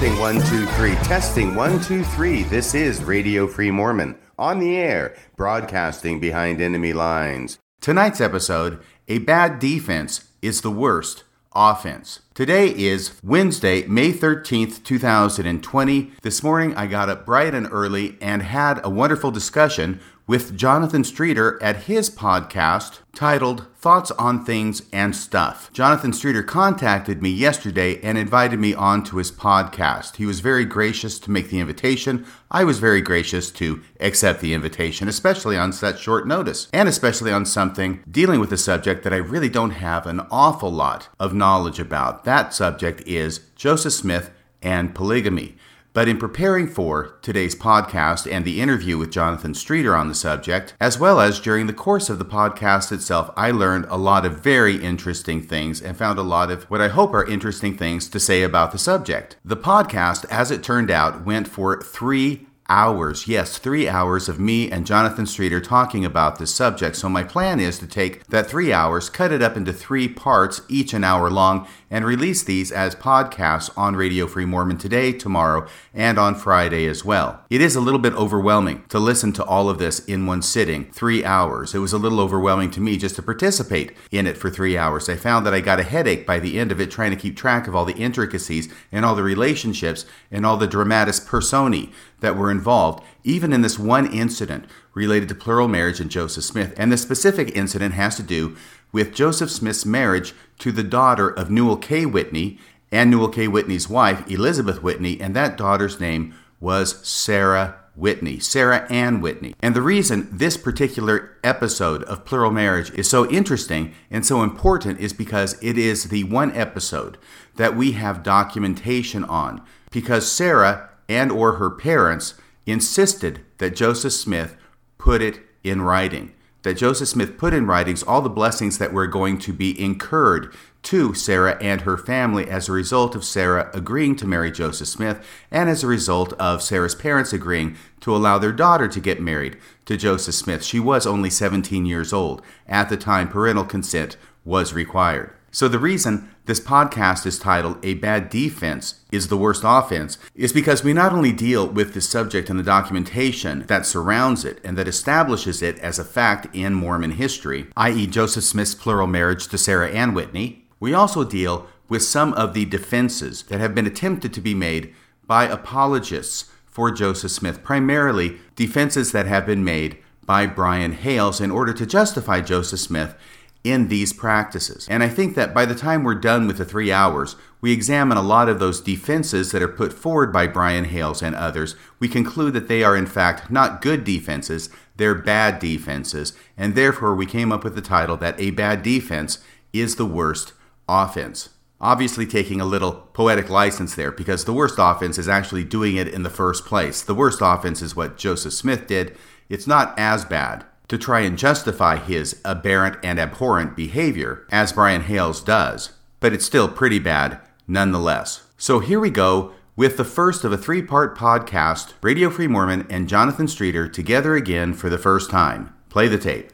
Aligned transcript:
Testing 0.00 0.18
one, 0.18 0.40
two, 0.46 0.64
three. 0.64 0.94
Testing 0.94 1.54
one, 1.54 1.78
two, 1.82 2.02
three. 2.02 2.42
This 2.44 2.74
is 2.74 3.04
Radio 3.04 3.46
Free 3.46 3.70
Mormon 3.70 4.16
on 4.38 4.58
the 4.58 4.74
air, 4.74 5.14
broadcasting 5.36 6.18
behind 6.18 6.58
enemy 6.58 6.94
lines. 6.94 7.58
Tonight's 7.82 8.18
episode 8.18 8.80
A 9.08 9.18
bad 9.18 9.58
defense 9.58 10.30
is 10.40 10.62
the 10.62 10.70
worst 10.70 11.24
offense. 11.54 12.20
Today 12.32 12.68
is 12.68 13.20
Wednesday, 13.22 13.86
May 13.86 14.10
13th, 14.10 14.82
2020. 14.84 16.12
This 16.22 16.42
morning 16.42 16.74
I 16.76 16.86
got 16.86 17.10
up 17.10 17.26
bright 17.26 17.54
and 17.54 17.68
early 17.70 18.16
and 18.22 18.40
had 18.40 18.80
a 18.82 18.88
wonderful 18.88 19.30
discussion 19.30 20.00
with 20.30 20.56
Jonathan 20.56 21.02
Streeter 21.02 21.60
at 21.60 21.86
his 21.86 22.08
podcast 22.08 23.00
titled 23.16 23.66
Thoughts 23.74 24.12
on 24.12 24.44
Things 24.44 24.82
and 24.92 25.16
Stuff. 25.16 25.72
Jonathan 25.72 26.12
Streeter 26.12 26.44
contacted 26.44 27.20
me 27.20 27.30
yesterday 27.30 28.00
and 28.00 28.16
invited 28.16 28.60
me 28.60 28.72
onto 28.72 29.16
his 29.16 29.32
podcast. 29.32 30.14
He 30.18 30.26
was 30.26 30.38
very 30.38 30.64
gracious 30.64 31.18
to 31.18 31.32
make 31.32 31.50
the 31.50 31.58
invitation. 31.58 32.24
I 32.48 32.62
was 32.62 32.78
very 32.78 33.00
gracious 33.00 33.50
to 33.50 33.82
accept 33.98 34.40
the 34.40 34.54
invitation, 34.54 35.08
especially 35.08 35.58
on 35.58 35.72
such 35.72 36.00
short 36.00 36.28
notice, 36.28 36.68
and 36.72 36.88
especially 36.88 37.32
on 37.32 37.44
something 37.44 38.04
dealing 38.08 38.38
with 38.38 38.52
a 38.52 38.56
subject 38.56 39.02
that 39.02 39.12
I 39.12 39.16
really 39.16 39.48
don't 39.48 39.72
have 39.72 40.06
an 40.06 40.20
awful 40.30 40.70
lot 40.70 41.08
of 41.18 41.34
knowledge 41.34 41.80
about. 41.80 42.22
That 42.22 42.54
subject 42.54 43.00
is 43.04 43.40
Joseph 43.56 43.94
Smith 43.94 44.30
and 44.62 44.94
polygamy. 44.94 45.56
But 45.92 46.08
in 46.08 46.18
preparing 46.18 46.68
for 46.68 47.16
today's 47.20 47.56
podcast 47.56 48.30
and 48.30 48.44
the 48.44 48.60
interview 48.60 48.96
with 48.96 49.10
Jonathan 49.10 49.54
Streeter 49.54 49.96
on 49.96 50.08
the 50.08 50.14
subject, 50.14 50.74
as 50.80 51.00
well 51.00 51.20
as 51.20 51.40
during 51.40 51.66
the 51.66 51.72
course 51.72 52.08
of 52.08 52.18
the 52.18 52.24
podcast 52.24 52.92
itself, 52.92 53.30
I 53.36 53.50
learned 53.50 53.86
a 53.88 53.96
lot 53.96 54.24
of 54.24 54.40
very 54.40 54.76
interesting 54.76 55.42
things 55.42 55.82
and 55.82 55.96
found 55.96 56.18
a 56.18 56.22
lot 56.22 56.50
of 56.50 56.64
what 56.64 56.80
I 56.80 56.88
hope 56.88 57.12
are 57.12 57.24
interesting 57.24 57.76
things 57.76 58.08
to 58.08 58.20
say 58.20 58.42
about 58.42 58.70
the 58.70 58.78
subject. 58.78 59.36
The 59.44 59.56
podcast, 59.56 60.26
as 60.30 60.52
it 60.52 60.62
turned 60.62 60.92
out, 60.92 61.24
went 61.24 61.48
for 61.48 61.82
three 61.82 62.46
hours. 62.70 63.26
Yes, 63.26 63.58
three 63.58 63.88
hours 63.88 64.28
of 64.28 64.38
me 64.38 64.70
and 64.70 64.86
Jonathan 64.86 65.26
Streeter 65.26 65.60
talking 65.60 66.04
about 66.04 66.38
this 66.38 66.54
subject. 66.54 66.96
So, 66.96 67.08
my 67.08 67.24
plan 67.24 67.58
is 67.60 67.78
to 67.80 67.86
take 67.86 68.24
that 68.28 68.48
three 68.48 68.72
hours, 68.72 69.10
cut 69.10 69.32
it 69.32 69.42
up 69.42 69.56
into 69.56 69.72
three 69.72 70.08
parts, 70.08 70.62
each 70.68 70.94
an 70.94 71.04
hour 71.04 71.28
long, 71.28 71.66
and 71.90 72.04
release 72.04 72.44
these 72.44 72.70
as 72.70 72.94
podcasts 72.94 73.70
on 73.76 73.96
Radio 73.96 74.28
Free 74.28 74.44
Mormon 74.44 74.78
today, 74.78 75.12
tomorrow, 75.12 75.66
and 75.92 76.18
on 76.18 76.36
Friday 76.36 76.86
as 76.86 77.04
well. 77.04 77.44
It 77.50 77.60
is 77.60 77.74
a 77.74 77.80
little 77.80 77.98
bit 77.98 78.14
overwhelming 78.14 78.84
to 78.88 79.00
listen 79.00 79.32
to 79.34 79.44
all 79.44 79.68
of 79.68 79.78
this 79.78 79.98
in 80.04 80.26
one 80.26 80.40
sitting, 80.40 80.84
three 80.92 81.24
hours. 81.24 81.74
It 81.74 81.80
was 81.80 81.92
a 81.92 81.98
little 81.98 82.20
overwhelming 82.20 82.70
to 82.72 82.80
me 82.80 82.96
just 82.96 83.16
to 83.16 83.22
participate 83.22 83.92
in 84.12 84.28
it 84.28 84.36
for 84.36 84.48
three 84.48 84.78
hours. 84.78 85.08
I 85.08 85.16
found 85.16 85.44
that 85.44 85.54
I 85.54 85.60
got 85.60 85.80
a 85.80 85.84
headache 85.84 86.24
by 86.24 86.38
the 86.38 86.60
end 86.60 86.70
of 86.70 86.80
it 86.80 86.92
trying 86.92 87.10
to 87.10 87.16
keep 87.16 87.36
track 87.36 87.66
of 87.66 87.74
all 87.74 87.84
the 87.84 87.94
intricacies 87.94 88.72
and 88.92 89.04
all 89.04 89.16
the 89.16 89.24
relationships 89.24 90.06
and 90.30 90.46
all 90.46 90.56
the 90.56 90.68
dramatis 90.68 91.18
personae 91.18 91.90
that 92.20 92.36
were 92.36 92.50
involved, 92.50 93.04
even 93.24 93.52
in 93.52 93.62
this 93.62 93.78
one 93.78 94.12
incident 94.12 94.66
related 94.94 95.28
to 95.28 95.34
plural 95.34 95.68
marriage 95.68 96.00
and 96.00 96.10
Joseph 96.10 96.44
Smith. 96.44 96.74
And 96.76 96.90
the 96.90 96.96
specific 96.96 97.56
incident 97.56 97.94
has 97.94 98.16
to 98.16 98.22
do 98.22 98.56
with 98.92 99.14
Joseph 99.14 99.50
Smith's 99.50 99.86
marriage 99.86 100.34
to 100.58 100.72
the 100.72 100.82
daughter 100.82 101.28
of 101.28 101.50
Newell 101.50 101.76
K. 101.76 102.06
Whitney 102.06 102.58
and 102.90 103.10
Newell 103.10 103.28
K. 103.28 103.46
Whitney's 103.46 103.88
wife, 103.88 104.28
Elizabeth 104.30 104.82
Whitney, 104.82 105.20
and 105.20 105.34
that 105.36 105.56
daughter's 105.56 106.00
name 106.00 106.34
was 106.58 107.06
Sarah 107.06 107.76
Whitney, 107.94 108.38
Sarah 108.38 108.86
Ann 108.90 109.20
Whitney. 109.20 109.54
And 109.60 109.74
the 109.74 109.82
reason 109.82 110.28
this 110.32 110.56
particular 110.56 111.36
episode 111.44 112.02
of 112.04 112.24
Plural 112.24 112.50
Marriage 112.50 112.90
is 112.92 113.08
so 113.08 113.28
interesting 113.30 113.94
and 114.10 114.24
so 114.24 114.42
important 114.42 115.00
is 115.00 115.12
because 115.12 115.56
it 115.62 115.76
is 115.76 116.04
the 116.04 116.24
one 116.24 116.54
episode 116.56 117.18
that 117.56 117.76
we 117.76 117.92
have 117.92 118.22
documentation 118.22 119.24
on. 119.24 119.62
Because 119.90 120.30
Sarah 120.30 120.89
and 121.10 121.32
or 121.32 121.54
her 121.54 121.70
parents 121.70 122.34
insisted 122.66 123.40
that 123.58 123.74
Joseph 123.74 124.12
Smith 124.12 124.56
put 124.96 125.20
it 125.20 125.40
in 125.64 125.82
writing. 125.82 126.32
That 126.62 126.76
Joseph 126.76 127.08
Smith 127.08 127.36
put 127.36 127.52
in 127.52 127.66
writings 127.66 128.02
all 128.02 128.22
the 128.22 128.28
blessings 128.28 128.78
that 128.78 128.92
were 128.92 129.06
going 129.08 129.38
to 129.38 129.52
be 129.52 129.78
incurred 129.82 130.54
to 130.84 131.12
Sarah 131.14 131.58
and 131.60 131.80
her 131.80 131.96
family 131.96 132.48
as 132.48 132.68
a 132.68 132.72
result 132.72 133.16
of 133.16 133.24
Sarah 133.24 133.70
agreeing 133.74 134.14
to 134.16 134.26
marry 134.26 134.52
Joseph 134.52 134.86
Smith 134.86 135.26
and 135.50 135.68
as 135.68 135.82
a 135.82 135.88
result 135.88 136.32
of 136.34 136.62
Sarah's 136.62 136.94
parents 136.94 137.32
agreeing 137.32 137.76
to 138.00 138.14
allow 138.14 138.38
their 138.38 138.52
daughter 138.52 138.86
to 138.88 139.00
get 139.00 139.20
married 139.20 139.56
to 139.86 139.96
Joseph 139.96 140.34
Smith. 140.34 140.62
She 140.62 140.78
was 140.78 141.06
only 141.06 141.28
17 141.28 141.86
years 141.86 142.12
old. 142.12 142.40
At 142.68 142.88
the 142.88 142.96
time, 142.96 143.28
parental 143.28 143.64
consent 143.64 144.16
was 144.44 144.72
required. 144.72 145.32
So, 145.52 145.66
the 145.66 145.80
reason 145.80 146.30
this 146.44 146.60
podcast 146.60 147.26
is 147.26 147.36
titled 147.36 147.84
A 147.84 147.94
Bad 147.94 148.30
Defense 148.30 149.00
is 149.10 149.26
the 149.26 149.36
Worst 149.36 149.62
Offense 149.64 150.16
is 150.36 150.52
because 150.52 150.84
we 150.84 150.92
not 150.92 151.12
only 151.12 151.32
deal 151.32 151.66
with 151.66 151.92
the 151.92 152.00
subject 152.00 152.48
and 152.48 152.56
the 152.56 152.64
documentation 152.64 153.64
that 153.66 153.84
surrounds 153.84 154.44
it 154.44 154.60
and 154.62 154.78
that 154.78 154.86
establishes 154.86 155.60
it 155.60 155.76
as 155.80 155.98
a 155.98 156.04
fact 156.04 156.54
in 156.54 156.74
Mormon 156.74 157.12
history, 157.12 157.66
i.e., 157.76 158.06
Joseph 158.06 158.44
Smith's 158.44 158.76
plural 158.76 159.08
marriage 159.08 159.48
to 159.48 159.58
Sarah 159.58 159.90
Ann 159.90 160.14
Whitney, 160.14 160.66
we 160.78 160.94
also 160.94 161.24
deal 161.24 161.66
with 161.88 162.04
some 162.04 162.32
of 162.34 162.54
the 162.54 162.64
defenses 162.64 163.42
that 163.44 163.58
have 163.58 163.74
been 163.74 163.86
attempted 163.86 164.32
to 164.34 164.40
be 164.40 164.54
made 164.54 164.94
by 165.26 165.46
apologists 165.46 166.48
for 166.64 166.92
Joseph 166.92 167.32
Smith, 167.32 167.64
primarily 167.64 168.38
defenses 168.54 169.10
that 169.10 169.26
have 169.26 169.46
been 169.46 169.64
made 169.64 169.98
by 170.24 170.46
Brian 170.46 170.92
Hales 170.92 171.40
in 171.40 171.50
order 171.50 171.72
to 171.72 171.84
justify 171.84 172.40
Joseph 172.40 172.78
Smith 172.78 173.16
in 173.62 173.88
these 173.88 174.12
practices. 174.12 174.86
And 174.88 175.02
I 175.02 175.08
think 175.08 175.34
that 175.34 175.52
by 175.52 175.66
the 175.66 175.74
time 175.74 176.02
we're 176.02 176.14
done 176.14 176.46
with 176.46 176.58
the 176.58 176.64
three 176.64 176.90
hours, 176.90 177.36
we 177.60 177.72
examine 177.72 178.16
a 178.16 178.22
lot 178.22 178.48
of 178.48 178.58
those 178.58 178.80
defenses 178.80 179.52
that 179.52 179.62
are 179.62 179.68
put 179.68 179.92
forward 179.92 180.32
by 180.32 180.46
Brian 180.46 180.84
Hales 180.86 181.22
and 181.22 181.34
others. 181.34 181.76
We 181.98 182.08
conclude 182.08 182.54
that 182.54 182.68
they 182.68 182.82
are, 182.82 182.96
in 182.96 183.06
fact, 183.06 183.50
not 183.50 183.82
good 183.82 184.04
defenses, 184.04 184.70
they're 184.96 185.14
bad 185.14 185.58
defenses. 185.58 186.32
And 186.56 186.74
therefore, 186.74 187.14
we 187.14 187.26
came 187.26 187.52
up 187.52 187.62
with 187.62 187.74
the 187.74 187.82
title 187.82 188.16
that 188.18 188.40
a 188.40 188.50
bad 188.50 188.82
defense 188.82 189.38
is 189.72 189.96
the 189.96 190.06
worst 190.06 190.54
offense. 190.88 191.50
Obviously, 191.82 192.26
taking 192.26 192.60
a 192.60 192.66
little 192.66 192.92
poetic 192.92 193.48
license 193.48 193.94
there 193.94 194.10
because 194.10 194.44
the 194.44 194.52
worst 194.52 194.76
offense 194.78 195.18
is 195.18 195.28
actually 195.28 195.64
doing 195.64 195.96
it 195.96 196.08
in 196.08 196.22
the 196.22 196.30
first 196.30 196.66
place. 196.66 197.02
The 197.02 197.14
worst 197.14 197.40
offense 197.42 197.80
is 197.80 197.96
what 197.96 198.18
Joseph 198.18 198.52
Smith 198.52 198.86
did. 198.86 199.16
It's 199.48 199.66
not 199.66 199.98
as 199.98 200.24
bad 200.24 200.64
to 200.90 200.98
try 200.98 201.20
and 201.20 201.38
justify 201.38 201.96
his 201.96 202.40
aberrant 202.44 202.98
and 203.02 203.18
abhorrent 203.18 203.76
behavior, 203.76 204.44
as 204.50 204.72
Brian 204.72 205.02
Hales 205.02 205.40
does, 205.40 205.92
but 206.18 206.32
it's 206.32 206.44
still 206.44 206.68
pretty 206.68 206.98
bad 206.98 207.40
nonetheless. 207.66 208.42
So 208.58 208.80
here 208.80 209.00
we 209.00 209.10
go 209.10 209.52
with 209.76 209.96
the 209.96 210.04
first 210.04 210.44
of 210.44 210.52
a 210.52 210.58
three 210.58 210.82
part 210.82 211.16
podcast 211.16 211.94
Radio 212.02 212.28
Free 212.28 212.48
Mormon 212.48 212.86
and 212.90 213.08
Jonathan 213.08 213.48
Streeter 213.48 213.88
together 213.88 214.34
again 214.34 214.74
for 214.74 214.90
the 214.90 214.98
first 214.98 215.30
time. 215.30 215.72
Play 215.88 216.08
the 216.08 216.18
tape. 216.18 216.52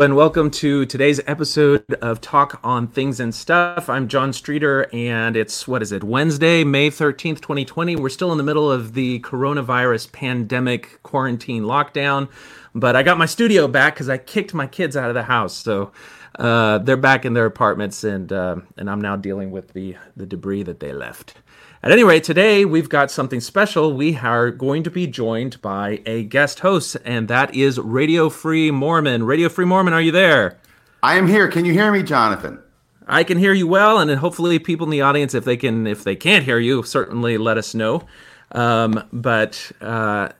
And 0.00 0.14
welcome 0.14 0.52
to 0.52 0.86
today's 0.86 1.20
episode 1.26 1.84
of 1.94 2.20
Thoughts 2.20 2.54
on 2.62 2.86
Things 2.86 3.18
and 3.18 3.34
Stuff. 3.34 3.88
I'm 3.88 4.06
John 4.06 4.32
Streeter, 4.32 4.88
and 4.92 5.36
it's 5.36 5.66
what 5.66 5.82
is 5.82 5.90
it, 5.90 6.04
Wednesday, 6.04 6.62
May 6.62 6.88
13th, 6.88 7.40
2020. 7.40 7.96
We're 7.96 8.08
still 8.08 8.30
in 8.30 8.38
the 8.38 8.44
middle 8.44 8.70
of 8.70 8.94
the 8.94 9.18
coronavirus 9.20 10.12
pandemic 10.12 11.02
quarantine 11.02 11.64
lockdown, 11.64 12.28
but 12.76 12.94
I 12.94 13.02
got 13.02 13.18
my 13.18 13.26
studio 13.26 13.66
back 13.66 13.94
because 13.94 14.08
I 14.08 14.18
kicked 14.18 14.54
my 14.54 14.68
kids 14.68 14.96
out 14.96 15.08
of 15.08 15.14
the 15.14 15.24
house. 15.24 15.56
So 15.56 15.90
uh, 16.38 16.78
they're 16.78 16.96
back 16.96 17.24
in 17.24 17.34
their 17.34 17.46
apartments, 17.46 18.04
and, 18.04 18.32
uh, 18.32 18.56
and 18.76 18.88
I'm 18.88 19.00
now 19.00 19.16
dealing 19.16 19.50
with 19.50 19.72
the, 19.72 19.96
the 20.16 20.26
debris 20.26 20.62
that 20.62 20.78
they 20.78 20.92
left. 20.92 21.34
At 21.80 21.92
any 21.92 22.02
rate, 22.02 22.24
today 22.24 22.64
we've 22.64 22.88
got 22.88 23.08
something 23.08 23.40
special. 23.40 23.92
We 23.92 24.16
are 24.16 24.50
going 24.50 24.82
to 24.82 24.90
be 24.90 25.06
joined 25.06 25.62
by 25.62 26.02
a 26.06 26.24
guest 26.24 26.58
host, 26.58 26.96
and 27.04 27.28
that 27.28 27.54
is 27.54 27.78
Radio 27.78 28.28
Free 28.30 28.72
Mormon. 28.72 29.22
Radio 29.22 29.48
Free 29.48 29.64
Mormon, 29.64 29.94
are 29.94 30.00
you 30.00 30.10
there? 30.10 30.58
I 31.04 31.16
am 31.16 31.28
here. 31.28 31.46
Can 31.46 31.64
you 31.64 31.72
hear 31.72 31.92
me, 31.92 32.02
Jonathan? 32.02 32.58
I 33.06 33.22
can 33.22 33.38
hear 33.38 33.52
you 33.52 33.68
well, 33.68 34.00
and 34.00 34.10
hopefully, 34.10 34.58
people 34.58 34.88
in 34.88 34.90
the 34.90 35.02
audience, 35.02 35.34
if 35.34 35.44
they 35.44 35.56
can, 35.56 35.86
if 35.86 36.02
they 36.02 36.16
can't 36.16 36.44
hear 36.44 36.58
you, 36.58 36.82
certainly 36.82 37.38
let 37.38 37.56
us 37.58 37.74
know. 37.76 38.02
Um, 38.50 39.08
but 39.12 39.70
uh, 39.80 40.30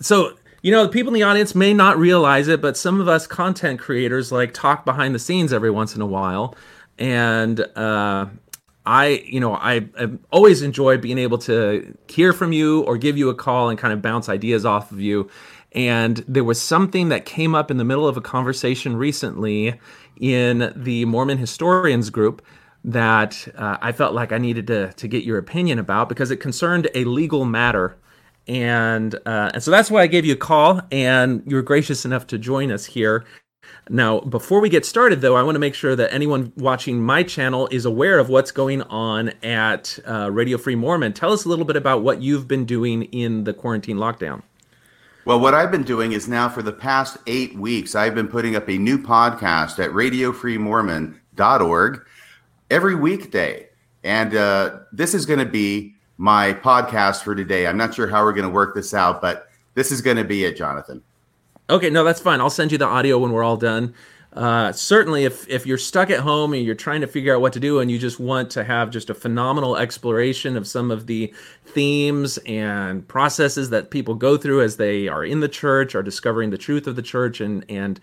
so 0.00 0.36
you 0.60 0.72
know, 0.72 0.88
people 0.88 1.08
in 1.08 1.14
the 1.14 1.22
audience 1.22 1.54
may 1.54 1.72
not 1.72 1.96
realize 1.96 2.48
it, 2.48 2.60
but 2.60 2.76
some 2.76 3.00
of 3.00 3.08
us 3.08 3.26
content 3.26 3.80
creators 3.80 4.30
like 4.30 4.52
talk 4.52 4.84
behind 4.84 5.14
the 5.14 5.18
scenes 5.18 5.54
every 5.54 5.70
once 5.70 5.96
in 5.96 6.02
a 6.02 6.06
while, 6.06 6.54
and 6.98 7.60
uh, 7.76 8.26
I, 8.86 9.22
you 9.26 9.40
know, 9.40 9.54
I, 9.54 9.88
I 9.98 10.08
always 10.30 10.62
enjoy 10.62 10.96
being 10.96 11.18
able 11.18 11.38
to 11.38 11.96
hear 12.08 12.32
from 12.32 12.52
you 12.52 12.82
or 12.82 12.96
give 12.96 13.18
you 13.18 13.28
a 13.28 13.34
call 13.34 13.68
and 13.68 13.78
kind 13.78 13.92
of 13.92 14.00
bounce 14.00 14.28
ideas 14.28 14.64
off 14.64 14.92
of 14.92 15.00
you. 15.00 15.28
And 15.72 16.24
there 16.28 16.44
was 16.44 16.60
something 16.62 17.08
that 17.08 17.26
came 17.26 17.54
up 17.54 17.70
in 17.70 17.76
the 17.76 17.84
middle 17.84 18.06
of 18.06 18.16
a 18.16 18.20
conversation 18.20 18.96
recently 18.96 19.78
in 20.20 20.72
the 20.76 21.04
Mormon 21.04 21.36
historians 21.36 22.10
group 22.10 22.40
that 22.84 23.46
uh, 23.56 23.76
I 23.82 23.90
felt 23.90 24.14
like 24.14 24.30
I 24.32 24.38
needed 24.38 24.68
to, 24.68 24.92
to 24.92 25.08
get 25.08 25.24
your 25.24 25.38
opinion 25.38 25.80
about 25.80 26.08
because 26.08 26.30
it 26.30 26.36
concerned 26.36 26.88
a 26.94 27.04
legal 27.04 27.44
matter. 27.44 27.96
And, 28.46 29.14
uh, 29.26 29.50
and 29.54 29.62
so 29.62 29.72
that's 29.72 29.90
why 29.90 30.02
I 30.02 30.06
gave 30.06 30.24
you 30.24 30.34
a 30.34 30.36
call, 30.36 30.80
and 30.92 31.42
you 31.46 31.56
were 31.56 31.62
gracious 31.62 32.04
enough 32.04 32.28
to 32.28 32.38
join 32.38 32.70
us 32.70 32.84
here. 32.84 33.24
Now, 33.88 34.18
before 34.20 34.60
we 34.60 34.68
get 34.68 34.84
started, 34.84 35.20
though, 35.20 35.36
I 35.36 35.44
want 35.44 35.54
to 35.54 35.60
make 35.60 35.74
sure 35.74 35.94
that 35.94 36.12
anyone 36.12 36.52
watching 36.56 37.00
my 37.00 37.22
channel 37.22 37.68
is 37.70 37.84
aware 37.84 38.18
of 38.18 38.28
what's 38.28 38.50
going 38.50 38.82
on 38.82 39.28
at 39.44 39.96
uh, 40.06 40.28
Radio 40.32 40.58
Free 40.58 40.74
Mormon. 40.74 41.12
Tell 41.12 41.32
us 41.32 41.44
a 41.44 41.48
little 41.48 41.64
bit 41.64 41.76
about 41.76 42.02
what 42.02 42.20
you've 42.20 42.48
been 42.48 42.64
doing 42.64 43.04
in 43.04 43.44
the 43.44 43.54
quarantine 43.54 43.96
lockdown. 43.96 44.42
Well, 45.24 45.38
what 45.38 45.54
I've 45.54 45.70
been 45.70 45.84
doing 45.84 46.12
is 46.12 46.26
now 46.26 46.48
for 46.48 46.62
the 46.62 46.72
past 46.72 47.18
eight 47.28 47.56
weeks, 47.56 47.94
I've 47.94 48.14
been 48.14 48.28
putting 48.28 48.56
up 48.56 48.68
a 48.68 48.76
new 48.76 48.98
podcast 48.98 49.78
at 49.78 49.90
radiofreemormon.org 49.90 52.06
every 52.70 52.94
weekday. 52.96 53.68
And 54.02 54.34
uh, 54.34 54.78
this 54.92 55.14
is 55.14 55.26
going 55.26 55.40
to 55.40 55.46
be 55.46 55.94
my 56.16 56.54
podcast 56.54 57.22
for 57.22 57.34
today. 57.34 57.66
I'm 57.66 57.76
not 57.76 57.94
sure 57.94 58.08
how 58.08 58.24
we're 58.24 58.32
going 58.32 58.48
to 58.48 58.54
work 58.54 58.74
this 58.74 58.94
out, 58.94 59.20
but 59.20 59.48
this 59.74 59.92
is 59.92 60.00
going 60.00 60.16
to 60.16 60.24
be 60.24 60.44
it, 60.44 60.56
Jonathan. 60.56 61.02
Okay, 61.68 61.90
no, 61.90 62.04
that's 62.04 62.20
fine. 62.20 62.40
I'll 62.40 62.50
send 62.50 62.70
you 62.70 62.78
the 62.78 62.86
audio 62.86 63.18
when 63.18 63.32
we're 63.32 63.42
all 63.42 63.56
done. 63.56 63.94
Uh, 64.32 64.70
certainly, 64.70 65.24
if 65.24 65.48
if 65.48 65.66
you're 65.66 65.78
stuck 65.78 66.10
at 66.10 66.20
home 66.20 66.52
and 66.52 66.62
you're 66.64 66.74
trying 66.74 67.00
to 67.00 67.06
figure 67.06 67.34
out 67.34 67.40
what 67.40 67.54
to 67.54 67.60
do, 67.60 67.80
and 67.80 67.90
you 67.90 67.98
just 67.98 68.20
want 68.20 68.50
to 68.50 68.62
have 68.62 68.90
just 68.90 69.08
a 69.08 69.14
phenomenal 69.14 69.76
exploration 69.76 70.56
of 70.56 70.66
some 70.66 70.90
of 70.90 71.06
the 71.06 71.32
themes 71.64 72.38
and 72.44 73.08
processes 73.08 73.70
that 73.70 73.90
people 73.90 74.14
go 74.14 74.36
through 74.36 74.60
as 74.62 74.76
they 74.76 75.08
are 75.08 75.24
in 75.24 75.40
the 75.40 75.48
church, 75.48 75.94
are 75.94 76.02
discovering 76.02 76.50
the 76.50 76.58
truth 76.58 76.86
of 76.86 76.96
the 76.96 77.02
church, 77.02 77.40
and 77.40 77.64
and 77.70 77.98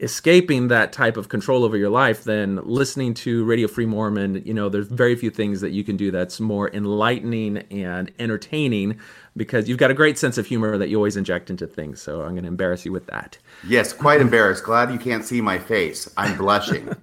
escaping 0.00 0.68
that 0.68 0.92
type 0.92 1.16
of 1.16 1.28
control 1.28 1.64
over 1.64 1.76
your 1.76 1.88
life, 1.90 2.24
then 2.24 2.60
listening 2.64 3.14
to 3.14 3.44
Radio 3.44 3.66
Free 3.66 3.86
Mormon, 3.86 4.42
you 4.44 4.52
know, 4.52 4.68
there's 4.68 4.88
very 4.88 5.16
few 5.16 5.30
things 5.30 5.60
that 5.62 5.70
you 5.70 5.84
can 5.84 5.96
do 5.96 6.10
that's 6.10 6.38
more 6.38 6.70
enlightening 6.74 7.58
and 7.70 8.12
entertaining 8.18 8.98
because 9.36 9.68
you've 9.68 9.78
got 9.78 9.90
a 9.90 9.94
great 9.94 10.18
sense 10.18 10.38
of 10.38 10.46
humor 10.46 10.78
that 10.78 10.88
you 10.88 10.96
always 10.96 11.16
inject 11.16 11.50
into 11.50 11.66
things. 11.66 12.00
So 12.00 12.22
I'm 12.22 12.32
going 12.32 12.42
to 12.42 12.48
embarrass 12.48 12.84
you 12.84 12.92
with 12.92 13.06
that. 13.06 13.38
Yes, 13.66 13.92
quite 13.92 14.20
embarrassed. 14.20 14.64
Glad 14.64 14.92
you 14.92 14.98
can't 14.98 15.24
see 15.24 15.40
my 15.40 15.58
face. 15.58 16.10
I'm 16.16 16.36
blushing. 16.36 16.94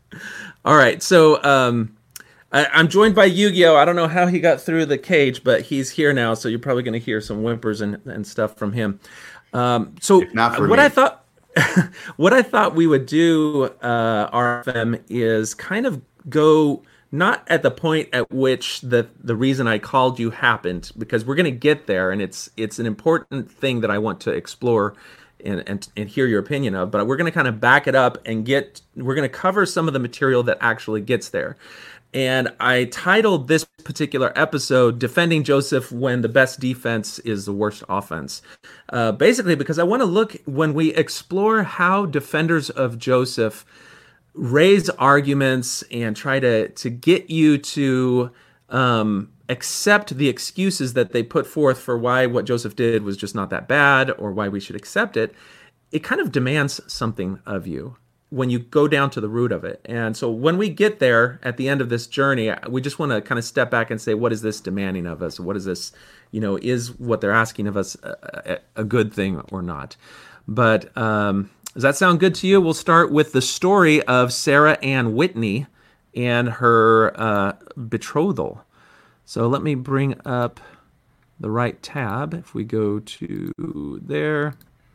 All 0.64 0.76
right. 0.76 1.02
So, 1.02 1.42
um, 1.44 1.96
I, 2.50 2.80
am 2.80 2.88
joined 2.88 3.14
by 3.14 3.26
Yu-Gi-Oh. 3.26 3.76
I 3.76 3.84
don't 3.84 3.96
know 3.96 4.08
how 4.08 4.26
he 4.26 4.40
got 4.40 4.60
through 4.60 4.86
the 4.86 4.98
cage, 4.98 5.44
but 5.44 5.62
he's 5.62 5.90
here 5.90 6.12
now, 6.12 6.34
so 6.34 6.48
you're 6.48 6.58
probably 6.58 6.82
going 6.82 6.98
to 6.98 6.98
hear 6.98 7.20
some 7.20 7.42
whimpers 7.42 7.80
and, 7.80 8.00
and 8.06 8.26
stuff 8.26 8.56
from 8.56 8.72
him. 8.72 8.98
Um, 9.52 9.94
so 10.00 10.20
what 10.20 10.78
me. 10.78 10.78
I 10.78 10.88
thought 10.88 11.24
what 12.16 12.32
I 12.32 12.42
thought 12.42 12.74
we 12.74 12.86
would 12.86 13.06
do, 13.06 13.64
uh, 13.82 14.30
RFM, 14.30 15.02
is 15.08 15.54
kind 15.54 15.86
of 15.86 16.00
go 16.28 16.82
not 17.10 17.42
at 17.48 17.62
the 17.62 17.70
point 17.70 18.08
at 18.12 18.30
which 18.30 18.80
the 18.80 19.08
the 19.22 19.36
reason 19.36 19.66
I 19.66 19.78
called 19.78 20.18
you 20.18 20.30
happened, 20.30 20.90
because 20.98 21.24
we're 21.24 21.36
going 21.36 21.44
to 21.44 21.50
get 21.50 21.86
there, 21.86 22.10
and 22.10 22.20
it's 22.20 22.50
it's 22.56 22.78
an 22.78 22.86
important 22.86 23.50
thing 23.50 23.80
that 23.80 23.90
I 23.90 23.98
want 23.98 24.20
to 24.22 24.30
explore 24.30 24.94
and, 25.44 25.62
and, 25.66 25.88
and 25.96 26.08
hear 26.08 26.26
your 26.26 26.40
opinion 26.40 26.74
of. 26.74 26.90
But 26.90 27.06
we're 27.06 27.16
going 27.16 27.30
to 27.30 27.34
kind 27.34 27.48
of 27.48 27.60
back 27.60 27.86
it 27.86 27.94
up 27.94 28.18
and 28.26 28.44
get 28.44 28.80
we're 28.96 29.14
going 29.14 29.28
to 29.28 29.34
cover 29.34 29.64
some 29.64 29.86
of 29.88 29.94
the 29.94 30.00
material 30.00 30.42
that 30.44 30.58
actually 30.60 31.00
gets 31.00 31.30
there. 31.30 31.56
And 32.14 32.48
I 32.58 32.84
titled 32.86 33.48
this 33.48 33.64
particular 33.84 34.32
episode 34.34 34.98
Defending 34.98 35.44
Joseph 35.44 35.92
When 35.92 36.22
the 36.22 36.28
Best 36.28 36.58
Defense 36.58 37.18
is 37.18 37.44
the 37.44 37.52
Worst 37.52 37.82
Offense. 37.86 38.40
Uh, 38.88 39.12
basically, 39.12 39.54
because 39.54 39.78
I 39.78 39.82
want 39.82 40.00
to 40.00 40.06
look 40.06 40.36
when 40.46 40.72
we 40.72 40.94
explore 40.94 41.64
how 41.64 42.06
defenders 42.06 42.70
of 42.70 42.98
Joseph 42.98 43.66
raise 44.38 44.88
arguments 44.90 45.82
and 45.90 46.16
try 46.16 46.38
to, 46.38 46.68
to 46.68 46.90
get 46.90 47.28
you 47.28 47.58
to 47.58 48.30
um, 48.68 49.32
accept 49.48 50.16
the 50.16 50.28
excuses 50.28 50.92
that 50.92 51.12
they 51.12 51.22
put 51.22 51.46
forth 51.46 51.80
for 51.80 51.98
why 51.98 52.26
what 52.26 52.44
Joseph 52.44 52.76
did 52.76 53.02
was 53.02 53.16
just 53.16 53.34
not 53.34 53.50
that 53.50 53.66
bad 53.66 54.10
or 54.12 54.30
why 54.30 54.48
we 54.48 54.60
should 54.60 54.76
accept 54.76 55.16
it. 55.16 55.34
It 55.90 56.04
kind 56.04 56.20
of 56.20 56.30
demands 56.30 56.80
something 56.86 57.40
of 57.46 57.66
you 57.66 57.96
when 58.30 58.50
you 58.50 58.58
go 58.58 58.86
down 58.86 59.10
to 59.10 59.20
the 59.20 59.28
root 59.28 59.50
of 59.50 59.64
it. 59.64 59.80
And 59.86 60.16
so 60.16 60.30
when 60.30 60.58
we 60.58 60.68
get 60.68 60.98
there 60.98 61.40
at 61.42 61.56
the 61.56 61.68
end 61.68 61.80
of 61.80 61.88
this 61.88 62.06
journey, 62.06 62.52
we 62.68 62.80
just 62.80 62.98
want 62.98 63.10
to 63.10 63.22
kind 63.22 63.38
of 63.38 63.44
step 63.44 63.70
back 63.70 63.90
and 63.90 64.00
say, 64.00 64.14
what 64.14 64.32
is 64.32 64.42
this 64.42 64.60
demanding 64.60 65.06
of 65.06 65.22
us? 65.22 65.40
What 65.40 65.56
is 65.56 65.64
this, 65.64 65.92
you 66.30 66.40
know, 66.40 66.58
is 66.60 66.96
what 66.98 67.22
they're 67.22 67.32
asking 67.32 67.66
of 67.66 67.76
us 67.76 67.96
a, 68.02 68.60
a, 68.76 68.84
good 68.84 69.14
thing 69.14 69.40
or 69.50 69.62
not? 69.62 69.96
But 70.46 70.94
um, 70.96 71.50
does 71.74 71.82
that 71.82 71.96
sound 71.96 72.20
good 72.20 72.34
to 72.36 72.46
you? 72.46 72.60
We'll 72.60 72.74
start 72.74 73.12
with 73.12 73.32
the 73.32 73.42
story 73.42 74.02
of 74.02 74.32
Sarah 74.32 74.78
Ann 74.82 75.14
Whitney 75.14 75.66
and 76.14 76.48
her 76.48 77.12
uh, 77.20 77.52
betrothal. 77.76 78.64
So 79.24 79.46
let 79.46 79.62
me 79.62 79.74
bring 79.74 80.20
up 80.24 80.60
the 81.38 81.50
right 81.50 81.80
tab. 81.82 82.34
If 82.34 82.54
we 82.54 82.64
go 82.64 82.98
to 82.98 84.00
there. 84.02 84.54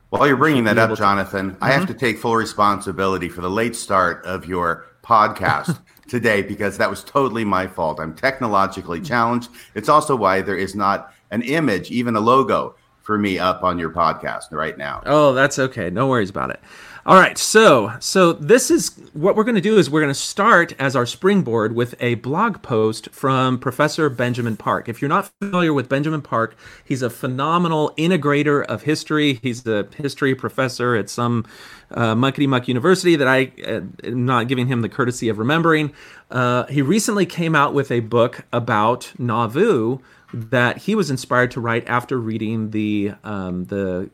While 0.10 0.28
you're 0.28 0.38
bringing 0.38 0.66
that 0.66 0.78
up, 0.78 0.98
Jonathan, 0.98 1.52
mm-hmm. 1.52 1.64
I 1.64 1.72
have 1.72 1.84
mm-hmm. 1.84 1.94
to 1.94 2.00
take 2.00 2.18
full 2.18 2.36
responsibility 2.36 3.30
for 3.30 3.42
the 3.42 3.50
late 3.50 3.76
start 3.76 4.26
of 4.26 4.46
your 4.46 4.86
podcast 5.04 5.80
today 6.08 6.42
because 6.42 6.78
that 6.78 6.90
was 6.90 7.04
totally 7.04 7.46
my 7.46 7.68
fault. 7.68 8.00
I'm 8.00 8.16
technologically 8.16 9.02
challenged. 9.02 9.50
It's 9.76 9.90
also 9.90 10.16
why 10.16 10.42
there 10.42 10.58
is 10.58 10.76
not 10.76 11.14
an 11.32 11.42
image, 11.44 11.92
even 11.92 12.16
a 12.16 12.20
logo 12.20 12.76
for 13.04 13.18
me 13.18 13.38
up 13.38 13.64
on 13.64 13.78
your 13.78 13.92
podcast 13.92 14.52
right 14.52 14.78
now. 14.78 15.04
Oh, 15.06 15.34
that's 15.34 15.60
okay. 15.60 15.90
No 15.90 16.08
worries 16.08 16.30
about 16.30 16.50
it. 16.50 16.60
All 17.06 17.18
right, 17.18 17.38
so 17.38 17.92
so 18.00 18.32
this 18.32 18.72
is 18.72 18.98
what 19.12 19.36
we're 19.36 19.44
going 19.44 19.56
to 19.56 19.62
do 19.62 19.78
is 19.78 19.90
we're 19.90 20.00
going 20.00 20.14
to 20.14 20.18
start 20.18 20.74
as 20.80 20.96
our 20.96 21.06
springboard 21.06 21.76
with 21.76 21.96
a 22.00 22.16
blog 22.16 22.62
post 22.62 23.10
from 23.10 23.60
Professor 23.60 24.10
Benjamin 24.10 24.56
Park. 24.56 24.88
If 24.88 25.02
you're 25.02 25.10
not 25.10 25.30
familiar 25.42 25.74
with 25.74 25.90
Benjamin 25.90 26.22
Park, 26.22 26.56
he's 26.86 27.02
a 27.02 27.10
phenomenal 27.10 27.92
integrator 27.98 28.64
of 28.64 28.84
history. 28.84 29.34
He's 29.44 29.68
a 29.68 29.86
history 29.98 30.34
professor 30.34 30.96
at 30.96 31.10
some 31.10 31.46
uh, 31.92 32.16
muckety 32.16 32.48
muck 32.48 32.70
university 32.70 33.18
that 33.18 33.28
I 33.28 33.52
uh, 33.68 33.82
am 34.06 34.26
not 34.26 34.48
giving 34.48 34.68
him 34.68 34.80
the 34.80 34.88
courtesy 34.88 35.28
of 35.28 35.40
remembering. 35.40 35.92
Uh, 36.32 36.68
he 36.68 36.82
recently 36.82 37.26
came 37.26 37.54
out 37.54 37.74
with 37.74 37.92
a 37.92 38.00
book 38.00 38.46
about 38.54 39.12
Nauvoo 39.20 40.00
that 40.34 40.80
he 40.80 40.96
was 40.96 41.12
inspired 41.12 41.52
to 41.52 41.62
write 41.62 41.88
after 41.88 42.18
reading 42.18 42.72
the 42.72 43.14
um, 43.24 43.66
the 43.66 44.10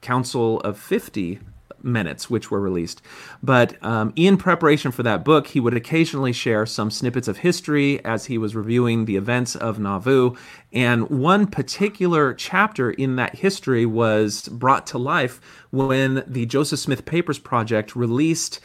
Council 0.00 0.60
of 0.60 0.78
Fifty 0.78 1.40
minutes, 1.82 2.30
which 2.30 2.50
were 2.50 2.60
released. 2.60 3.02
But 3.42 3.76
um, 3.84 4.12
in 4.16 4.38
preparation 4.38 4.90
for 4.90 5.02
that 5.02 5.22
book, 5.22 5.48
he 5.48 5.60
would 5.60 5.74
occasionally 5.74 6.32
share 6.32 6.64
some 6.64 6.90
snippets 6.90 7.28
of 7.28 7.38
history 7.38 8.02
as 8.04 8.24
he 8.24 8.38
was 8.38 8.56
reviewing 8.56 9.04
the 9.04 9.16
events 9.16 9.54
of 9.54 9.78
Nauvoo. 9.78 10.34
And 10.72 11.10
one 11.10 11.46
particular 11.46 12.32
chapter 12.32 12.90
in 12.90 13.16
that 13.16 13.36
history 13.36 13.84
was 13.84 14.48
brought 14.48 14.86
to 14.88 14.98
life 14.98 15.40
when 15.70 16.24
the 16.26 16.46
Joseph 16.46 16.80
Smith 16.80 17.04
Papers 17.04 17.38
Project 17.38 17.94
released 17.94 18.60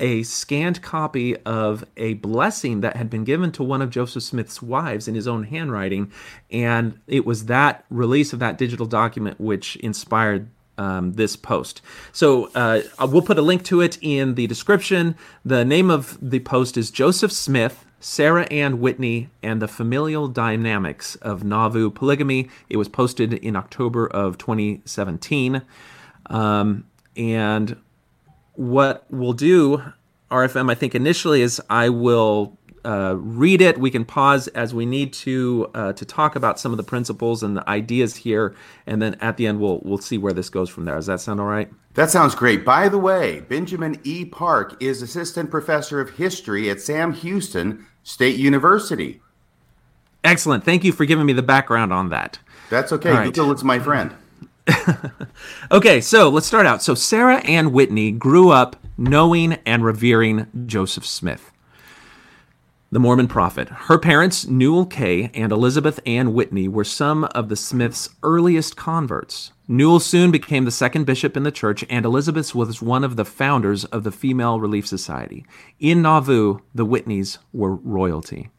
a 0.00 0.22
scanned 0.22 0.82
copy 0.82 1.36
of 1.42 1.84
a 1.96 2.14
blessing 2.14 2.80
that 2.80 2.96
had 2.96 3.10
been 3.10 3.24
given 3.24 3.52
to 3.52 3.62
one 3.62 3.82
of 3.82 3.90
Joseph 3.90 4.22
Smith's 4.22 4.60
wives 4.60 5.06
in 5.06 5.14
his 5.14 5.28
own 5.28 5.44
handwriting. 5.44 6.10
And 6.50 6.98
it 7.06 7.24
was 7.24 7.46
that 7.46 7.84
release 7.90 8.32
of 8.32 8.38
that 8.40 8.58
digital 8.58 8.86
document 8.86 9.40
which 9.40 9.76
inspired 9.76 10.48
um, 10.78 11.12
this 11.12 11.36
post. 11.36 11.82
So 12.10 12.46
uh, 12.54 12.80
we'll 13.00 13.22
put 13.22 13.38
a 13.38 13.42
link 13.42 13.64
to 13.64 13.82
it 13.82 13.98
in 14.00 14.34
the 14.34 14.46
description. 14.46 15.14
The 15.44 15.64
name 15.64 15.90
of 15.90 16.18
the 16.22 16.40
post 16.40 16.78
is 16.78 16.90
Joseph 16.90 17.32
Smith, 17.32 17.84
Sarah 18.00 18.44
Ann 18.44 18.80
Whitney, 18.80 19.28
and 19.42 19.60
the 19.60 19.68
Familial 19.68 20.26
Dynamics 20.26 21.16
of 21.16 21.44
Nauvoo 21.44 21.90
Polygamy. 21.90 22.48
It 22.70 22.78
was 22.78 22.88
posted 22.88 23.34
in 23.34 23.56
October 23.56 24.06
of 24.06 24.38
2017. 24.38 25.60
Um, 26.26 26.84
and 27.14 27.76
what 28.60 29.06
we'll 29.08 29.32
do, 29.32 29.82
RFM, 30.30 30.70
I 30.70 30.74
think 30.74 30.94
initially 30.94 31.40
is 31.40 31.62
I 31.70 31.88
will 31.88 32.58
uh, 32.84 33.14
read 33.16 33.62
it. 33.62 33.78
We 33.78 33.90
can 33.90 34.04
pause 34.04 34.48
as 34.48 34.74
we 34.74 34.84
need 34.84 35.14
to 35.14 35.70
uh, 35.74 35.94
to 35.94 36.04
talk 36.04 36.36
about 36.36 36.60
some 36.60 36.70
of 36.70 36.76
the 36.76 36.82
principles 36.82 37.42
and 37.42 37.56
the 37.56 37.66
ideas 37.66 38.16
here, 38.16 38.54
and 38.86 39.00
then 39.00 39.14
at 39.14 39.38
the 39.38 39.46
end 39.46 39.60
we'll 39.60 39.80
we'll 39.82 39.96
see 39.96 40.18
where 40.18 40.34
this 40.34 40.50
goes 40.50 40.68
from 40.68 40.84
there. 40.84 40.94
Does 40.96 41.06
that 41.06 41.22
sound 41.22 41.40
all 41.40 41.46
right? 41.46 41.72
That 41.94 42.10
sounds 42.10 42.34
great. 42.34 42.62
By 42.62 42.90
the 42.90 42.98
way, 42.98 43.40
Benjamin 43.40 43.98
E. 44.04 44.26
Park 44.26 44.76
is 44.78 45.00
assistant 45.00 45.50
professor 45.50 45.98
of 45.98 46.10
history 46.10 46.68
at 46.68 46.82
Sam 46.82 47.14
Houston 47.14 47.86
State 48.02 48.36
University. 48.36 49.22
Excellent. 50.22 50.64
Thank 50.64 50.84
you 50.84 50.92
for 50.92 51.06
giving 51.06 51.24
me 51.24 51.32
the 51.32 51.42
background 51.42 51.94
on 51.94 52.10
that. 52.10 52.38
That's 52.68 52.92
okay. 52.92 53.10
Right. 53.10 53.24
Google 53.24 53.52
is 53.52 53.64
my 53.64 53.78
friend. 53.78 54.14
okay, 55.72 56.00
so 56.00 56.28
let's 56.28 56.46
start 56.46 56.66
out. 56.66 56.82
So 56.82 56.94
Sarah 56.94 57.38
Ann 57.38 57.72
Whitney 57.72 58.12
grew 58.12 58.50
up 58.50 58.76
knowing 58.98 59.54
and 59.66 59.84
revering 59.84 60.46
Joseph 60.66 61.06
Smith. 61.06 61.50
the 62.92 62.98
Mormon 62.98 63.28
prophet. 63.28 63.68
Her 63.68 63.98
parents, 63.98 64.46
Newell 64.46 64.86
K. 64.86 65.30
and 65.34 65.52
Elizabeth 65.52 66.00
Ann 66.06 66.34
Whitney, 66.34 66.66
were 66.68 66.84
some 66.84 67.24
of 67.26 67.48
the 67.48 67.56
Smiths' 67.56 68.08
earliest 68.24 68.76
converts. 68.76 69.52
Newell 69.68 70.00
soon 70.00 70.32
became 70.32 70.64
the 70.64 70.72
second 70.72 71.04
bishop 71.06 71.36
in 71.36 71.44
the 71.44 71.52
church, 71.52 71.84
and 71.88 72.04
Elizabeth 72.04 72.52
was 72.54 72.82
one 72.82 73.04
of 73.04 73.14
the 73.14 73.24
founders 73.24 73.84
of 73.86 74.02
the 74.02 74.10
Female 74.10 74.58
Relief 74.60 74.86
Society. 74.88 75.44
In 75.78 76.02
Nauvoo, 76.02 76.58
the 76.74 76.84
Whitneys 76.84 77.38
were 77.52 77.76
royalty. 77.76 78.50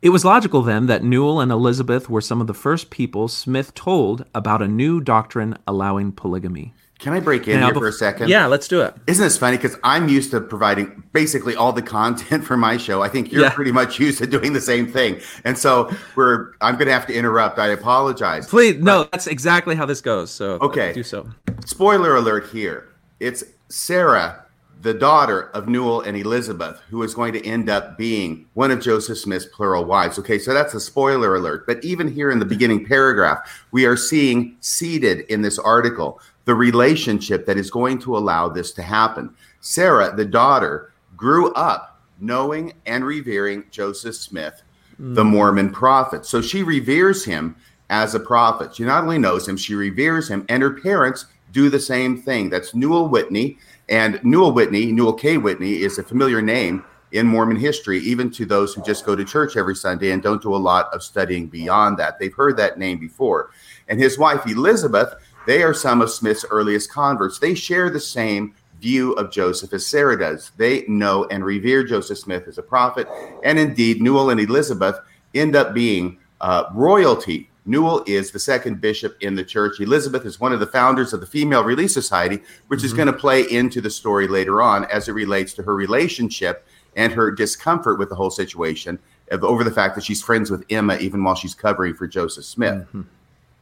It 0.00 0.10
was 0.10 0.24
logical 0.24 0.62
then 0.62 0.86
that 0.86 1.02
Newell 1.02 1.40
and 1.40 1.50
Elizabeth 1.50 2.08
were 2.08 2.20
some 2.20 2.40
of 2.40 2.46
the 2.46 2.54
first 2.54 2.88
people 2.88 3.26
Smith 3.26 3.74
told 3.74 4.24
about 4.32 4.62
a 4.62 4.68
new 4.68 5.00
doctrine 5.00 5.58
allowing 5.66 6.12
polygamy. 6.12 6.72
Can 7.00 7.12
I 7.12 7.20
break 7.20 7.48
in 7.48 7.58
now, 7.58 7.66
here 7.66 7.74
for 7.74 7.88
a 7.88 7.92
second? 7.92 8.28
Yeah, 8.28 8.46
let's 8.46 8.68
do 8.68 8.80
it. 8.80 8.94
Isn't 9.08 9.24
this 9.24 9.36
funny? 9.36 9.56
Because 9.56 9.76
I'm 9.82 10.08
used 10.08 10.30
to 10.32 10.40
providing 10.40 11.02
basically 11.12 11.56
all 11.56 11.72
the 11.72 11.82
content 11.82 12.44
for 12.46 12.56
my 12.56 12.76
show. 12.76 13.02
I 13.02 13.08
think 13.08 13.32
you're 13.32 13.42
yeah. 13.42 13.50
pretty 13.50 13.72
much 13.72 13.98
used 13.98 14.18
to 14.18 14.26
doing 14.26 14.52
the 14.52 14.60
same 14.60 14.86
thing, 14.90 15.20
and 15.44 15.58
so 15.58 15.94
we're. 16.16 16.52
I'm 16.60 16.74
going 16.74 16.86
to 16.86 16.92
have 16.92 17.06
to 17.06 17.14
interrupt. 17.14 17.58
I 17.58 17.68
apologize. 17.68 18.48
Please, 18.48 18.80
no, 18.80 19.08
that's 19.12 19.28
exactly 19.28 19.76
how 19.76 19.86
this 19.86 20.00
goes. 20.00 20.30
So 20.32 20.56
uh, 20.56 20.66
okay, 20.66 20.92
do 20.92 21.04
so. 21.04 21.28
Spoiler 21.66 22.16
alert 22.16 22.48
here. 22.48 22.88
It's 23.20 23.44
Sarah, 23.68 24.44
the 24.80 24.94
daughter 24.94 25.50
of 25.54 25.68
Newell 25.68 26.02
and 26.02 26.16
Elizabeth, 26.16 26.80
who 26.88 27.02
is 27.02 27.14
going 27.14 27.32
to 27.32 27.44
end 27.44 27.68
up 27.68 27.98
being 27.98 28.46
one 28.54 28.70
of 28.70 28.80
Joseph 28.80 29.18
Smith's 29.18 29.46
plural 29.46 29.84
wives. 29.84 30.18
Okay, 30.18 30.38
so 30.38 30.54
that's 30.54 30.74
a 30.74 30.80
spoiler 30.80 31.34
alert. 31.34 31.66
But 31.66 31.84
even 31.84 32.06
here 32.12 32.30
in 32.30 32.38
the 32.38 32.44
beginning 32.44 32.86
paragraph, 32.86 33.66
we 33.72 33.86
are 33.86 33.96
seeing 33.96 34.56
seated 34.60 35.20
in 35.30 35.42
this 35.42 35.58
article 35.58 36.20
the 36.44 36.54
relationship 36.54 37.44
that 37.46 37.58
is 37.58 37.70
going 37.70 37.98
to 37.98 38.16
allow 38.16 38.48
this 38.48 38.72
to 38.72 38.82
happen. 38.82 39.34
Sarah, 39.60 40.14
the 40.14 40.24
daughter, 40.24 40.92
grew 41.16 41.52
up 41.54 42.00
knowing 42.20 42.72
and 42.86 43.04
revering 43.04 43.64
Joseph 43.70 44.14
Smith, 44.14 44.62
mm. 45.00 45.14
the 45.14 45.24
Mormon 45.24 45.70
prophet. 45.70 46.24
So 46.24 46.40
she 46.40 46.62
reveres 46.62 47.24
him 47.24 47.56
as 47.90 48.14
a 48.14 48.20
prophet. 48.20 48.76
She 48.76 48.84
not 48.84 49.02
only 49.02 49.18
knows 49.18 49.48
him, 49.48 49.56
she 49.56 49.74
reveres 49.74 50.28
him, 50.28 50.46
and 50.48 50.62
her 50.62 50.80
parents 50.80 51.26
do 51.52 51.68
the 51.68 51.80
same 51.80 52.20
thing. 52.20 52.50
That's 52.50 52.74
Newell 52.74 53.08
Whitney. 53.08 53.58
And 53.88 54.22
Newell 54.22 54.52
Whitney, 54.52 54.92
Newell 54.92 55.14
K. 55.14 55.38
Whitney, 55.38 55.82
is 55.82 55.98
a 55.98 56.02
familiar 56.02 56.42
name 56.42 56.84
in 57.12 57.26
Mormon 57.26 57.56
history, 57.56 57.98
even 58.00 58.30
to 58.32 58.44
those 58.44 58.74
who 58.74 58.82
just 58.82 59.06
go 59.06 59.16
to 59.16 59.24
church 59.24 59.56
every 59.56 59.74
Sunday 59.74 60.10
and 60.10 60.22
don't 60.22 60.42
do 60.42 60.54
a 60.54 60.56
lot 60.56 60.92
of 60.92 61.02
studying 61.02 61.46
beyond 61.46 61.98
that. 61.98 62.18
They've 62.18 62.34
heard 62.34 62.56
that 62.58 62.78
name 62.78 62.98
before. 62.98 63.50
And 63.88 63.98
his 63.98 64.18
wife, 64.18 64.46
Elizabeth, 64.46 65.14
they 65.46 65.62
are 65.62 65.72
some 65.72 66.02
of 66.02 66.10
Smith's 66.10 66.44
earliest 66.50 66.92
converts. 66.92 67.38
They 67.38 67.54
share 67.54 67.88
the 67.88 68.00
same 68.00 68.54
view 68.80 69.12
of 69.12 69.30
Joseph 69.30 69.72
as 69.72 69.86
Sarah 69.86 70.18
does. 70.18 70.52
They 70.56 70.84
know 70.86 71.24
and 71.30 71.44
revere 71.44 71.82
Joseph 71.82 72.18
Smith 72.18 72.46
as 72.46 72.58
a 72.58 72.62
prophet. 72.62 73.08
And 73.42 73.58
indeed, 73.58 74.02
Newell 74.02 74.30
and 74.30 74.40
Elizabeth 74.40 74.96
end 75.34 75.56
up 75.56 75.72
being 75.72 76.18
uh, 76.40 76.64
royalty. 76.74 77.50
Newell 77.68 78.02
is 78.06 78.30
the 78.30 78.38
second 78.38 78.80
bishop 78.80 79.16
in 79.20 79.34
the 79.34 79.44
church. 79.44 79.78
Elizabeth 79.78 80.24
is 80.24 80.40
one 80.40 80.52
of 80.52 80.60
the 80.60 80.66
founders 80.66 81.12
of 81.12 81.20
the 81.20 81.26
Female 81.26 81.62
Relief 81.62 81.90
Society, 81.90 82.42
which 82.68 82.78
mm-hmm. 82.78 82.86
is 82.86 82.92
going 82.92 83.06
to 83.06 83.12
play 83.12 83.42
into 83.42 83.80
the 83.80 83.90
story 83.90 84.26
later 84.26 84.62
on 84.62 84.84
as 84.86 85.08
it 85.08 85.12
relates 85.12 85.52
to 85.54 85.62
her 85.62 85.74
relationship 85.74 86.66
and 86.96 87.12
her 87.12 87.30
discomfort 87.30 87.98
with 87.98 88.08
the 88.08 88.14
whole 88.14 88.30
situation 88.30 88.98
over 89.30 89.62
the 89.62 89.70
fact 89.70 89.94
that 89.94 90.04
she's 90.04 90.22
friends 90.22 90.50
with 90.50 90.64
Emma 90.70 90.96
even 90.96 91.22
while 91.22 91.34
she's 91.34 91.54
covering 91.54 91.94
for 91.94 92.06
Joseph 92.06 92.44
Smith. 92.44 92.74
Mm-hmm. 92.74 93.02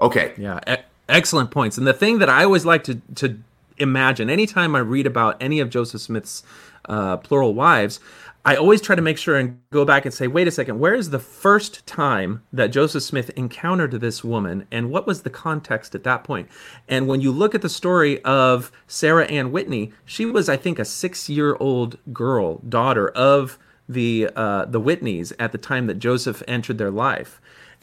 Okay. 0.00 0.34
Yeah. 0.38 0.60
Excellent 1.08 1.50
points. 1.50 1.78
And 1.78 1.86
the 1.86 1.92
thing 1.92 2.18
that 2.18 2.28
I 2.28 2.44
always 2.44 2.64
like 2.64 2.84
to 2.84 3.00
to 3.16 3.38
imagine 3.78 4.30
anytime 4.30 4.75
I 4.75 4.80
read 4.80 5.06
about 5.06 5.36
any 5.40 5.60
of 5.60 5.70
Joseph 5.70 6.00
Smith's 6.00 6.42
uh, 6.88 7.16
plural 7.18 7.54
wives, 7.54 8.00
I 8.46 8.54
always 8.54 8.80
try 8.80 8.94
to 8.94 9.02
make 9.02 9.18
sure 9.18 9.36
and 9.36 9.60
go 9.72 9.84
back 9.84 10.04
and 10.04 10.14
say, 10.14 10.28
wait 10.28 10.46
a 10.46 10.52
second, 10.52 10.78
where 10.78 10.94
is 10.94 11.10
the 11.10 11.18
first 11.18 11.84
time 11.84 12.44
that 12.52 12.68
Joseph 12.68 13.02
Smith 13.02 13.28
encountered 13.30 13.90
this 13.90 14.22
woman 14.22 14.68
and 14.70 14.88
what 14.88 15.04
was 15.04 15.22
the 15.22 15.30
context 15.30 15.96
at 15.96 16.04
that 16.04 16.22
point? 16.22 16.48
And 16.88 17.08
when 17.08 17.20
you 17.20 17.32
look 17.32 17.56
at 17.56 17.62
the 17.62 17.68
story 17.68 18.22
of 18.22 18.70
Sarah 18.86 19.26
Ann 19.26 19.50
Whitney, 19.50 19.92
she 20.04 20.24
was, 20.24 20.48
I 20.48 20.56
think, 20.56 20.78
a 20.78 20.84
six 20.84 21.28
year 21.28 21.56
old 21.58 21.98
girl, 22.12 22.58
daughter 22.58 23.08
of 23.08 23.58
the 23.88 24.30
uh, 24.36 24.66
the 24.66 24.80
Whitneys 24.80 25.32
at 25.40 25.50
the 25.50 25.58
time 25.58 25.88
that 25.88 25.98
Joseph 25.98 26.40
entered 26.46 26.78
their 26.78 26.92
life. 26.92 27.40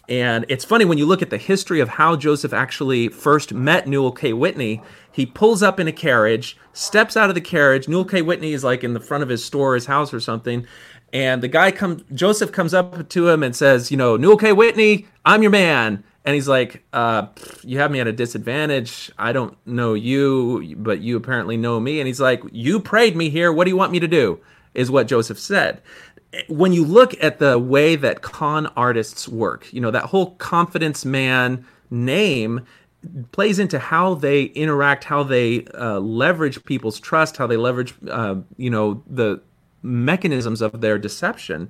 And 0.09 0.45
it's 0.49 0.65
funny 0.65 0.83
when 0.83 0.97
you 0.97 1.05
look 1.05 1.21
at 1.21 1.29
the 1.29 1.37
history 1.37 1.79
of 1.79 1.87
how 1.87 2.15
Joseph 2.15 2.51
actually 2.51 3.07
first 3.07 3.53
met 3.53 3.87
Newell 3.87 4.11
K. 4.11 4.33
Whitney. 4.33 4.81
He 5.11 5.25
pulls 5.25 5.63
up 5.63 5.79
in 5.79 5.87
a 5.87 5.93
carriage, 5.93 6.57
steps 6.73 7.15
out 7.15 7.29
of 7.29 7.35
the 7.35 7.41
carriage. 7.41 7.87
Newell 7.87 8.05
K. 8.05 8.21
Whitney 8.21 8.51
is 8.51 8.63
like 8.63 8.83
in 8.83 8.93
the 8.93 8.99
front 8.99 9.23
of 9.23 9.29
his 9.29 9.45
store, 9.45 9.75
his 9.75 9.85
house, 9.85 10.13
or 10.13 10.19
something. 10.19 10.67
And 11.13 11.41
the 11.41 11.47
guy 11.47 11.71
comes, 11.71 12.03
Joseph 12.13 12.51
comes 12.51 12.73
up 12.73 13.07
to 13.09 13.29
him 13.29 13.43
and 13.43 13.55
says, 13.55 13.91
You 13.91 13.97
know, 13.97 14.17
Newell 14.17 14.37
K. 14.37 14.51
Whitney, 14.51 15.07
I'm 15.23 15.41
your 15.41 15.51
man. 15.51 16.03
And 16.25 16.35
he's 16.35 16.49
like, 16.49 16.83
uh, 16.91 17.27
You 17.63 17.79
have 17.79 17.91
me 17.91 18.01
at 18.01 18.07
a 18.07 18.13
disadvantage. 18.13 19.09
I 19.17 19.31
don't 19.31 19.55
know 19.65 19.93
you, 19.93 20.75
but 20.79 20.99
you 20.99 21.15
apparently 21.15 21.55
know 21.55 21.79
me. 21.79 22.01
And 22.01 22.07
he's 22.07 22.19
like, 22.19 22.41
You 22.51 22.81
prayed 22.81 23.15
me 23.15 23.29
here. 23.29 23.53
What 23.53 23.63
do 23.63 23.69
you 23.69 23.77
want 23.77 23.93
me 23.93 24.01
to 24.01 24.07
do? 24.07 24.41
Is 24.73 24.89
what 24.89 25.07
Joseph 25.07 25.39
said 25.39 25.83
when 26.47 26.73
you 26.73 26.83
look 26.83 27.21
at 27.23 27.39
the 27.39 27.59
way 27.59 27.95
that 27.95 28.21
con 28.21 28.67
artists 28.75 29.27
work, 29.27 29.71
you 29.73 29.81
know, 29.81 29.91
that 29.91 30.05
whole 30.05 30.35
confidence 30.35 31.05
man 31.05 31.65
name 31.89 32.65
plays 33.31 33.59
into 33.59 33.79
how 33.79 34.15
they 34.15 34.43
interact, 34.43 35.03
how 35.03 35.23
they 35.23 35.65
uh, 35.73 35.99
leverage 35.99 36.63
people's 36.65 36.99
trust, 36.99 37.37
how 37.37 37.47
they 37.47 37.57
leverage, 37.57 37.93
uh, 38.09 38.35
you 38.57 38.69
know, 38.69 39.03
the 39.07 39.41
mechanisms 39.81 40.61
of 40.61 40.81
their 40.81 40.97
deception. 40.97 41.69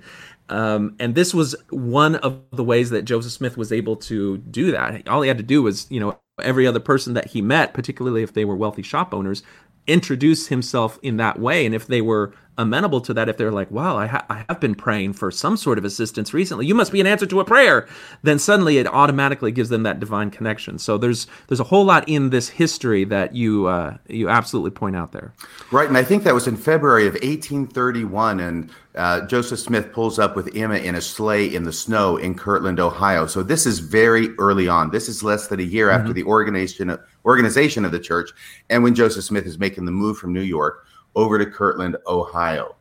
Um, 0.49 0.95
and 0.99 1.15
this 1.15 1.33
was 1.33 1.55
one 1.69 2.15
of 2.17 2.41
the 2.51 2.63
ways 2.63 2.91
that 2.91 3.03
Joseph 3.03 3.31
Smith 3.31 3.57
was 3.57 3.71
able 3.71 3.95
to 3.97 4.37
do 4.37 4.71
that. 4.71 5.07
All 5.07 5.21
he 5.21 5.27
had 5.27 5.37
to 5.37 5.43
do 5.43 5.63
was, 5.63 5.87
you 5.89 5.99
know, 5.99 6.19
every 6.41 6.65
other 6.65 6.79
person 6.79 7.13
that 7.13 7.27
he 7.27 7.41
met, 7.41 7.73
particularly 7.73 8.23
if 8.23 8.33
they 8.33 8.45
were 8.45 8.55
wealthy 8.55 8.81
shop 8.81 9.13
owners, 9.13 9.43
introduce 9.85 10.47
himself 10.47 10.97
in 11.03 11.17
that 11.17 11.39
way. 11.39 11.65
And 11.65 11.75
if 11.75 11.87
they 11.87 12.01
were 12.01 12.33
amenable 12.57 13.01
to 13.01 13.13
that 13.13 13.27
if 13.27 13.37
they're 13.37 13.51
like, 13.51 13.69
wow, 13.71 13.97
I, 13.97 14.05
ha- 14.05 14.25
I, 14.29 14.45
have 14.47 14.59
been 14.59 14.75
praying 14.75 15.13
for 15.13 15.31
some 15.31 15.57
sort 15.57 15.77
of 15.77 15.85
assistance 15.85 16.33
recently. 16.33 16.65
You 16.65 16.75
must 16.75 16.91
be 16.91 17.01
an 17.01 17.07
answer 17.07 17.25
to 17.25 17.39
a 17.39 17.45
prayer. 17.45 17.87
Then 18.21 18.39
suddenly 18.39 18.77
it 18.77 18.87
automatically 18.87 19.51
gives 19.51 19.69
them 19.69 19.83
that 19.83 19.99
divine 19.99 20.29
connection. 20.29 20.77
So 20.77 20.97
there's 20.97 21.27
there's 21.47 21.59
a 21.59 21.65
whole 21.65 21.83
lot 21.83 22.07
in 22.07 22.29
this 22.29 22.49
history 22.49 23.03
that 23.05 23.35
you 23.35 23.65
uh, 23.67 23.97
you 24.07 24.29
absolutely 24.29 24.71
point 24.71 24.95
out 24.95 25.11
there. 25.11 25.33
Right, 25.71 25.87
and 25.87 25.97
I 25.97 26.03
think 26.03 26.23
that 26.23 26.33
was 26.33 26.47
in 26.47 26.55
February 26.55 27.07
of 27.07 27.13
1831, 27.13 28.39
and 28.39 28.69
uh, 28.95 29.21
Joseph 29.25 29.59
Smith 29.59 29.91
pulls 29.91 30.19
up 30.19 30.35
with 30.35 30.55
Emma 30.55 30.75
in 30.75 30.95
a 30.95 31.01
sleigh 31.01 31.53
in 31.53 31.63
the 31.63 31.73
snow 31.73 32.17
in 32.17 32.35
Kirtland, 32.35 32.79
Ohio. 32.79 33.25
So 33.25 33.41
this 33.41 33.65
is 33.65 33.79
very 33.79 34.29
early 34.37 34.67
on. 34.67 34.91
This 34.91 35.09
is 35.09 35.23
less 35.23 35.47
than 35.47 35.59
a 35.59 35.63
year 35.63 35.87
mm-hmm. 35.87 36.01
after 36.01 36.13
the 36.13 36.23
organization 36.23 36.97
organization 37.25 37.85
of 37.85 37.91
the 37.91 37.99
church, 37.99 38.31
and 38.69 38.83
when 38.83 38.95
Joseph 38.95 39.23
Smith 39.23 39.45
is 39.45 39.57
making 39.57 39.85
the 39.85 39.91
move 39.91 40.17
from 40.17 40.33
New 40.33 40.41
York 40.41 40.85
over 41.15 41.37
to 41.37 41.45
Kirtland, 41.45 41.97
Ohio. 42.07 42.75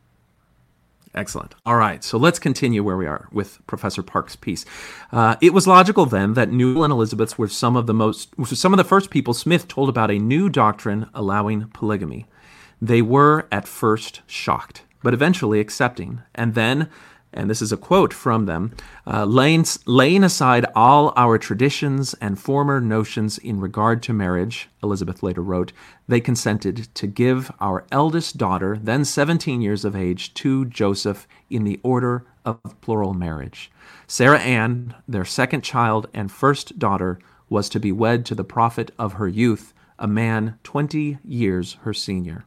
Excellent. 1.15 1.53
All 1.63 1.75
right, 1.75 2.03
so 2.03 2.17
let's 2.17 2.39
continue 2.39 2.83
where 2.83 2.97
we 2.97 3.05
are 3.05 3.27
with 3.31 3.59
Professor 3.67 4.01
Park's 4.01 4.35
piece. 4.35 4.65
Uh, 5.11 5.35
it 5.41 5.53
was 5.53 5.67
logical 5.67 6.07
then 6.07 6.33
that 6.33 6.51
Newell 6.51 6.83
and 6.83 6.91
Elizabeth 6.91 7.37
were 7.37 7.47
some 7.47 7.75
of 7.75 7.85
the 7.85 7.93
most, 7.93 8.33
some 8.45 8.73
of 8.73 8.77
the 8.77 8.83
first 8.83 9.11
people 9.11 9.35
Smith 9.35 9.67
told 9.67 9.89
about 9.89 10.09
a 10.09 10.17
new 10.17 10.49
doctrine 10.49 11.07
allowing 11.13 11.67
polygamy. 11.67 12.25
They 12.81 13.03
were 13.03 13.47
at 13.51 13.67
first 13.67 14.21
shocked, 14.25 14.81
but 15.03 15.13
eventually 15.13 15.59
accepting, 15.59 16.21
and 16.33 16.55
then 16.55 16.89
and 17.33 17.49
this 17.49 17.61
is 17.61 17.71
a 17.71 17.77
quote 17.77 18.13
from 18.13 18.45
them 18.45 18.73
uh, 19.07 19.25
laying, 19.25 19.65
laying 19.85 20.23
aside 20.23 20.65
all 20.75 21.11
our 21.15 21.37
traditions 21.37 22.13
and 22.15 22.39
former 22.39 22.79
notions 22.79 23.37
in 23.39 23.59
regard 23.59 24.03
to 24.03 24.13
marriage, 24.13 24.69
Elizabeth 24.83 25.23
later 25.23 25.41
wrote, 25.41 25.73
they 26.07 26.21
consented 26.21 26.93
to 26.93 27.07
give 27.07 27.51
our 27.59 27.85
eldest 27.91 28.37
daughter, 28.37 28.77
then 28.81 29.03
17 29.03 29.61
years 29.61 29.83
of 29.83 29.95
age, 29.95 30.33
to 30.35 30.65
Joseph 30.65 31.27
in 31.49 31.63
the 31.63 31.79
order 31.83 32.25
of 32.45 32.59
plural 32.81 33.13
marriage. 33.13 33.71
Sarah 34.05 34.39
Ann, 34.39 34.93
their 35.07 35.25
second 35.25 35.63
child 35.63 36.07
and 36.13 36.31
first 36.31 36.77
daughter, 36.77 37.19
was 37.49 37.69
to 37.69 37.79
be 37.79 37.91
wed 37.91 38.25
to 38.25 38.35
the 38.35 38.43
prophet 38.43 38.91
of 38.99 39.13
her 39.13 39.27
youth, 39.27 39.73
a 39.97 40.07
man 40.07 40.57
20 40.63 41.19
years 41.23 41.77
her 41.81 41.93
senior. 41.93 42.45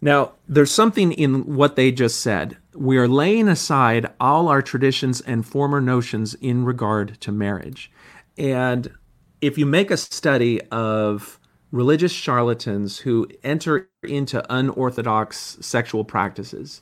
Now, 0.00 0.32
there's 0.48 0.70
something 0.70 1.12
in 1.12 1.56
what 1.56 1.76
they 1.76 1.90
just 1.90 2.20
said. 2.20 2.56
We 2.74 2.98
are 2.98 3.08
laying 3.08 3.48
aside 3.48 4.06
all 4.20 4.48
our 4.48 4.62
traditions 4.62 5.20
and 5.20 5.44
former 5.44 5.80
notions 5.80 6.34
in 6.34 6.64
regard 6.64 7.20
to 7.22 7.32
marriage. 7.32 7.90
And 8.36 8.92
if 9.40 9.58
you 9.58 9.66
make 9.66 9.90
a 9.90 9.96
study 9.96 10.60
of 10.70 11.40
religious 11.72 12.12
charlatans 12.12 12.98
who 12.98 13.28
enter 13.42 13.88
into 14.04 14.44
unorthodox 14.52 15.58
sexual 15.60 16.04
practices, 16.04 16.80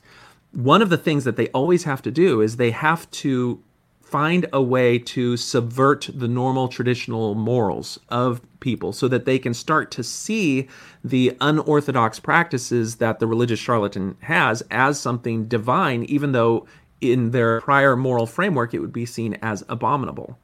one 0.51 0.81
of 0.81 0.89
the 0.89 0.97
things 0.97 1.23
that 1.23 1.35
they 1.35 1.47
always 1.49 1.83
have 1.83 2.01
to 2.03 2.11
do 2.11 2.41
is 2.41 2.55
they 2.55 2.71
have 2.71 3.09
to 3.11 3.63
find 4.09 4.45
a 4.53 4.61
way 4.61 4.97
to 4.97 5.35
subvert 5.35 6.09
the 6.13 6.27
normal 6.27 6.69
traditional 6.69 7.35
morals 7.35 7.99
of 8.07 8.41
people 8.61 8.93
so 8.93 9.07
that 9.07 9.25
they 9.25 9.37
can 9.37 9.53
start 9.53 9.91
to 9.91 10.03
see 10.03 10.67
the 11.03 11.35
unorthodox 11.41 12.19
practices 12.19 12.95
that 12.95 13.19
the 13.19 13.27
religious 13.27 13.59
charlatan 13.59 14.15
has 14.21 14.63
as 14.71 14.99
something 14.99 15.45
divine, 15.47 16.03
even 16.05 16.31
though 16.31 16.65
in 17.01 17.31
their 17.31 17.59
prior 17.61 17.95
moral 17.97 18.25
framework, 18.25 18.73
it 18.73 18.79
would 18.79 18.93
be 18.93 19.05
seen 19.05 19.33
as 19.41 19.63
abominable. 19.67 20.39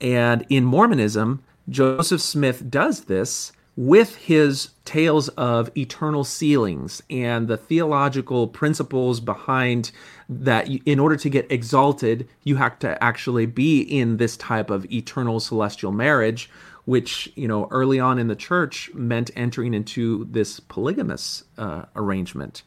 And 0.00 0.44
in 0.48 0.64
Mormonism, 0.64 1.44
Joseph 1.68 2.20
Smith 2.20 2.70
does 2.70 3.04
this 3.04 3.52
with 3.76 4.16
his 4.16 4.70
tales 4.84 5.28
of 5.30 5.70
eternal 5.76 6.24
sealings 6.24 7.02
and 7.08 7.48
the 7.48 7.56
theological 7.56 8.46
principles 8.46 9.20
behind 9.20 9.90
that 10.28 10.68
in 10.68 10.98
order 10.98 11.16
to 11.16 11.28
get 11.28 11.50
exalted 11.50 12.28
you 12.42 12.56
have 12.56 12.78
to 12.78 13.02
actually 13.02 13.46
be 13.46 13.80
in 13.80 14.16
this 14.16 14.36
type 14.36 14.70
of 14.70 14.90
eternal 14.90 15.38
celestial 15.38 15.92
marriage 15.92 16.48
which 16.84 17.32
you 17.34 17.48
know 17.48 17.66
early 17.70 17.98
on 17.98 18.18
in 18.18 18.28
the 18.28 18.36
church 18.36 18.90
meant 18.94 19.30
entering 19.36 19.74
into 19.74 20.26
this 20.30 20.60
polygamous 20.60 21.44
uh, 21.58 21.84
arrangement. 21.96 22.62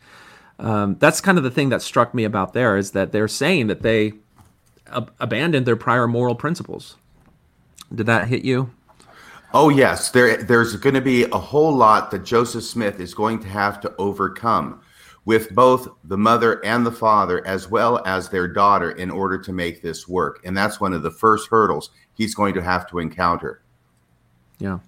Um, 0.59 0.95
that's 0.99 1.21
kind 1.21 1.37
of 1.37 1.43
the 1.43 1.51
thing 1.51 1.69
that 1.69 1.81
struck 1.81 2.13
me 2.13 2.23
about 2.23 2.53
there 2.53 2.77
is 2.77 2.91
that 2.91 3.11
they're 3.11 3.27
saying 3.27 3.67
that 3.67 3.83
they 3.83 4.13
ab- 4.87 5.13
abandoned 5.19 5.67
their 5.67 5.75
prior 5.75 6.07
moral 6.07 6.33
principles. 6.33 6.97
Did 7.93 8.07
that 8.07 8.27
hit 8.27 8.43
you? 8.43 8.71
Oh 9.53 9.69
yes, 9.69 10.09
there 10.11 10.37
there's 10.37 10.75
going 10.75 10.95
to 10.95 11.01
be 11.01 11.23
a 11.25 11.37
whole 11.37 11.73
lot 11.73 12.11
that 12.11 12.25
Joseph 12.25 12.63
Smith 12.63 12.99
is 12.99 13.13
going 13.13 13.39
to 13.39 13.47
have 13.47 13.79
to 13.81 13.93
overcome 13.97 14.81
with 15.27 15.53
both 15.53 15.89
the 16.05 16.17
mother 16.17 16.63
and 16.63 16.85
the 16.85 16.91
father 16.91 17.45
as 17.45 17.69
well 17.69 18.01
as 18.05 18.29
their 18.29 18.47
daughter 18.47 18.91
in 18.91 19.11
order 19.11 19.37
to 19.37 19.51
make 19.51 19.81
this 19.81 20.07
work. 20.07 20.39
And 20.45 20.55
that's 20.55 20.79
one 20.79 20.93
of 20.93 21.03
the 21.03 21.11
first 21.11 21.49
hurdles 21.49 21.89
he's 22.13 22.33
going 22.33 22.53
to 22.53 22.61
have 22.61 22.89
to 22.91 22.99
encounter. 22.99 23.61
Yeah. 24.57 24.79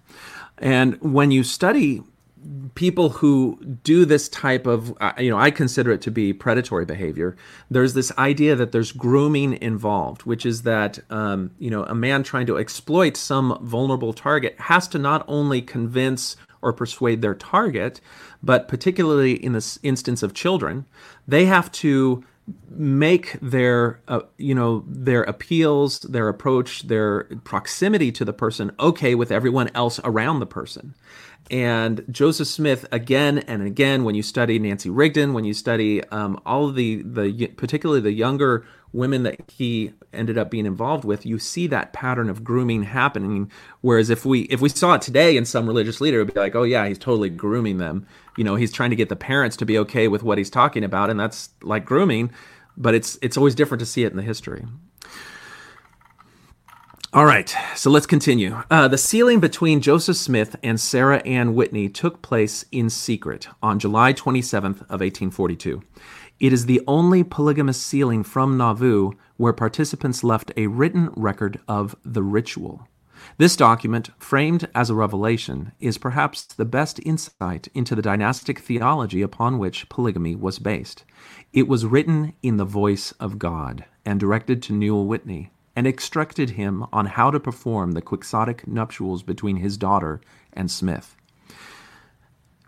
And 0.58 0.98
when 1.02 1.32
you 1.32 1.44
study 1.44 2.04
people 2.76 3.10
who 3.10 3.60
do 3.84 4.06
this 4.06 4.30
type 4.30 4.66
of 4.66 4.96
uh, 5.02 5.12
you 5.18 5.30
know 5.30 5.38
i 5.38 5.52
consider 5.52 5.92
it 5.92 6.00
to 6.00 6.10
be 6.10 6.32
predatory 6.32 6.86
behavior 6.86 7.36
there's 7.70 7.96
this 7.96 8.18
idea 8.18 8.56
that 8.56 8.72
there's 8.72 8.94
grooming 8.94 9.62
involved 9.62 10.24
which 10.24 10.46
is 10.46 10.62
that 10.62 10.98
um, 11.10 11.52
you 11.60 11.70
know 11.70 11.84
a 11.84 11.94
man 11.96 12.24
trying 12.24 12.46
to 12.46 12.58
exploit 12.58 13.18
some 13.18 13.58
vulnerable 13.62 14.14
target 14.14 14.56
has 14.58 14.88
to 14.88 14.98
not 14.98 15.26
only 15.28 15.62
convince 15.62 16.38
or 16.62 16.74
persuade 16.74 17.22
their 17.22 17.36
target 17.36 18.02
but 18.42 18.68
particularly 18.68 19.34
in 19.34 19.54
this 19.54 19.80
instance 19.84 20.24
of 20.24 20.34
children 20.34 20.86
they 21.28 21.46
have 21.46 21.72
to 21.72 22.24
make 22.70 23.38
their 23.42 24.02
uh, 24.08 24.22
you 24.38 24.56
know 24.56 24.84
their 24.88 25.24
appeals 25.24 26.00
their 26.00 26.28
approach 26.28 26.84
their 26.84 27.26
proximity 27.44 28.12
to 28.12 28.26
the 28.26 28.34
person 28.34 28.72
okay 28.80 29.14
with 29.14 29.32
everyone 29.32 29.70
else 29.76 30.00
around 30.04 30.40
the 30.40 30.46
person 30.48 30.96
and 31.52 32.06
Joseph 32.12 32.48
Smith 32.48 32.86
again 32.92 33.40
and 33.40 33.64
again. 33.64 34.04
When 34.04 34.16
you 34.16 34.22
study 34.22 34.60
Nancy 34.60 34.90
Rigdon, 34.90 35.34
when 35.34 35.46
you 35.46 35.54
study 35.54 36.04
um, 36.10 36.40
all 36.46 36.68
of 36.68 36.76
the 36.76 37.02
the 37.04 37.48
particularly 37.58 38.02
the 38.02 38.12
younger 38.12 38.66
women 38.94 39.24
that 39.24 39.40
he 39.52 39.94
ended 40.14 40.38
up 40.38 40.50
being 40.50 40.66
involved 40.66 41.06
with, 41.06 41.26
you 41.26 41.40
see 41.40 41.68
that 41.68 41.94
pattern 41.94 42.30
of 42.30 42.44
grooming 42.44 42.84
happening. 42.84 43.52
Whereas 43.82 44.10
if 44.10 44.26
we 44.26 44.42
if 44.44 44.62
we 44.62 44.70
saw 44.70 44.96
it 44.96 45.02
today 45.02 45.38
in 45.38 45.46
some 45.46 45.68
religious 45.68 46.02
leader, 46.02 46.20
it 46.20 46.26
would 46.26 46.34
be 46.34 46.40
like, 46.40 46.56
oh 46.56 46.64
yeah, 46.64 46.88
he's 46.88 46.98
totally 46.98 47.30
grooming 47.30 47.78
them. 47.78 48.08
You 48.38 48.44
know, 48.44 48.56
he's 48.56 48.72
trying 48.72 48.90
to 48.90 48.96
get 48.96 49.10
the 49.10 49.16
parents 49.16 49.58
to 49.58 49.66
be 49.66 49.78
okay 49.80 50.08
with 50.08 50.24
what 50.24 50.38
he's 50.38 50.50
talking 50.50 50.84
about, 50.84 51.10
and 51.10 51.20
that's 51.20 51.50
like 51.62 51.86
grooming. 51.86 52.32
But 52.78 52.96
it's 52.96 53.18
it's 53.22 53.38
always 53.38 53.56
different 53.56 53.80
to 53.80 53.86
see 53.86 54.04
it 54.04 54.12
in 54.12 54.18
the 54.18 54.24
history. 54.24 54.66
All 57.12 57.26
right, 57.26 57.52
so 57.76 57.90
let's 57.90 58.06
continue. 58.06 58.62
Uh, 58.70 58.88
the 58.88 58.98
sealing 58.98 59.40
between 59.40 59.82
Joseph 59.82 60.16
Smith 60.16 60.56
and 60.62 60.80
Sarah 60.80 61.24
Ann 61.26 61.56
Whitney 61.56 61.90
took 61.90 62.22
place 62.22 62.66
in 62.72 62.88
secret 62.92 63.48
on 63.64 63.80
July 63.80 64.14
27th 64.14 64.82
of 64.82 65.02
1842. 65.02 65.82
It 66.40 66.54
is 66.54 66.66
the 66.66 66.82
only 66.88 67.24
polygamous 67.24 67.82
sealing 67.82 68.24
from 68.24 68.58
Nauvoo 68.58 69.12
where 69.36 69.52
participants 69.52 70.24
left 70.24 70.52
a 70.56 70.68
written 70.68 71.10
record 71.16 71.60
of 71.68 71.96
the 72.06 72.24
ritual. 72.24 72.88
This 73.38 73.58
document, 73.58 74.12
framed 74.18 74.70
as 74.74 74.90
a 74.90 74.96
revelation, 74.96 75.74
is 75.82 75.98
perhaps 75.98 76.44
the 76.46 76.64
best 76.64 77.02
insight 77.06 77.68
into 77.74 77.94
the 77.94 78.02
dynastic 78.02 78.60
theology 78.60 79.22
upon 79.22 79.60
which 79.60 79.90
polygamy 79.90 80.36
was 80.36 80.60
based. 80.60 81.04
It 81.52 81.68
was 81.68 81.86
written 81.86 82.34
in 82.42 82.56
the 82.56 82.64
voice 82.64 83.12
of 83.14 83.38
God 83.38 83.84
and 84.06 84.20
directed 84.20 84.64
to 84.64 84.74
Newell 84.74 85.06
Whitney, 85.06 85.52
and 85.76 85.86
instructed 85.86 86.52
him 86.52 86.86
on 86.92 87.06
how 87.06 87.32
to 87.32 87.40
perform 87.40 87.92
the 87.92 88.02
quixotic 88.02 88.68
nuptials 88.68 89.24
between 89.24 89.58
his 89.58 89.78
daughter 89.78 90.22
and 90.54 90.72
Smith. 90.72 91.16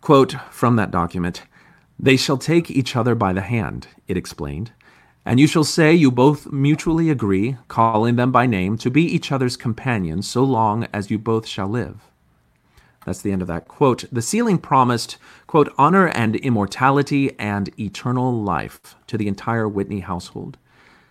Quote 0.02 0.36
from 0.50 0.76
that 0.76 0.92
document 0.92 1.44
They 2.04 2.18
shall 2.18 2.38
take 2.38 2.72
each 2.72 2.96
other 2.96 3.14
by 3.14 3.32
the 3.32 3.42
hand, 3.42 3.88
it 4.08 4.18
explained, 4.18 4.72
and 5.24 5.40
you 5.40 5.46
shall 5.46 5.64
say 5.64 5.94
you 5.94 6.10
both 6.10 6.52
mutually 6.52 7.12
agree, 7.12 7.58
calling 7.68 8.16
them 8.16 8.32
by 8.32 8.48
name, 8.48 8.76
to 8.80 8.90
be 8.90 9.04
each 9.04 9.32
other's 9.32 9.56
companions 9.56 10.28
so 10.28 10.44
long 10.44 10.88
as 10.92 11.12
you 11.12 11.20
both 11.20 11.46
shall 11.46 11.68
live. 11.68 11.98
That's 13.06 13.22
the 13.22 13.32
end 13.32 13.44
of 13.44 13.48
that 13.50 13.68
quote. 13.68 14.06
The 14.12 14.24
sealing 14.24 14.58
promised, 14.58 15.18
quote, 15.46 15.72
honor 15.78 16.08
and 16.08 16.36
immortality 16.38 17.38
and 17.38 17.70
eternal 17.80 18.34
life 18.34 18.96
to 19.06 19.16
the 19.16 19.28
entire 19.28 19.68
Whitney 19.68 20.00
household. 20.00 20.58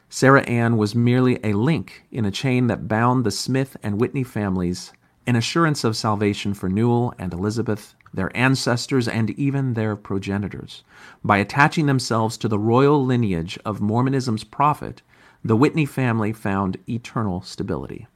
Sarah 0.09 0.42
Ann 0.42 0.76
was 0.76 0.96
merely 0.96 1.38
a 1.44 1.53
link 1.53 2.03
in 2.11 2.24
a 2.24 2.33
chain 2.33 2.66
that 2.66 2.88
bound 2.88 3.22
the 3.22 3.31
Smith 3.31 3.76
and 3.81 4.00
Whitney 4.00 4.24
families, 4.24 4.92
an 5.24 5.37
assurance 5.37 5.85
of 5.85 5.96
salvation 5.96 6.53
for 6.53 6.68
Newell 6.68 7.14
and 7.16 7.33
Elizabeth, 7.33 7.94
their 8.12 8.35
ancestors, 8.37 9.07
and 9.07 9.31
even 9.31 9.75
their 9.75 9.96
progenitors. 9.96 10.83
By 11.25 11.38
attaching 11.38 11.87
themselves 11.87 12.37
to 12.38 12.49
the 12.49 12.59
royal 12.59 13.05
lineage 13.05 13.59
of 13.64 13.81
Mormonism's 13.81 14.44
prophet, 14.44 15.03
the 15.44 15.57
Whitney 15.57 15.87
family 15.87 16.33
found 16.33 16.79
eternal 16.88 17.42
stability. 17.42 18.07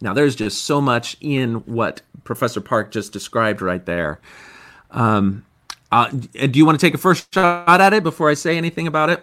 Now, 0.00 0.12
there's 0.12 0.36
just 0.36 0.64
so 0.64 0.80
much 0.80 1.16
in 1.20 1.54
what 1.66 2.02
Professor 2.24 2.60
Park 2.60 2.90
just 2.90 3.12
described 3.12 3.62
right 3.62 3.84
there. 3.86 4.20
Um, 4.90 5.46
uh, 5.90 6.08
do 6.10 6.58
you 6.58 6.66
want 6.66 6.78
to 6.78 6.86
take 6.86 6.94
a 6.94 6.98
first 6.98 7.32
shot 7.32 7.80
at 7.80 7.94
it 7.94 8.02
before 8.02 8.28
I 8.28 8.34
say 8.34 8.56
anything 8.56 8.86
about 8.86 9.08
it? 9.08 9.22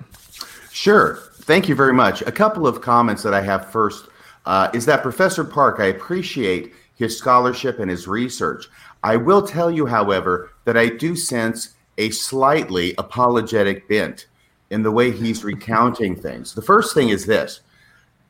Sure. 0.72 1.19
Thank 1.41 1.69
you 1.69 1.76
very 1.76 1.93
much. 1.93 2.22
A 2.24 2.32
couple 2.32 2.65
of 2.65 2.82
comments 2.82 3.22
that 3.24 3.34
I 3.34 3.41
have 3.41 3.72
first 3.72 4.08
uh, 4.46 4.69
is 4.74 4.86
that 4.86 5.04
Professor 5.04 5.43
Park, 5.43 5.80
I 5.80 5.86
appreciate 5.86 6.74
his 6.96 7.17
scholarship 7.17 7.80
and 7.80 7.91
his 7.91 8.08
research. 8.08 8.67
I 9.03 9.17
will 9.17 9.45
tell 9.45 9.69
you, 9.69 9.85
however, 9.85 10.51
that 10.65 10.77
I 10.77 10.87
do 10.87 11.15
sense 11.15 11.75
a 11.97 12.09
slightly 12.09 12.95
apologetic 12.97 13.87
bent 13.87 14.27
in 14.69 14.81
the 14.81 14.91
way 14.91 15.11
he's 15.11 15.43
recounting 15.53 16.15
things. 16.15 16.53
The 16.53 16.61
first 16.61 16.93
thing 16.93 17.09
is 17.09 17.25
this 17.25 17.61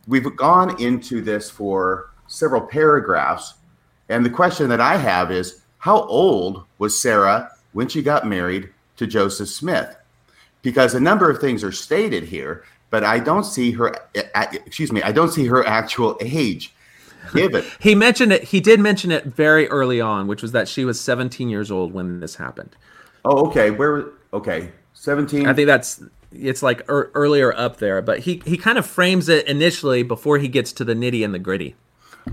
we've 0.08 0.36
gone 0.36 0.82
into 0.82 1.22
this 1.22 1.50
for 1.50 2.10
several 2.28 2.62
paragraphs, 2.62 3.54
and 4.10 4.26
the 4.26 4.30
question 4.30 4.68
that 4.70 4.82
I 4.82 4.98
have 4.98 5.32
is 5.32 5.62
how 5.78 6.04
old 6.04 6.66
was 6.78 7.00
Sarah 7.00 7.52
when 7.74 7.88
she 7.88 8.02
got 8.02 8.28
married 8.28 8.70
to 8.98 9.08
Joseph 9.08 9.50
Smith? 9.50 9.96
Because 10.62 10.96
a 10.96 11.00
number 11.00 11.30
of 11.30 11.40
things 11.40 11.64
are 11.64 11.72
stated 11.72 12.24
here, 12.24 12.64
but 12.90 13.04
I 13.04 13.20
don't 13.20 13.44
see 13.44 13.72
her. 13.72 13.94
Excuse 14.16 14.92
me, 14.92 15.04
I 15.04 15.12
don't 15.12 15.32
see 15.32 15.46
her 15.46 15.66
actual 15.66 16.18
age. 16.22 16.73
Given 17.34 17.64
he 17.80 17.96
mentioned 17.96 18.34
it, 18.34 18.44
he 18.44 18.60
did 18.60 18.80
mention 18.80 19.12
it 19.12 19.26
very 19.26 19.68
early 19.70 20.02
on, 20.02 20.28
which 20.28 20.42
was 20.42 20.52
that 20.52 20.68
she 20.68 20.86
was 20.86 21.00
17 21.00 21.50
years 21.50 21.72
old 21.72 21.94
when 21.94 22.20
this 22.20 22.36
happened. 22.36 22.76
Oh, 23.26 23.48
okay. 23.48 23.72
Where? 23.72 24.06
Okay, 24.34 24.72
17. 24.94 25.48
I 25.48 25.54
think 25.54 25.68
that's 25.68 26.04
it's 26.32 26.64
like 26.64 26.90
er, 26.90 27.12
earlier 27.14 27.56
up 27.56 27.78
there, 27.78 28.02
but 28.02 28.20
he 28.20 28.42
he 28.46 28.58
kind 28.58 28.78
of 28.78 28.86
frames 28.86 29.30
it 29.30 29.48
initially 29.48 30.04
before 30.04 30.38
he 30.38 30.48
gets 30.48 30.74
to 30.74 30.84
the 30.84 30.94
nitty 30.94 31.24
and 31.24 31.34
the 31.34 31.40
gritty. 31.40 31.76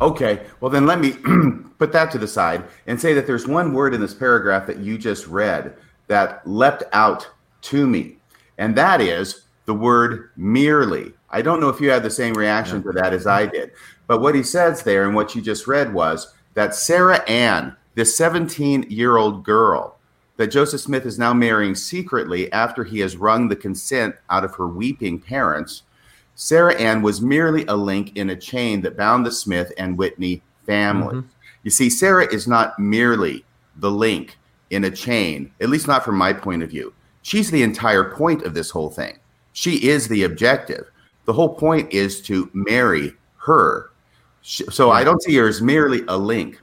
Okay, 0.00 0.46
well 0.60 0.70
then 0.70 0.86
let 0.86 1.00
me 1.00 1.12
put 1.78 1.92
that 1.92 2.10
to 2.12 2.18
the 2.18 2.28
side 2.28 2.64
and 2.86 3.00
say 3.00 3.12
that 3.14 3.26
there's 3.26 3.46
one 3.46 3.72
word 3.72 3.92
in 3.92 4.00
this 4.00 4.14
paragraph 4.14 4.66
that 4.66 4.78
you 4.78 4.96
just 4.96 5.26
read 5.26 5.74
that 6.06 6.46
leapt 6.46 6.84
out 6.92 7.28
to 7.62 7.86
me, 7.86 8.16
and 8.58 8.74
that 8.76 9.00
is 9.00 9.42
the 9.66 9.74
word 9.74 10.30
merely. 10.36 11.12
I 11.30 11.42
don't 11.42 11.60
know 11.60 11.68
if 11.68 11.80
you 11.80 11.90
had 11.90 12.02
the 12.02 12.10
same 12.10 12.34
reaction 12.34 12.78
yeah. 12.78 12.92
to 12.92 13.00
that 13.00 13.12
as 13.12 13.26
I 13.26 13.46
did, 13.46 13.72
but 14.10 14.20
what 14.20 14.34
he 14.34 14.42
says 14.42 14.82
there 14.82 15.06
and 15.06 15.14
what 15.14 15.36
you 15.36 15.40
just 15.40 15.68
read 15.68 15.94
was 15.94 16.34
that 16.54 16.74
Sarah 16.74 17.22
Ann, 17.30 17.76
this 17.94 18.16
17 18.16 18.86
year 18.88 19.18
old 19.18 19.44
girl 19.44 19.98
that 20.36 20.48
Joseph 20.48 20.80
Smith 20.80 21.06
is 21.06 21.16
now 21.16 21.32
marrying 21.32 21.76
secretly 21.76 22.50
after 22.52 22.82
he 22.82 22.98
has 22.98 23.16
wrung 23.16 23.46
the 23.46 23.54
consent 23.54 24.16
out 24.28 24.42
of 24.42 24.56
her 24.56 24.66
weeping 24.66 25.20
parents, 25.20 25.84
Sarah 26.34 26.74
Ann 26.74 27.02
was 27.02 27.20
merely 27.20 27.64
a 27.66 27.76
link 27.76 28.16
in 28.16 28.30
a 28.30 28.36
chain 28.36 28.80
that 28.80 28.96
bound 28.96 29.24
the 29.24 29.30
Smith 29.30 29.72
and 29.78 29.96
Whitney 29.96 30.42
family. 30.66 31.14
Mm-hmm. 31.14 31.28
You 31.62 31.70
see, 31.70 31.88
Sarah 31.88 32.26
is 32.34 32.48
not 32.48 32.76
merely 32.80 33.44
the 33.76 33.92
link 33.92 34.38
in 34.70 34.82
a 34.82 34.90
chain, 34.90 35.52
at 35.60 35.70
least 35.70 35.86
not 35.86 36.04
from 36.04 36.16
my 36.16 36.32
point 36.32 36.64
of 36.64 36.70
view. 36.70 36.92
She's 37.22 37.52
the 37.52 37.62
entire 37.62 38.12
point 38.12 38.42
of 38.42 38.54
this 38.54 38.70
whole 38.70 38.90
thing. 38.90 39.20
She 39.52 39.88
is 39.88 40.08
the 40.08 40.24
objective. 40.24 40.90
The 41.26 41.32
whole 41.32 41.54
point 41.54 41.92
is 41.92 42.20
to 42.22 42.50
marry 42.52 43.12
her. 43.36 43.89
So 44.42 44.90
I 44.90 45.04
don't 45.04 45.22
see 45.22 45.36
her 45.36 45.48
as 45.48 45.60
merely 45.60 46.02
a 46.08 46.16
link. 46.16 46.60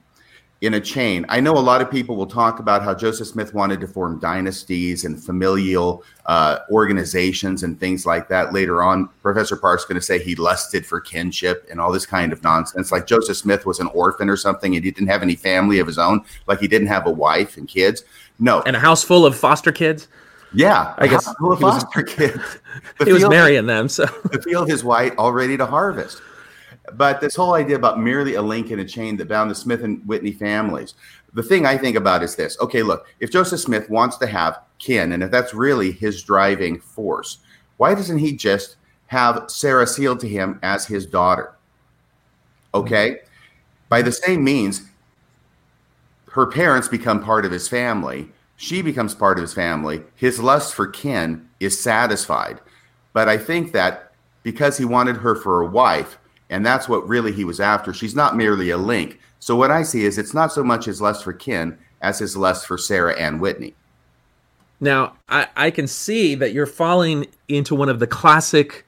in 0.61 0.73
a 0.73 0.81
chain. 0.81 1.23
I 1.29 1.39
know 1.39 1.53
a 1.53 1.59
lot 1.59 1.81
of 1.81 1.91
people 1.91 2.15
will 2.15 2.25
talk 2.25 2.59
about 2.59 2.81
how 2.81 2.95
Joseph 2.95 3.27
Smith 3.27 3.53
wanted 3.53 3.79
to 3.81 3.87
form 3.87 4.19
dynasties 4.19 5.05
and 5.05 5.23
familial 5.23 6.03
uh, 6.25 6.59
organizations 6.71 7.61
and 7.61 7.79
things 7.79 8.07
like 8.07 8.27
that. 8.29 8.53
Later 8.53 8.81
on, 8.81 9.07
Professor 9.21 9.55
Park's 9.55 9.85
going 9.85 9.99
to 9.99 10.01
say 10.01 10.17
he 10.17 10.33
lusted 10.33 10.83
for 10.83 10.99
kinship 10.99 11.67
and 11.69 11.79
all 11.79 11.91
this 11.91 12.07
kind 12.07 12.33
of 12.33 12.41
nonsense. 12.41 12.91
Like 12.91 13.05
Joseph 13.05 13.37
Smith 13.37 13.67
was 13.67 13.79
an 13.79 13.87
orphan 13.87 14.29
or 14.29 14.37
something 14.37 14.75
and 14.75 14.83
he 14.83 14.89
didn't 14.89 15.09
have 15.09 15.21
any 15.21 15.35
family 15.35 15.77
of 15.77 15.85
his 15.85 15.99
own, 15.99 16.25
like 16.47 16.59
he 16.59 16.67
didn't 16.67 16.87
have 16.87 17.05
a 17.05 17.11
wife 17.11 17.57
and 17.57 17.67
kids. 17.67 18.03
No. 18.39 18.63
And 18.63 18.75
a 18.75 18.79
house 18.79 19.03
full 19.03 19.27
of 19.27 19.35
foster 19.37 19.71
kids. 19.71 20.07
Yeah, 20.53 20.95
I 20.97 21.07
guess 21.07 21.31
full 21.35 21.51
of 21.51 21.59
foster 21.59 22.03
was, 22.03 22.13
kids. 22.13 22.59
The 22.97 23.05
he 23.05 23.13
was 23.13 23.27
marrying 23.29 23.65
them, 23.65 23.89
so 23.89 24.05
the 24.31 24.41
field 24.41 24.71
is 24.71 24.81
white, 24.81 25.13
all 25.17 25.33
ready 25.33 25.57
to 25.57 25.65
harvest. 25.65 26.21
But 26.93 27.19
this 27.19 27.35
whole 27.35 27.53
idea 27.53 27.75
about 27.75 27.99
merely 27.99 28.35
a 28.35 28.41
link 28.41 28.71
in 28.71 28.79
a 28.79 28.85
chain 28.85 29.17
that 29.17 29.27
bound 29.27 29.51
the 29.51 29.55
Smith 29.55 29.83
and 29.83 30.05
Whitney 30.07 30.31
families, 30.31 30.93
the 31.33 31.43
thing 31.43 31.65
I 31.65 31.77
think 31.77 31.97
about 31.97 32.23
is 32.23 32.35
this. 32.35 32.57
Okay, 32.61 32.81
look, 32.81 33.07
if 33.19 33.31
Joseph 33.31 33.59
Smith 33.59 33.89
wants 33.89 34.17
to 34.17 34.27
have 34.27 34.59
kin, 34.79 35.11
and 35.11 35.21
if 35.21 35.29
that's 35.29 35.53
really 35.53 35.91
his 35.91 36.23
driving 36.23 36.79
force, 36.79 37.39
why 37.77 37.93
doesn't 37.93 38.19
he 38.19 38.35
just 38.35 38.77
have 39.07 39.45
Sarah 39.49 39.87
sealed 39.87 40.19
to 40.21 40.27
him 40.27 40.59
as 40.63 40.85
his 40.85 41.05
daughter? 41.05 41.53
Okay, 42.73 43.11
mm-hmm. 43.11 43.27
by 43.89 44.01
the 44.01 44.11
same 44.11 44.43
means, 44.43 44.89
her 46.31 46.45
parents 46.45 46.87
become 46.87 47.23
part 47.23 47.45
of 47.45 47.51
his 47.51 47.67
family. 47.67 48.29
She 48.55 48.81
becomes 48.81 49.13
part 49.13 49.37
of 49.37 49.41
his 49.41 49.53
family. 49.53 50.03
His 50.15 50.39
lust 50.39 50.73
for 50.73 50.87
kin 50.87 51.47
is 51.59 51.79
satisfied. 51.79 52.59
But 53.13 53.27
I 53.27 53.37
think 53.37 53.71
that 53.73 54.11
because 54.43 54.77
he 54.77 54.85
wanted 54.85 55.17
her 55.17 55.35
for 55.35 55.61
a 55.61 55.67
wife, 55.67 56.17
and 56.49 56.65
that's 56.65 56.87
what 56.87 57.07
really 57.07 57.31
he 57.31 57.43
was 57.43 57.59
after. 57.59 57.93
She's 57.93 58.15
not 58.15 58.35
merely 58.35 58.69
a 58.69 58.77
link. 58.77 59.19
So 59.39 59.55
what 59.55 59.71
I 59.71 59.83
see 59.83 60.05
is 60.05 60.17
it's 60.17 60.33
not 60.33 60.51
so 60.51 60.63
much 60.63 60.85
his 60.85 61.01
lust 61.01 61.23
for 61.23 61.33
kin 61.33 61.77
as 62.01 62.19
his 62.19 62.35
lust 62.37 62.65
for 62.65 62.77
Sarah 62.77 63.17
Ann 63.17 63.39
Whitney. 63.39 63.75
Now, 64.79 65.13
I, 65.27 65.47
I 65.55 65.71
can 65.71 65.87
see 65.87 66.35
that 66.35 66.53
you're 66.53 66.67
falling 66.67 67.27
into 67.47 67.73
one 67.73 67.89
of 67.89 67.99
the 67.99 68.07
classic, 68.07 68.85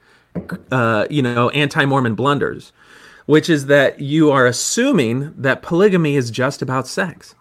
uh, 0.70 1.06
you 1.10 1.22
know, 1.22 1.50
anti-Mormon 1.50 2.14
blunders, 2.14 2.72
which 3.26 3.50
is 3.50 3.66
that 3.66 4.00
you 4.00 4.30
are 4.30 4.46
assuming 4.46 5.34
that 5.36 5.62
polygamy 5.62 6.16
is 6.16 6.30
just 6.30 6.62
about 6.62 6.86
sex. 6.86 7.34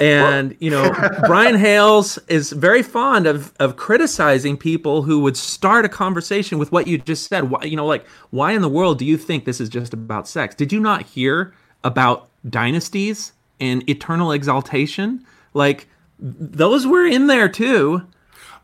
And 0.00 0.56
you 0.60 0.70
know, 0.70 0.90
Brian 1.26 1.56
Hales 1.56 2.18
is 2.28 2.52
very 2.52 2.82
fond 2.82 3.26
of 3.26 3.52
of 3.60 3.76
criticizing 3.76 4.56
people 4.56 5.02
who 5.02 5.20
would 5.20 5.36
start 5.36 5.84
a 5.84 5.90
conversation 5.90 6.58
with 6.58 6.72
what 6.72 6.86
you 6.86 6.96
just 6.96 7.28
said. 7.28 7.50
Why, 7.50 7.64
you 7.64 7.76
know, 7.76 7.86
like 7.86 8.06
why 8.30 8.52
in 8.52 8.62
the 8.62 8.68
world 8.68 8.98
do 8.98 9.04
you 9.04 9.18
think 9.18 9.44
this 9.44 9.60
is 9.60 9.68
just 9.68 9.92
about 9.92 10.26
sex? 10.26 10.54
Did 10.54 10.72
you 10.72 10.80
not 10.80 11.02
hear 11.02 11.54
about 11.84 12.28
dynasties 12.48 13.34
and 13.60 13.88
eternal 13.88 14.32
exaltation? 14.32 15.24
Like 15.52 15.86
those 16.18 16.86
were 16.86 17.04
in 17.06 17.26
there 17.26 17.48
too. 17.48 18.06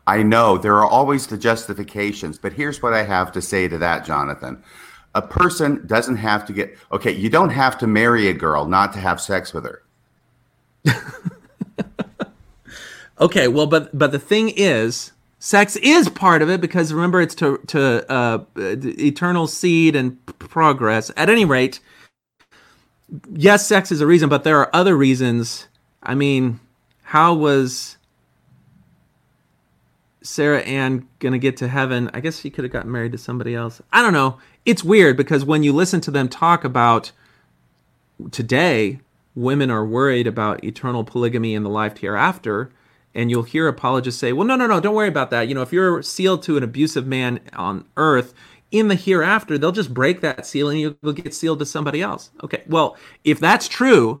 I 0.07 0.23
know 0.23 0.57
there 0.57 0.77
are 0.77 0.87
always 0.87 1.27
the 1.27 1.37
justifications, 1.37 2.39
but 2.39 2.53
here's 2.53 2.81
what 2.81 2.93
I 2.93 3.03
have 3.03 3.31
to 3.33 3.41
say 3.41 3.67
to 3.67 3.77
that, 3.77 4.05
Jonathan. 4.05 4.63
A 5.13 5.21
person 5.21 5.85
doesn't 5.85 6.17
have 6.17 6.45
to 6.47 6.53
get 6.53 6.75
okay, 6.91 7.11
you 7.11 7.29
don't 7.29 7.49
have 7.49 7.77
to 7.77 7.85
marry 7.85 8.27
a 8.27 8.33
girl 8.33 8.65
not 8.65 8.91
to 8.93 8.99
have 8.99 9.21
sex 9.21 9.53
with 9.53 9.65
her. 9.65 9.83
okay, 13.19 13.47
well, 13.47 13.67
but 13.67 13.97
but 13.97 14.11
the 14.11 14.19
thing 14.19 14.49
is, 14.55 15.11
sex 15.39 15.75
is 15.77 16.09
part 16.09 16.41
of 16.41 16.49
it 16.49 16.61
because 16.61 16.93
remember 16.93 17.21
it's 17.21 17.35
to 17.35 17.57
to 17.67 18.11
uh, 18.11 18.43
eternal 18.55 19.47
seed 19.47 19.95
and 19.95 20.23
progress. 20.39 21.11
At 21.17 21.29
any 21.29 21.45
rate, 21.45 21.79
yes, 23.33 23.67
sex 23.67 23.91
is 23.91 24.01
a 24.01 24.07
reason, 24.07 24.29
but 24.29 24.43
there 24.43 24.59
are 24.59 24.69
other 24.73 24.95
reasons. 24.95 25.67
I 26.03 26.15
mean, 26.15 26.59
how 27.03 27.33
was 27.33 27.97
Sarah 30.21 30.61
Ann 30.61 31.07
gonna 31.19 31.37
get 31.37 31.57
to 31.57 31.67
heaven? 31.67 32.09
I 32.13 32.19
guess 32.19 32.39
she 32.39 32.49
could 32.49 32.63
have 32.63 32.73
gotten 32.73 32.91
married 32.91 33.13
to 33.13 33.17
somebody 33.17 33.55
else. 33.55 33.81
I 33.91 34.01
don't 34.01 34.13
know. 34.13 34.39
It's 34.65 34.83
weird 34.83 35.17
because 35.17 35.45
when 35.45 35.63
you 35.63 35.73
listen 35.73 36.01
to 36.01 36.11
them 36.11 36.27
talk 36.27 36.63
about 36.63 37.11
today, 38.31 38.99
women 39.37 39.69
are 39.69 39.85
worried 39.85 40.25
about 40.25 40.63
eternal 40.63 41.03
polygamy 41.03 41.53
in 41.53 41.61
the 41.61 41.69
life 41.69 41.99
hereafter 41.99 42.71
and 43.13 43.29
you'll 43.29 43.43
hear 43.43 43.67
apologists 43.67 44.19
say 44.19 44.33
well 44.33 44.47
no 44.47 44.55
no 44.55 44.65
no 44.65 44.79
don't 44.79 44.95
worry 44.95 45.07
about 45.07 45.29
that. 45.29 45.47
You 45.47 45.53
know 45.53 45.61
if 45.61 45.71
you're 45.71 46.01
sealed 46.01 46.41
to 46.43 46.57
an 46.57 46.63
abusive 46.63 47.05
man 47.05 47.39
on 47.53 47.85
earth 47.97 48.33
in 48.71 48.87
the 48.87 48.95
hereafter 48.95 49.57
they'll 49.57 49.71
just 49.71 49.93
break 49.93 50.21
that 50.21 50.47
seal 50.47 50.69
and 50.69 50.79
you'll 50.79 51.13
get 51.13 51.35
sealed 51.35 51.59
to 51.59 51.67
somebody 51.67 52.01
else. 52.01 52.31
Okay 52.43 52.63
well 52.67 52.97
if 53.23 53.39
that's 53.39 53.67
true 53.67 54.19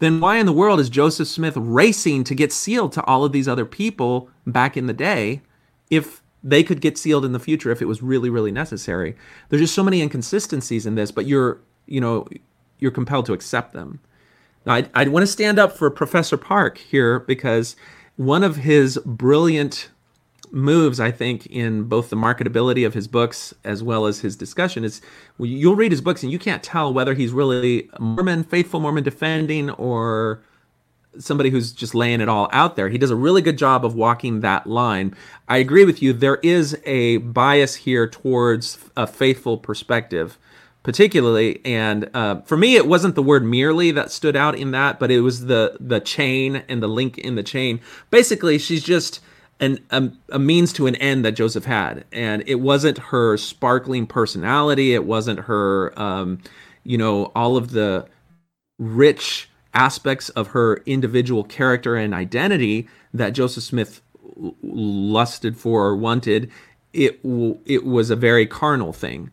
then 0.00 0.20
why 0.20 0.36
in 0.36 0.44
the 0.44 0.52
world 0.52 0.80
is 0.80 0.90
joseph 0.90 1.28
smith 1.28 1.56
racing 1.56 2.22
to 2.24 2.34
get 2.34 2.52
sealed 2.52 2.92
to 2.92 3.02
all 3.04 3.24
of 3.24 3.32
these 3.32 3.48
other 3.48 3.64
people 3.64 4.28
back 4.46 4.76
in 4.76 4.86
the 4.86 4.92
day 4.92 5.40
if 5.88 6.22
they 6.44 6.62
could 6.62 6.82
get 6.82 6.98
sealed 6.98 7.24
in 7.24 7.32
the 7.32 7.38
future 7.38 7.70
if 7.70 7.80
it 7.80 7.86
was 7.86 8.02
really 8.02 8.28
really 8.28 8.52
necessary? 8.52 9.16
There's 9.48 9.62
just 9.62 9.74
so 9.74 9.82
many 9.82 10.02
inconsistencies 10.02 10.84
in 10.84 10.94
this 10.94 11.10
but 11.10 11.24
you're 11.24 11.58
you 11.86 12.02
know 12.02 12.28
you're 12.80 12.90
compelled 12.90 13.24
to 13.24 13.32
accept 13.32 13.72
them 13.72 13.98
I, 14.66 14.88
I 14.94 15.08
want 15.08 15.24
to 15.24 15.26
stand 15.26 15.58
up 15.58 15.72
for 15.72 15.90
Professor 15.90 16.36
Park 16.36 16.78
here 16.78 17.20
because 17.20 17.76
one 18.16 18.44
of 18.44 18.56
his 18.56 18.98
brilliant 19.04 19.88
moves, 20.52 21.00
I 21.00 21.10
think, 21.10 21.46
in 21.46 21.84
both 21.84 22.10
the 22.10 22.16
marketability 22.16 22.86
of 22.86 22.94
his 22.94 23.08
books 23.08 23.54
as 23.64 23.82
well 23.82 24.06
as 24.06 24.20
his 24.20 24.36
discussion 24.36 24.84
is 24.84 25.00
you'll 25.38 25.76
read 25.76 25.90
his 25.90 26.00
books 26.00 26.22
and 26.22 26.30
you 26.30 26.38
can't 26.38 26.62
tell 26.62 26.92
whether 26.92 27.14
he's 27.14 27.32
really 27.32 27.88
a 27.94 28.00
Mormon, 28.00 28.44
faithful 28.44 28.78
Mormon 28.78 29.02
defending, 29.02 29.70
or 29.70 30.42
somebody 31.18 31.50
who's 31.50 31.72
just 31.72 31.94
laying 31.94 32.20
it 32.20 32.28
all 32.28 32.48
out 32.52 32.76
there. 32.76 32.88
He 32.88 32.98
does 32.98 33.10
a 33.10 33.16
really 33.16 33.42
good 33.42 33.58
job 33.58 33.84
of 33.84 33.94
walking 33.94 34.40
that 34.40 34.66
line. 34.66 35.14
I 35.48 35.58
agree 35.58 35.84
with 35.84 36.02
you. 36.02 36.12
There 36.12 36.38
is 36.42 36.78
a 36.84 37.18
bias 37.18 37.74
here 37.74 38.06
towards 38.06 38.78
a 38.96 39.06
faithful 39.06 39.58
perspective 39.58 40.38
particularly 40.82 41.60
and 41.64 42.10
uh, 42.14 42.40
for 42.42 42.56
me 42.56 42.76
it 42.76 42.86
wasn't 42.86 43.14
the 43.14 43.22
word 43.22 43.44
merely 43.44 43.90
that 43.90 44.10
stood 44.10 44.36
out 44.36 44.56
in 44.56 44.72
that 44.72 44.98
but 44.98 45.10
it 45.10 45.20
was 45.20 45.46
the 45.46 45.76
the 45.80 46.00
chain 46.00 46.62
and 46.68 46.82
the 46.82 46.88
link 46.88 47.18
in 47.18 47.34
the 47.34 47.42
chain. 47.42 47.80
Basically 48.10 48.58
she's 48.58 48.82
just 48.82 49.20
an 49.60 49.78
a, 49.90 50.10
a 50.30 50.38
means 50.38 50.72
to 50.72 50.86
an 50.86 50.96
end 50.96 51.24
that 51.24 51.32
joseph 51.32 51.64
had 51.64 52.04
and 52.12 52.42
it 52.46 52.56
wasn't 52.56 52.98
her 52.98 53.36
sparkling 53.36 54.06
personality. 54.06 54.94
It 54.94 55.04
wasn't 55.04 55.40
her 55.40 55.98
um, 56.00 56.40
you 56.84 56.98
know 56.98 57.30
all 57.34 57.56
of 57.56 57.70
the 57.70 58.06
rich 58.78 59.48
aspects 59.74 60.28
of 60.30 60.48
her 60.48 60.82
individual 60.84 61.44
character 61.44 61.96
and 61.96 62.12
identity 62.12 62.88
that 63.14 63.30
joseph 63.30 63.62
smith 63.62 64.02
lusted 64.62 65.56
for 65.56 65.86
or 65.86 65.96
wanted. 65.96 66.50
It 66.92 67.20
it 67.64 67.84
was 67.84 68.10
a 68.10 68.16
very 68.16 68.46
carnal 68.46 68.92
thing 68.92 69.30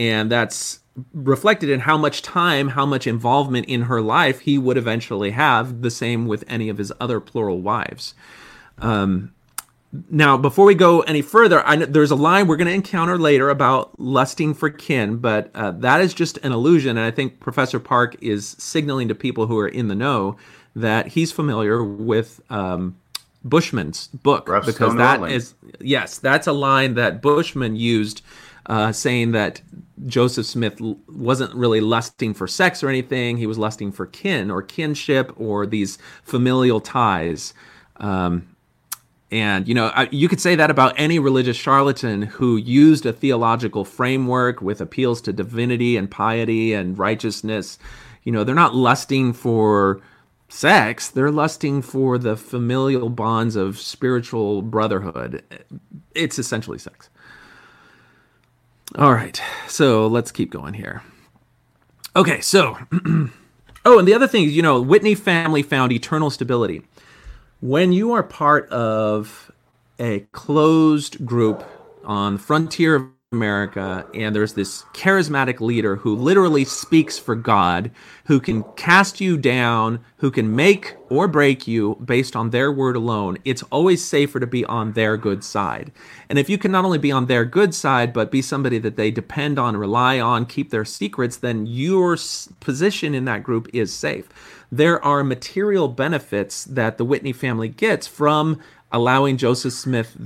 and 0.00 0.30
that's 0.30 0.79
reflected 1.12 1.68
in 1.68 1.80
how 1.80 1.96
much 1.96 2.22
time, 2.22 2.68
how 2.68 2.86
much 2.86 3.06
involvement 3.06 3.66
in 3.66 3.82
her 3.82 4.00
life 4.00 4.40
he 4.40 4.58
would 4.58 4.76
eventually 4.76 5.30
have, 5.32 5.82
the 5.82 5.90
same 5.90 6.26
with 6.26 6.44
any 6.48 6.68
of 6.68 6.78
his 6.78 6.92
other 7.00 7.20
plural 7.20 7.60
wives. 7.60 8.14
Um, 8.78 9.32
now, 10.08 10.36
before 10.36 10.66
we 10.66 10.74
go 10.74 11.00
any 11.00 11.20
further, 11.20 11.66
I, 11.66 11.76
know 11.76 11.86
there's 11.86 12.12
a 12.12 12.16
line 12.16 12.46
we're 12.46 12.56
going 12.56 12.68
to 12.68 12.74
encounter 12.74 13.18
later 13.18 13.50
about 13.50 13.98
lusting 13.98 14.54
for 14.54 14.70
kin, 14.70 15.16
but 15.16 15.50
uh, 15.54 15.72
that 15.72 16.00
is 16.00 16.14
just 16.14 16.38
an 16.38 16.52
illusion. 16.52 16.96
And 16.96 17.00
I 17.00 17.10
think 17.10 17.40
Professor 17.40 17.80
Park 17.80 18.16
is 18.20 18.56
signaling 18.58 19.08
to 19.08 19.14
people 19.14 19.46
who 19.46 19.58
are 19.58 19.68
in 19.68 19.88
the 19.88 19.96
know 19.96 20.36
that 20.76 21.08
he's 21.08 21.32
familiar 21.32 21.82
with 21.82 22.40
um, 22.50 22.96
Bushman's 23.44 24.06
book 24.08 24.48
Rough 24.48 24.66
because 24.66 24.94
that 24.96 25.28
is 25.30 25.54
yes, 25.80 26.18
that's 26.18 26.46
a 26.46 26.52
line 26.52 26.94
that 26.94 27.20
Bushman 27.20 27.74
used 27.74 28.22
uh, 28.66 28.92
saying 28.92 29.32
that 29.32 29.60
Joseph 30.06 30.46
Smith 30.46 30.80
wasn't 31.08 31.54
really 31.54 31.80
lusting 31.80 32.34
for 32.34 32.46
sex 32.46 32.82
or 32.82 32.88
anything. 32.88 33.36
He 33.36 33.46
was 33.46 33.58
lusting 33.58 33.92
for 33.92 34.06
kin 34.06 34.50
or 34.50 34.62
kinship 34.62 35.32
or 35.36 35.66
these 35.66 35.98
familial 36.22 36.80
ties. 36.80 37.54
Um, 37.96 38.56
and, 39.30 39.68
you 39.68 39.74
know, 39.74 39.92
you 40.10 40.28
could 40.28 40.40
say 40.40 40.56
that 40.56 40.70
about 40.70 40.94
any 40.96 41.18
religious 41.18 41.56
charlatan 41.56 42.22
who 42.22 42.56
used 42.56 43.06
a 43.06 43.12
theological 43.12 43.84
framework 43.84 44.60
with 44.60 44.80
appeals 44.80 45.20
to 45.22 45.32
divinity 45.32 45.96
and 45.96 46.10
piety 46.10 46.72
and 46.72 46.98
righteousness. 46.98 47.78
You 48.24 48.32
know, 48.32 48.42
they're 48.42 48.54
not 48.54 48.74
lusting 48.74 49.32
for 49.32 50.00
sex, 50.48 51.08
they're 51.08 51.30
lusting 51.30 51.80
for 51.80 52.18
the 52.18 52.36
familial 52.36 53.08
bonds 53.08 53.54
of 53.54 53.78
spiritual 53.78 54.62
brotherhood. 54.62 55.44
It's 56.14 56.38
essentially 56.38 56.78
sex. 56.78 57.08
All 58.96 59.14
right, 59.14 59.40
so 59.68 60.06
let's 60.08 60.32
keep 60.32 60.50
going 60.50 60.74
here. 60.74 61.02
Okay, 62.16 62.40
so, 62.40 62.76
oh, 63.84 63.98
and 63.98 64.08
the 64.08 64.14
other 64.14 64.26
thing 64.26 64.44
is, 64.44 64.56
you 64.56 64.62
know, 64.62 64.80
Whitney 64.80 65.14
family 65.14 65.62
found 65.62 65.92
eternal 65.92 66.28
stability. 66.28 66.82
When 67.60 67.92
you 67.92 68.12
are 68.12 68.24
part 68.24 68.68
of 68.70 69.52
a 70.00 70.20
closed 70.32 71.24
group 71.24 71.62
on 72.04 72.34
the 72.34 72.38
frontier 72.40 72.96
of 72.96 73.04
America, 73.32 74.04
and 74.12 74.34
there's 74.34 74.54
this 74.54 74.82
charismatic 74.92 75.60
leader 75.60 75.94
who 75.94 76.16
literally 76.16 76.64
speaks 76.64 77.16
for 77.16 77.36
God, 77.36 77.92
who 78.24 78.40
can 78.40 78.64
cast 78.74 79.20
you 79.20 79.36
down, 79.36 80.00
who 80.16 80.32
can 80.32 80.56
make 80.56 80.96
or 81.08 81.28
break 81.28 81.68
you 81.68 81.94
based 82.04 82.34
on 82.34 82.50
their 82.50 82.72
word 82.72 82.96
alone, 82.96 83.38
it's 83.44 83.62
always 83.70 84.04
safer 84.04 84.40
to 84.40 84.48
be 84.48 84.64
on 84.64 84.94
their 84.94 85.16
good 85.16 85.44
side. 85.44 85.92
And 86.28 86.40
if 86.40 86.50
you 86.50 86.58
can 86.58 86.72
not 86.72 86.84
only 86.84 86.98
be 86.98 87.12
on 87.12 87.26
their 87.26 87.44
good 87.44 87.72
side, 87.72 88.12
but 88.12 88.32
be 88.32 88.42
somebody 88.42 88.78
that 88.78 88.96
they 88.96 89.12
depend 89.12 89.60
on, 89.60 89.76
rely 89.76 90.18
on, 90.18 90.44
keep 90.44 90.70
their 90.70 90.84
secrets, 90.84 91.36
then 91.36 91.66
your 91.66 92.16
position 92.58 93.14
in 93.14 93.26
that 93.26 93.44
group 93.44 93.68
is 93.72 93.94
safe. 93.94 94.28
There 94.72 95.00
are 95.04 95.22
material 95.22 95.86
benefits 95.86 96.64
that 96.64 96.98
the 96.98 97.04
Whitney 97.04 97.32
family 97.32 97.68
gets 97.68 98.08
from 98.08 98.58
allowing 98.90 99.36
Joseph 99.36 99.74
Smith 99.74 100.16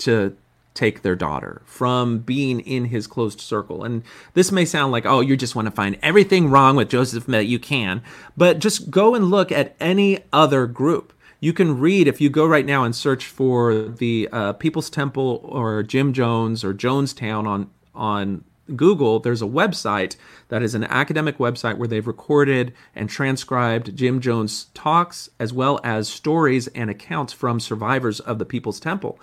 to 0.00 0.36
take 0.74 1.02
their 1.02 1.16
daughter 1.16 1.62
from 1.64 2.18
being 2.18 2.60
in 2.60 2.86
his 2.86 3.06
closed 3.06 3.40
circle. 3.40 3.84
And 3.84 4.02
this 4.34 4.52
may 4.52 4.64
sound 4.64 4.92
like, 4.92 5.06
oh, 5.06 5.20
you 5.20 5.36
just 5.36 5.56
want 5.56 5.66
to 5.66 5.72
find 5.72 5.98
everything 6.02 6.48
wrong 6.48 6.76
with 6.76 6.88
Joseph 6.88 7.24
Smith. 7.24 7.46
You 7.46 7.58
can, 7.58 8.02
but 8.36 8.58
just 8.58 8.90
go 8.90 9.14
and 9.14 9.30
look 9.30 9.50
at 9.50 9.74
any 9.80 10.20
other 10.32 10.66
group. 10.66 11.12
You 11.40 11.52
can 11.52 11.78
read 11.78 12.06
if 12.06 12.20
you 12.20 12.28
go 12.28 12.46
right 12.46 12.66
now 12.66 12.84
and 12.84 12.94
search 12.94 13.26
for 13.26 13.74
the 13.74 14.28
uh, 14.30 14.52
People's 14.54 14.90
Temple 14.90 15.40
or 15.42 15.82
Jim 15.82 16.12
Jones 16.12 16.62
or 16.62 16.74
Jonestown 16.74 17.46
on 17.46 17.70
on 17.94 18.44
Google. 18.76 19.20
There's 19.20 19.42
a 19.42 19.46
website 19.46 20.16
that 20.48 20.62
is 20.62 20.74
an 20.74 20.84
academic 20.84 21.38
website 21.38 21.76
where 21.76 21.88
they've 21.88 22.06
recorded 22.06 22.72
and 22.94 23.08
transcribed 23.08 23.96
Jim 23.96 24.20
Jones 24.20 24.66
talks 24.74 25.28
as 25.38 25.52
well 25.52 25.80
as 25.82 26.08
stories 26.08 26.68
and 26.68 26.90
accounts 26.90 27.32
from 27.32 27.60
survivors 27.60 28.20
of 28.20 28.38
the 28.38 28.44
People's 28.44 28.80
Temple. 28.80 29.18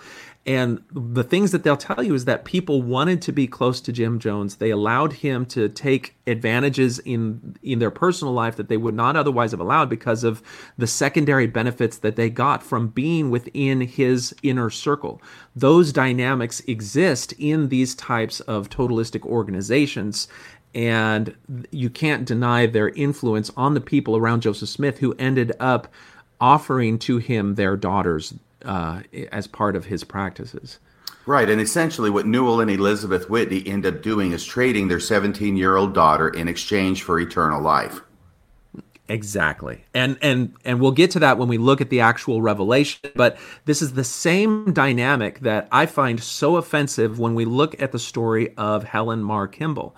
And 0.48 0.82
the 0.90 1.24
things 1.24 1.52
that 1.52 1.62
they'll 1.62 1.76
tell 1.76 2.02
you 2.02 2.14
is 2.14 2.24
that 2.24 2.46
people 2.46 2.80
wanted 2.80 3.20
to 3.20 3.32
be 3.32 3.46
close 3.46 3.82
to 3.82 3.92
Jim 3.92 4.18
Jones. 4.18 4.56
They 4.56 4.70
allowed 4.70 5.12
him 5.12 5.44
to 5.46 5.68
take 5.68 6.16
advantages 6.26 6.98
in 7.00 7.54
in 7.62 7.80
their 7.80 7.90
personal 7.90 8.32
life 8.32 8.56
that 8.56 8.70
they 8.70 8.78
would 8.78 8.94
not 8.94 9.14
otherwise 9.14 9.50
have 9.50 9.60
allowed 9.60 9.90
because 9.90 10.24
of 10.24 10.42
the 10.78 10.86
secondary 10.86 11.46
benefits 11.46 11.98
that 11.98 12.16
they 12.16 12.30
got 12.30 12.62
from 12.62 12.88
being 12.88 13.30
within 13.30 13.82
his 13.82 14.34
inner 14.42 14.70
circle. 14.70 15.20
Those 15.54 15.92
dynamics 15.92 16.60
exist 16.60 17.34
in 17.36 17.68
these 17.68 17.94
types 17.94 18.40
of 18.40 18.70
totalistic 18.70 19.26
organizations 19.26 20.28
and 20.74 21.36
you 21.72 21.90
can't 21.90 22.24
deny 22.24 22.64
their 22.64 22.88
influence 22.90 23.50
on 23.54 23.74
the 23.74 23.82
people 23.82 24.16
around 24.16 24.40
Joseph 24.40 24.70
Smith 24.70 24.98
who 25.00 25.14
ended 25.18 25.52
up 25.60 25.92
offering 26.40 26.98
to 27.00 27.18
him 27.18 27.56
their 27.56 27.76
daughters 27.76 28.32
uh, 28.64 29.02
as 29.32 29.46
part 29.46 29.76
of 29.76 29.86
his 29.86 30.04
practices. 30.04 30.78
Right, 31.26 31.50
and 31.50 31.60
essentially, 31.60 32.08
what 32.08 32.26
Newell 32.26 32.60
and 32.60 32.70
Elizabeth 32.70 33.28
Whitney 33.28 33.62
end 33.66 33.84
up 33.84 34.02
doing 34.02 34.32
is 34.32 34.44
trading 34.44 34.88
their 34.88 35.00
17 35.00 35.56
year 35.56 35.76
old 35.76 35.94
daughter 35.94 36.28
in 36.28 36.48
exchange 36.48 37.02
for 37.02 37.20
eternal 37.20 37.60
life. 37.60 38.00
Exactly. 39.10 39.84
And 39.94 40.18
and 40.20 40.54
and 40.66 40.80
we'll 40.80 40.92
get 40.92 41.10
to 41.12 41.18
that 41.20 41.38
when 41.38 41.48
we 41.48 41.56
look 41.56 41.80
at 41.80 41.88
the 41.88 42.00
actual 42.00 42.42
revelation, 42.42 43.10
but 43.16 43.38
this 43.64 43.80
is 43.80 43.94
the 43.94 44.04
same 44.04 44.72
dynamic 44.72 45.40
that 45.40 45.66
I 45.72 45.86
find 45.86 46.22
so 46.22 46.56
offensive 46.56 47.18
when 47.18 47.34
we 47.34 47.46
look 47.46 47.80
at 47.80 47.92
the 47.92 47.98
story 47.98 48.54
of 48.56 48.84
Helen 48.84 49.22
Mar 49.22 49.48
Kimball. 49.48 49.96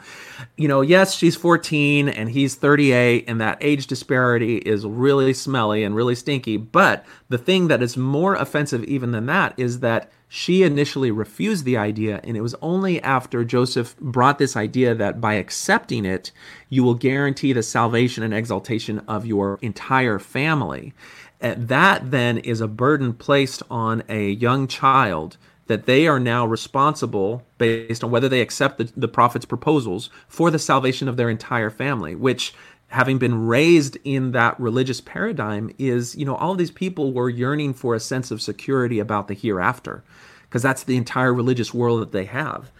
You 0.56 0.68
know, 0.68 0.80
yes, 0.80 1.14
she's 1.14 1.34
14 1.34 2.08
and 2.08 2.30
he's 2.30 2.54
38 2.54 3.24
and 3.26 3.40
that 3.40 3.58
age 3.60 3.88
disparity 3.88 4.58
is 4.58 4.86
really 4.86 5.34
smelly 5.34 5.82
and 5.82 5.96
really 5.96 6.14
stinky, 6.14 6.56
but 6.56 7.04
the 7.28 7.38
thing 7.38 7.66
that 7.66 7.82
is 7.82 7.96
more 7.96 8.36
offensive 8.36 8.84
even 8.84 9.10
than 9.10 9.26
that 9.26 9.54
is 9.56 9.80
that 9.80 10.12
she 10.32 10.62
initially 10.62 11.10
refused 11.10 11.64
the 11.64 11.76
idea, 11.76 12.20
and 12.22 12.36
it 12.36 12.40
was 12.40 12.54
only 12.62 13.02
after 13.02 13.42
Joseph 13.42 13.96
brought 13.98 14.38
this 14.38 14.56
idea 14.56 14.94
that 14.94 15.20
by 15.20 15.34
accepting 15.34 16.04
it, 16.04 16.30
you 16.68 16.84
will 16.84 16.94
guarantee 16.94 17.52
the 17.52 17.64
salvation 17.64 18.22
and 18.22 18.32
exaltation 18.32 19.00
of 19.08 19.26
your 19.26 19.58
entire 19.60 20.20
family. 20.20 20.94
Uh, 21.42 21.56
that 21.58 22.12
then 22.12 22.38
is 22.38 22.60
a 22.60 22.68
burden 22.68 23.12
placed 23.12 23.64
on 23.68 24.04
a 24.08 24.30
young 24.30 24.68
child 24.68 25.36
that 25.66 25.86
they 25.86 26.06
are 26.06 26.20
now 26.20 26.46
responsible 26.46 27.44
based 27.58 28.04
on 28.04 28.12
whether 28.12 28.28
they 28.28 28.40
accept 28.40 28.78
the, 28.78 28.92
the 28.96 29.08
prophet's 29.08 29.44
proposals 29.44 30.10
for 30.28 30.48
the 30.48 30.60
salvation 30.60 31.08
of 31.08 31.16
their 31.16 31.28
entire 31.28 31.70
family, 31.70 32.14
which 32.14 32.54
having 32.90 33.18
been 33.18 33.46
raised 33.46 33.96
in 34.04 34.32
that 34.32 34.58
religious 34.60 35.00
paradigm 35.00 35.72
is 35.78 36.14
you 36.16 36.24
know 36.24 36.34
all 36.36 36.54
these 36.54 36.70
people 36.70 37.12
were 37.12 37.28
yearning 37.28 37.72
for 37.72 37.94
a 37.94 38.00
sense 38.00 38.30
of 38.30 38.42
security 38.42 38.98
about 38.98 39.28
the 39.28 39.34
hereafter 39.34 40.02
because 40.42 40.62
that's 40.62 40.82
the 40.82 40.96
entire 40.96 41.32
religious 41.32 41.72
world 41.72 42.00
that 42.00 42.12
they 42.12 42.24
have. 42.24 42.70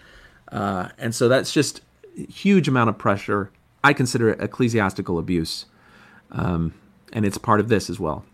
Uh, 0.51 0.89
and 0.99 1.15
so 1.15 1.29
that's 1.29 1.53
just 1.53 1.81
huge 2.29 2.67
amount 2.67 2.91
of 2.91 2.99
pressure. 2.99 3.51
I 3.85 3.93
consider 3.93 4.29
it 4.29 4.41
ecclesiastical 4.41 5.19
abuse 5.19 5.67
um, 6.33 6.75
and 7.13 7.25
it's 7.25 7.39
part 7.39 7.61
of 7.61 7.69
this 7.69 7.89
as 7.91 7.99
well. 7.99 8.25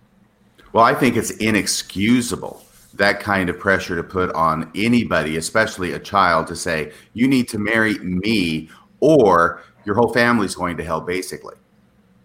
Well 0.73 0.85
i 0.85 0.95
think 0.95 1.17
it's 1.17 1.31
inexcusable 1.31 2.63
that 2.95 3.21
kind 3.21 3.49
of 3.49 3.59
pressure 3.59 3.97
to 3.97 4.03
put 4.03 4.31
on 4.35 4.71
anybody 4.75 5.37
especially 5.37 5.93
a 5.93 5.99
child 5.99 6.47
to 6.49 6.57
say 6.57 6.93
you 7.15 7.29
need 7.29 7.49
to 7.49 7.59
marry 7.59 7.99
me 7.99 8.69
or 9.01 9.63
your 9.85 9.95
whole 9.95 10.13
family's 10.13 10.55
going 10.55 10.77
to 10.77 10.85
hell 10.85 11.01
basically 11.01 11.55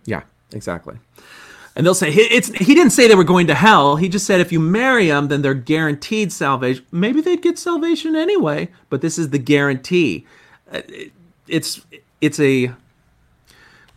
yeah, 0.05 0.23
exactly. 0.51 0.97
And 1.75 1.85
they'll 1.85 1.95
say 1.95 2.09
it's 2.11 2.49
he 2.49 2.75
didn't 2.75 2.91
say 2.91 3.07
they 3.07 3.15
were 3.15 3.23
going 3.23 3.47
to 3.47 3.55
hell. 3.55 3.95
He 3.95 4.09
just 4.09 4.25
said 4.25 4.41
if 4.41 4.51
you 4.51 4.59
marry 4.59 5.07
them, 5.07 5.29
then 5.29 5.41
they're 5.41 5.53
guaranteed 5.53 6.33
salvation. 6.33 6.85
Maybe 6.91 7.21
they'd 7.21 7.41
get 7.41 7.57
salvation 7.57 8.15
anyway, 8.15 8.69
but 8.89 9.01
this 9.01 9.17
is 9.17 9.29
the 9.29 9.39
guarantee. 9.39 10.25
Uh, 10.71 10.81
it's 11.47 11.81
it's 12.19 12.39
a 12.41 12.73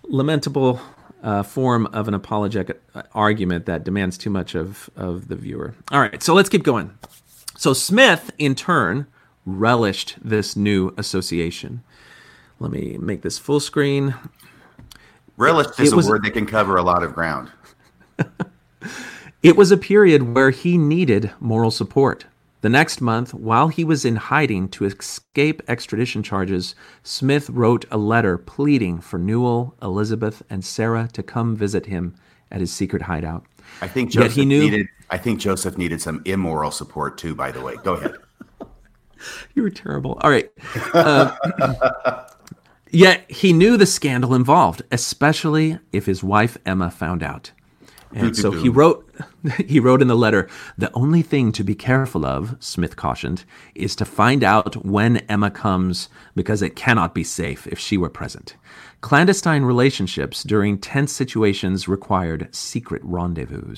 lamentable 0.04 0.80
uh, 1.24 1.42
form 1.42 1.86
of 1.86 2.06
an 2.06 2.14
apologetic 2.14 2.80
uh, 2.94 3.02
argument 3.12 3.66
that 3.66 3.82
demands 3.82 4.16
too 4.18 4.30
much 4.30 4.54
of 4.54 4.88
of 4.94 5.26
the 5.26 5.36
viewer. 5.36 5.74
All 5.90 6.00
right, 6.00 6.22
so 6.22 6.32
let's 6.32 6.48
keep 6.48 6.62
going. 6.62 6.96
So 7.56 7.72
Smith, 7.72 8.30
in 8.38 8.54
turn, 8.54 9.06
relished 9.44 10.16
this 10.22 10.54
new 10.54 10.94
association. 10.96 11.82
Let 12.60 12.70
me 12.70 12.98
make 12.98 13.22
this 13.22 13.38
full 13.38 13.60
screen. 13.60 14.14
Relish 15.36 15.78
is 15.78 15.92
a 15.92 15.96
was, 15.96 16.08
word 16.08 16.24
that 16.24 16.32
can 16.32 16.46
cover 16.46 16.76
a 16.76 16.82
lot 16.82 17.02
of 17.02 17.14
ground. 17.14 17.50
it 19.42 19.56
was 19.56 19.70
a 19.70 19.76
period 19.76 20.34
where 20.34 20.50
he 20.50 20.78
needed 20.78 21.30
moral 21.40 21.70
support. 21.70 22.24
The 22.60 22.70
next 22.70 23.02
month, 23.02 23.34
while 23.34 23.68
he 23.68 23.84
was 23.84 24.06
in 24.06 24.16
hiding 24.16 24.68
to 24.70 24.86
escape 24.86 25.60
extradition 25.68 26.22
charges, 26.22 26.74
Smith 27.02 27.50
wrote 27.50 27.84
a 27.90 27.98
letter 27.98 28.38
pleading 28.38 29.00
for 29.00 29.18
Newell, 29.18 29.74
Elizabeth, 29.82 30.42
and 30.48 30.64
Sarah 30.64 31.08
to 31.12 31.22
come 31.22 31.56
visit 31.56 31.84
him 31.84 32.14
at 32.50 32.60
his 32.60 32.72
secret 32.72 33.02
hideout. 33.02 33.44
I 33.82 33.88
think 33.88 34.10
Joseph 34.10 34.34
he 34.34 34.44
knew, 34.46 34.60
needed. 34.60 34.86
I 35.10 35.18
think 35.18 35.40
Joseph 35.40 35.76
needed 35.76 36.00
some 36.00 36.22
immoral 36.24 36.70
support 36.70 37.18
too. 37.18 37.34
By 37.34 37.50
the 37.50 37.60
way, 37.60 37.76
go 37.82 37.94
ahead. 37.94 38.14
you 39.54 39.62
were 39.62 39.70
terrible. 39.70 40.18
All 40.22 40.30
right. 40.30 40.50
Uh, 40.94 42.24
Yet 42.94 43.30
he 43.30 43.52
knew 43.52 43.76
the 43.76 43.86
scandal 43.86 44.34
involved, 44.34 44.82
especially 44.90 45.78
if 45.92 46.06
his 46.06 46.22
wife 46.22 46.56
Emma 46.64 46.90
found 46.90 47.22
out. 47.22 47.50
And 48.14 48.36
so 48.36 48.52
he 48.52 48.68
wrote 48.68 49.10
he 49.66 49.80
wrote 49.80 50.00
in 50.00 50.08
the 50.08 50.16
letter, 50.16 50.48
"The 50.78 50.92
only 50.94 51.22
thing 51.22 51.50
to 51.52 51.64
be 51.64 51.74
careful 51.74 52.24
of," 52.24 52.56
Smith 52.60 52.96
cautioned, 52.96 53.44
"is 53.74 53.96
to 53.96 54.04
find 54.04 54.44
out 54.44 54.84
when 54.84 55.18
Emma 55.28 55.50
comes 55.50 56.08
because 56.36 56.62
it 56.62 56.76
cannot 56.76 57.14
be 57.14 57.24
safe 57.24 57.66
if 57.66 57.78
she 57.78 57.96
were 57.96 58.08
present. 58.08 58.54
Clandestine 59.04 59.66
relationships 59.66 60.42
during 60.42 60.78
tense 60.78 61.12
situations 61.12 61.86
required 61.86 62.48
secret 62.54 63.02
rendezvous. 63.04 63.74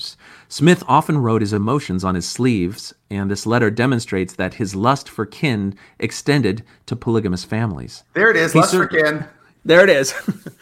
Smith 0.47 0.85
often 0.87 1.17
wrote 1.17 1.41
his 1.41 1.51
emotions 1.51 2.05
on 2.05 2.15
his 2.15 2.25
sleeves, 2.25 2.93
and 3.09 3.29
this 3.29 3.45
letter 3.45 3.69
demonstrates 3.69 4.35
that 4.35 4.53
his 4.53 4.73
lust 4.73 5.09
for 5.09 5.25
kin 5.25 5.75
extended 5.99 6.63
to 6.85 6.95
polygamous 6.95 7.43
families. 7.43 8.05
There 8.13 8.31
it 8.31 8.37
is, 8.37 8.53
he 8.53 8.59
lust 8.59 8.71
cer- 8.71 8.87
for 8.87 8.87
kin. 8.87 9.25
There 9.65 9.83
it 9.83 9.89
is. 9.89 10.13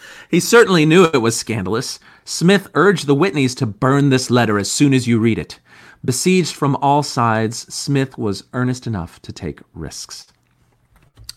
he 0.32 0.40
certainly 0.40 0.88
knew 0.88 1.06
it 1.06 1.22
was 1.22 1.38
scandalous. 1.38 2.00
Smith 2.24 2.68
urged 2.74 3.06
the 3.06 3.16
Whitneys 3.16 3.56
to 3.58 3.68
burn 3.68 4.10
this 4.10 4.32
letter 4.32 4.58
as 4.58 4.72
soon 4.72 4.96
as 4.96 5.06
you 5.06 5.20
read 5.20 5.38
it. 5.38 5.60
Besieged 6.04 6.56
from 6.56 6.76
all 6.78 7.04
sides, 7.04 7.72
Smith 7.72 8.18
was 8.18 8.46
earnest 8.54 8.88
enough 8.88 9.22
to 9.22 9.32
take 9.32 9.60
risks. 9.76 10.26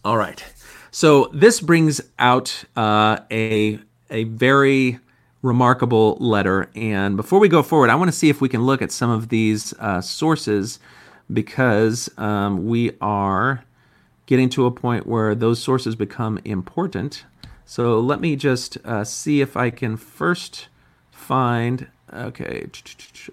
All 0.03 0.17
right. 0.17 0.43
So 0.91 1.31
this 1.33 1.61
brings 1.61 2.01
out 2.19 2.65
uh, 2.77 3.19
a 3.31 3.79
a 4.11 4.25
very 4.25 4.99
remarkable 5.43 6.17
letter. 6.21 6.71
And 6.75 7.17
before 7.17 7.39
we 7.39 7.49
go 7.49 7.63
forward, 7.63 7.91
I 7.91 7.95
want 7.95 8.11
to 8.11 8.17
see 8.17 8.29
if 8.29 8.41
we 8.41 8.49
can 8.49 8.63
look 8.63 8.83
at 8.83 8.91
some 8.91 9.11
of 9.11 9.29
these 9.29 9.73
uh, 9.75 10.01
sources 10.01 10.79
because 11.33 12.11
um, 12.19 12.67
we 12.67 12.93
are 13.01 13.65
getting 14.27 14.49
to 14.51 14.67
a 14.67 14.71
point 14.71 15.07
where 15.07 15.35
those 15.35 15.63
sources 15.63 15.95
become 15.95 16.39
important. 16.45 17.25
So 17.65 18.01
let 18.01 18.21
me 18.21 18.35
just 18.35 18.79
uh, 18.85 19.05
see 19.05 19.41
if 19.41 19.57
I 19.57 19.71
can 19.71 19.97
first 19.97 20.69
find. 21.11 21.89
Okay, 22.13 22.67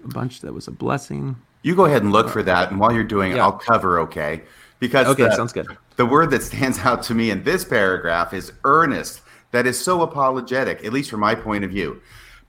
a 0.04 0.08
bunch 0.08 0.42
that 0.42 0.52
was 0.52 0.68
a 0.68 0.70
blessing. 0.70 1.36
You 1.62 1.74
go 1.74 1.86
ahead 1.86 2.02
and 2.02 2.12
look 2.12 2.28
for 2.28 2.42
that, 2.42 2.70
and 2.70 2.78
while 2.78 2.92
you're 2.92 3.02
doing 3.02 3.32
it, 3.32 3.36
yeah. 3.36 3.44
I'll 3.44 3.52
cover. 3.52 3.98
Okay, 4.00 4.42
because 4.78 5.06
okay, 5.06 5.24
the, 5.24 5.36
sounds 5.36 5.52
good. 5.52 5.66
The 5.96 6.06
word 6.06 6.30
that 6.30 6.42
stands 6.42 6.78
out 6.80 7.02
to 7.04 7.14
me 7.14 7.30
in 7.30 7.42
this 7.42 7.64
paragraph 7.64 8.34
is 8.34 8.52
earnest. 8.64 9.22
That 9.52 9.66
is 9.66 9.82
so 9.82 10.02
apologetic, 10.02 10.84
at 10.84 10.92
least 10.92 11.10
from 11.10 11.20
my 11.20 11.34
point 11.34 11.64
of 11.64 11.70
view. 11.70 12.02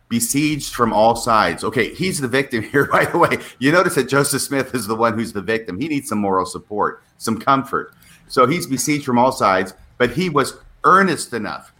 Besieged 0.09 0.73
from 0.73 0.93
all 0.93 1.15
sides. 1.15 1.63
Okay, 1.63 1.93
he's 1.93 2.19
the 2.19 2.27
victim 2.27 2.63
here, 2.71 2.85
by 2.85 3.05
the 3.05 3.17
way. 3.17 3.37
You 3.59 3.71
notice 3.71 3.95
that 3.95 4.09
Joseph 4.09 4.41
Smith 4.41 4.73
is 4.75 4.87
the 4.87 4.95
one 4.95 5.13
who's 5.13 5.33
the 5.33 5.41
victim. 5.41 5.79
He 5.79 5.87
needs 5.87 6.09
some 6.09 6.19
moral 6.19 6.45
support, 6.45 7.03
some 7.17 7.39
comfort. 7.39 7.93
So 8.27 8.45
he's 8.45 8.67
besieged 8.67 9.05
from 9.05 9.17
all 9.17 9.31
sides, 9.31 9.73
but 9.97 10.11
he 10.11 10.29
was 10.29 10.57
earnest 10.83 11.33
enough 11.33 11.71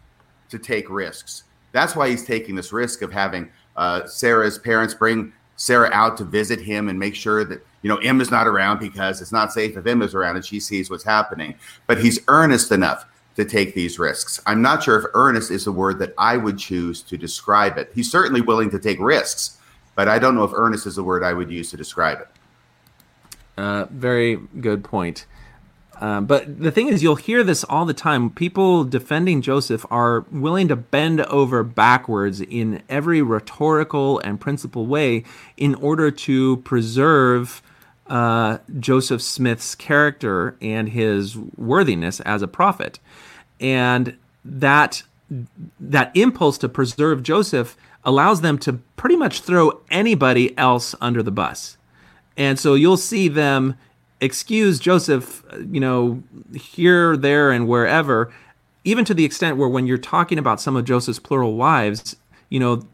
to 0.50 0.58
take 0.58 0.90
risks. 0.90 1.44
That's 1.72 1.96
why 1.96 2.10
he's 2.10 2.26
taking 2.26 2.56
this 2.56 2.72
risk 2.72 3.02
of 3.02 3.12
having 3.12 3.50
uh, 3.76 4.06
Sarah's 4.06 4.58
parents 4.58 4.94
bring 4.94 5.34
Sarah 5.58 5.90
out 5.92 6.16
to 6.18 6.24
visit 6.24 6.62
him 6.62 6.88
and 6.88 6.98
make 6.98 7.16
sure 7.16 7.44
that 7.44 7.66
you 7.82 7.90
know 7.90 7.98
Emma's 7.98 8.32
not 8.32 8.48
around 8.48 8.80
because 8.80 9.22
it's 9.22 9.32
not 9.32 9.52
safe 9.52 9.76
if 9.76 9.86
Emma's 9.86 10.16
around 10.16 10.38
and 10.38 10.46
she 10.46 10.60
sees 10.60 10.90
what's 10.90 11.04
happening. 11.04 11.56
But 11.86 12.00
he's 12.00 12.20
earnest 12.28 12.72
enough 12.72 13.06
to 13.36 13.46
take 13.46 13.76
these 13.76 14.00
risks. 14.00 14.42
I'm 14.46 14.62
not 14.62 14.84
sure 14.84 14.98
if 14.98 15.06
earnest 15.14 15.52
is 15.52 15.66
the 15.66 15.72
word 15.72 16.00
that 16.00 16.14
I 16.18 16.38
would 16.38 16.58
choose 16.58 17.02
to 17.04 17.18
describe 17.18 17.78
it. 17.78 17.92
He's 17.94 18.10
certainly 18.10 18.42
willing 18.42 18.72
to 18.72 18.80
take 18.80 19.00
risks, 19.00 19.60
but 19.96 20.08
I 20.08 20.18
don't 20.18 20.36
know 20.36 20.44
if 20.44 20.52
earnest 20.54 20.88
is 20.88 20.96
the 20.96 21.04
word 21.04 21.24
I 21.24 21.34
would 21.34 21.52
use 21.52 21.70
to 21.72 21.78
describe 21.78 22.20
it. 22.20 22.28
Uh, 23.58 23.86
very 23.92 24.38
good 24.60 24.84
point. 24.84 25.26
Um, 26.00 26.26
but 26.26 26.60
the 26.60 26.72
thing 26.72 26.90
is, 26.90 27.02
you'll 27.02 27.16
hear 27.16 27.44
this 27.44 27.64
all 27.64 27.86
the 27.86 27.94
time. 27.94 28.30
People 28.30 28.84
defending 28.84 29.42
Joseph 29.42 29.86
are 29.90 30.26
willing 30.32 30.68
to 30.68 30.76
bend 30.76 31.22
over 31.22 31.64
backwards 31.64 32.40
in 32.40 32.84
every 32.88 33.22
rhetorical 33.22 34.20
and 34.20 34.40
principal 34.40 34.86
way 34.86 35.24
in 35.56 35.74
order 35.76 36.12
to 36.12 36.58
preserve 36.58 37.62
uh, 38.08 38.60
Joseph 38.80 39.22
Smith's 39.22 39.76
character 39.76 40.56
and 40.62 40.90
his 40.90 41.36
worthiness 41.36 42.20
as 42.22 42.42
a 42.42 42.48
prophet. 42.48 43.00
And 43.60 44.18
that 44.46 45.04
that 45.80 46.16
impulse 46.16 46.58
to 46.60 46.70
preserve 46.70 47.22
Joseph 47.22 47.76
allows 48.06 48.40
them 48.40 48.58
to 48.60 48.74
pretty 48.96 49.18
much 49.18 49.42
throw 49.42 49.82
anybody 49.92 50.58
else 50.58 50.96
under 51.02 51.22
the 51.22 51.32
bus. 51.32 51.78
And 52.38 52.58
so 52.58 52.76
you'll 52.76 52.96
see 52.96 53.28
them 53.28 53.76
excuse 54.22 54.80
Joseph, 54.80 55.44
you 55.72 55.80
know, 55.80 56.24
here, 56.54 57.16
there, 57.16 57.52
and 57.52 57.68
wherever, 57.68 58.32
even 58.84 59.06
to 59.06 59.14
the 59.14 59.26
extent 59.26 59.58
where 59.58 59.70
when 59.70 59.86
you're 59.88 59.98
talking 59.98 60.40
about 60.40 60.62
some 60.62 60.76
of 60.76 60.86
Joseph's 60.86 61.20
plural 61.20 61.56
wives, 61.56 62.16
you 62.50 62.60
know, 62.60 62.88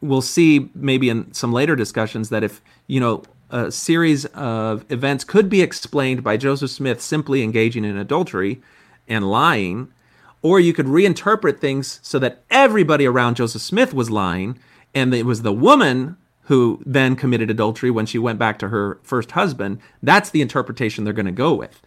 we'll 0.00 0.22
see 0.22 0.70
maybe 0.74 1.08
in 1.08 1.32
some 1.34 1.52
later 1.52 1.76
discussions 1.76 2.28
that 2.30 2.42
if, 2.42 2.60
you 2.86 3.00
know, 3.00 3.22
a 3.50 3.70
series 3.70 4.26
of 4.26 4.84
events 4.90 5.24
could 5.24 5.48
be 5.48 5.60
explained 5.60 6.22
by 6.22 6.36
Joseph 6.36 6.70
Smith 6.70 7.00
simply 7.00 7.42
engaging 7.42 7.84
in 7.84 7.96
adultery 7.96 8.62
and 9.08 9.28
lying, 9.28 9.92
or 10.40 10.60
you 10.60 10.72
could 10.72 10.86
reinterpret 10.86 11.58
things 11.58 11.98
so 12.02 12.18
that 12.18 12.42
everybody 12.50 13.06
around 13.06 13.36
Joseph 13.36 13.62
Smith 13.62 13.92
was 13.92 14.08
lying 14.08 14.58
and 14.94 15.12
it 15.12 15.26
was 15.26 15.42
the 15.42 15.52
woman 15.52 16.16
who 16.50 16.82
then 16.84 17.14
committed 17.14 17.48
adultery 17.48 17.92
when 17.92 18.06
she 18.06 18.18
went 18.18 18.36
back 18.36 18.58
to 18.58 18.66
her 18.70 18.98
first 19.04 19.30
husband. 19.30 19.78
That's 20.02 20.30
the 20.30 20.42
interpretation 20.42 21.04
they're 21.04 21.12
going 21.12 21.26
to 21.26 21.32
go 21.32 21.54
with. 21.54 21.80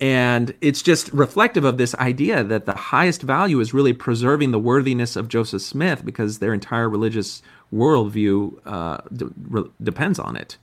And 0.00 0.54
it's 0.60 0.82
just 0.82 1.12
reflective 1.12 1.64
of 1.64 1.78
this 1.78 1.96
idea 1.96 2.44
that 2.44 2.64
the 2.64 2.76
highest 2.76 3.22
value 3.22 3.58
is 3.58 3.74
really 3.74 3.92
preserving 3.92 4.52
the 4.52 4.58
worthiness 4.60 5.16
of 5.16 5.26
Joseph 5.26 5.62
Smith 5.62 6.04
because 6.04 6.38
their 6.38 6.54
entire 6.54 6.88
religious 6.88 7.42
worldview 7.74 8.56
uh, 8.64 8.98
de- 9.12 9.68
depends 9.82 10.20
on 10.20 10.36
it. 10.36 10.58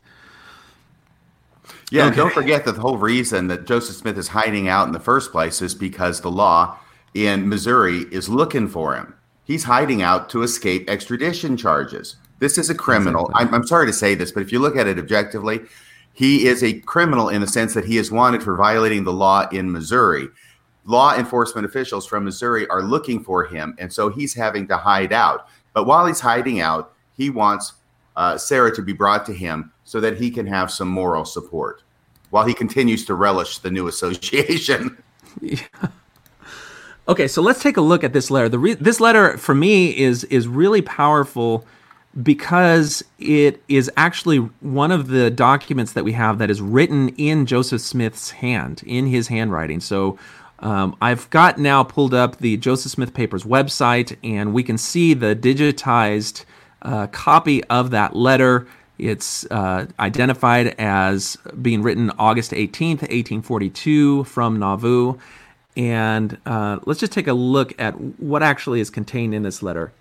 Yeah, 1.91 2.05
okay. 2.05 2.15
don't 2.15 2.33
forget 2.33 2.63
that 2.63 2.75
the 2.75 2.81
whole 2.81 2.97
reason 2.97 3.47
that 3.47 3.65
Joseph 3.65 3.97
Smith 3.97 4.17
is 4.17 4.29
hiding 4.29 4.69
out 4.69 4.87
in 4.87 4.93
the 4.93 4.99
first 5.01 5.33
place 5.33 5.61
is 5.61 5.75
because 5.75 6.21
the 6.21 6.31
law 6.31 6.77
in 7.13 7.49
Missouri 7.49 8.05
is 8.13 8.29
looking 8.29 8.69
for 8.69 8.95
him. 8.95 9.13
He's 9.43 9.65
hiding 9.65 10.01
out 10.01 10.29
to 10.29 10.41
escape 10.41 10.89
extradition 10.89 11.57
charges. 11.57 12.15
This 12.41 12.57
is 12.57 12.71
a 12.71 12.75
criminal. 12.75 13.27
Exactly. 13.27 13.47
I'm, 13.47 13.53
I'm 13.53 13.67
sorry 13.67 13.85
to 13.85 13.93
say 13.93 14.15
this, 14.15 14.31
but 14.31 14.41
if 14.41 14.51
you 14.51 14.57
look 14.57 14.75
at 14.75 14.87
it 14.87 14.97
objectively, 14.97 15.61
he 16.13 16.47
is 16.47 16.63
a 16.63 16.73
criminal 16.81 17.29
in 17.29 17.39
the 17.39 17.47
sense 17.47 17.75
that 17.75 17.85
he 17.85 17.99
is 17.99 18.11
wanted 18.11 18.41
for 18.41 18.55
violating 18.55 19.03
the 19.03 19.13
law 19.13 19.47
in 19.49 19.71
Missouri. 19.71 20.27
Law 20.85 21.15
enforcement 21.15 21.67
officials 21.67 22.07
from 22.07 22.25
Missouri 22.25 22.67
are 22.69 22.81
looking 22.81 23.23
for 23.23 23.45
him, 23.45 23.75
and 23.77 23.93
so 23.93 24.09
he's 24.09 24.33
having 24.33 24.67
to 24.69 24.75
hide 24.75 25.13
out. 25.13 25.49
But 25.73 25.85
while 25.85 26.07
he's 26.07 26.19
hiding 26.19 26.59
out, 26.59 26.93
he 27.15 27.29
wants 27.29 27.73
uh, 28.15 28.39
Sarah 28.39 28.75
to 28.75 28.81
be 28.81 28.91
brought 28.91 29.23
to 29.27 29.33
him 29.33 29.71
so 29.83 29.99
that 29.99 30.17
he 30.17 30.31
can 30.31 30.47
have 30.47 30.71
some 30.71 30.87
moral 30.87 31.25
support 31.25 31.83
while 32.31 32.43
he 32.43 32.55
continues 32.55 33.05
to 33.05 33.13
relish 33.13 33.59
the 33.59 33.69
new 33.69 33.87
association. 33.87 34.97
Yeah. 35.39 35.59
Okay, 37.07 37.27
so 37.27 37.41
let's 37.41 37.61
take 37.61 37.77
a 37.77 37.81
look 37.81 38.03
at 38.03 38.13
this 38.13 38.29
letter. 38.29 38.47
The 38.47 38.59
re- 38.59 38.73
this 38.75 38.99
letter 38.99 39.35
for 39.37 39.55
me 39.55 39.97
is 39.97 40.23
is 40.25 40.47
really 40.47 40.83
powerful 40.83 41.65
because 42.21 43.03
it 43.19 43.61
is 43.67 43.89
actually 43.95 44.37
one 44.59 44.91
of 44.91 45.07
the 45.07 45.29
documents 45.29 45.93
that 45.93 46.03
we 46.03 46.11
have 46.11 46.39
that 46.39 46.49
is 46.49 46.61
written 46.61 47.09
in 47.09 47.45
Joseph 47.45 47.81
Smith's 47.81 48.31
hand, 48.31 48.83
in 48.85 49.07
his 49.07 49.29
handwriting. 49.29 49.79
So 49.79 50.19
um, 50.59 50.95
I've 51.01 51.29
got 51.29 51.57
now 51.57 51.83
pulled 51.83 52.13
up 52.13 52.37
the 52.37 52.57
Joseph 52.57 52.91
Smith 52.91 53.13
Papers 53.13 53.43
website, 53.43 54.17
and 54.23 54.53
we 54.53 54.63
can 54.63 54.77
see 54.77 55.13
the 55.13 55.35
digitized 55.35 56.45
uh, 56.81 57.07
copy 57.07 57.63
of 57.65 57.91
that 57.91 58.15
letter. 58.15 58.67
It's 58.97 59.49
uh, 59.49 59.87
identified 59.99 60.75
as 60.77 61.37
being 61.61 61.81
written 61.81 62.11
August 62.19 62.51
18th, 62.51 63.01
1842, 63.01 64.25
from 64.25 64.59
Nauvoo. 64.59 65.17
And 65.77 66.37
uh, 66.45 66.79
let's 66.85 66.99
just 66.99 67.13
take 67.13 67.27
a 67.27 67.33
look 67.33 67.79
at 67.79 67.93
what 68.19 68.43
actually 68.43 68.81
is 68.81 68.89
contained 68.89 69.33
in 69.33 69.43
this 69.43 69.63
letter. 69.63 69.93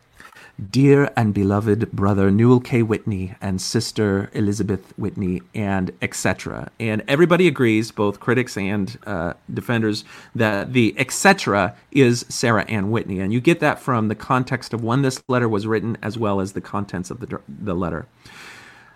Dear 0.69 1.11
and 1.17 1.33
beloved 1.33 1.91
brother 1.93 2.31
Newell 2.31 2.61
K. 2.61 2.83
Whitney 2.83 3.35
and 3.41 3.63
sister 3.63 4.29
Elizabeth 4.35 4.93
Whitney, 4.99 5.41
and 5.55 5.91
etc. 6.03 6.71
And 6.79 7.03
everybody 7.09 7.47
agrees, 7.49 7.91
both 7.93 8.21
critics 8.21 8.57
and 8.57 8.99
uh, 9.07 9.35
defenders, 9.55 10.05
that 10.35 10.73
the 10.75 10.95
etc. 10.99 11.77
is 11.93 12.27
Sarah 12.29 12.65
Ann 12.65 12.91
Whitney. 12.91 13.21
And 13.21 13.33
you 13.33 13.41
get 13.41 13.61
that 13.61 13.79
from 13.79 14.09
the 14.09 14.15
context 14.15 14.75
of 14.75 14.85
when 14.85 15.03
this 15.03 15.23
letter 15.29 15.49
was 15.49 15.67
written 15.67 15.97
as 16.03 16.19
well 16.19 16.41
as 16.41 16.53
the 16.53 16.61
contents 16.61 17.11
of 17.11 17.21
the, 17.21 17.41
the 17.49 17.75
letter. 17.75 18.07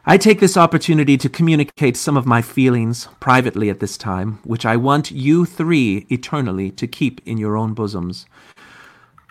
I 0.07 0.19
take 0.19 0.41
this 0.41 0.59
opportunity 0.59 1.17
to 1.17 1.31
communicate 1.31 1.97
some 1.97 2.19
of 2.19 2.27
my 2.27 2.43
feelings 2.43 3.09
privately 3.21 3.71
at 3.71 3.81
this 3.81 3.97
time, 3.97 4.39
which 4.45 4.67
I 4.67 4.77
want 4.77 5.11
you 5.11 5.47
three 5.47 6.05
eternally 6.11 6.71
to 6.73 6.87
keep 6.87 7.27
in 7.27 7.39
your 7.39 7.57
own 7.57 7.73
bosoms. 7.73 8.27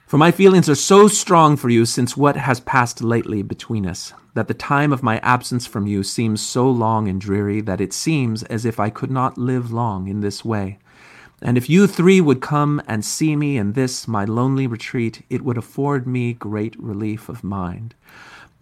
For 0.05 0.17
my 0.17 0.31
feelings 0.31 0.69
are 0.69 0.75
so 0.75 1.07
strong 1.07 1.57
for 1.57 1.69
you 1.69 1.85
since 1.85 2.15
what 2.15 2.35
has 2.35 2.59
passed 2.59 3.01
lately 3.01 3.41
between 3.41 3.87
us, 3.87 4.13
that 4.35 4.47
the 4.47 4.53
time 4.53 4.93
of 4.93 5.01
my 5.01 5.17
absence 5.19 5.65
from 5.65 5.87
you 5.87 6.03
seems 6.03 6.41
so 6.41 6.69
long 6.69 7.07
and 7.07 7.19
dreary 7.19 7.61
that 7.61 7.81
it 7.81 7.93
seems 7.93 8.43
as 8.43 8.63
if 8.63 8.79
I 8.79 8.89
could 8.89 9.09
not 9.09 9.37
live 9.37 9.71
long 9.71 10.07
in 10.07 10.19
this 10.19 10.45
way. 10.45 10.77
And 11.41 11.57
if 11.57 11.69
you 11.69 11.87
three 11.87 12.21
would 12.21 12.41
come 12.41 12.81
and 12.87 13.03
see 13.03 13.35
me 13.35 13.57
in 13.57 13.73
this 13.73 14.07
my 14.07 14.23
lonely 14.23 14.67
retreat, 14.67 15.25
it 15.29 15.41
would 15.41 15.57
afford 15.57 16.05
me 16.05 16.33
great 16.33 16.79
relief 16.79 17.27
of 17.27 17.43
mind. 17.43 17.95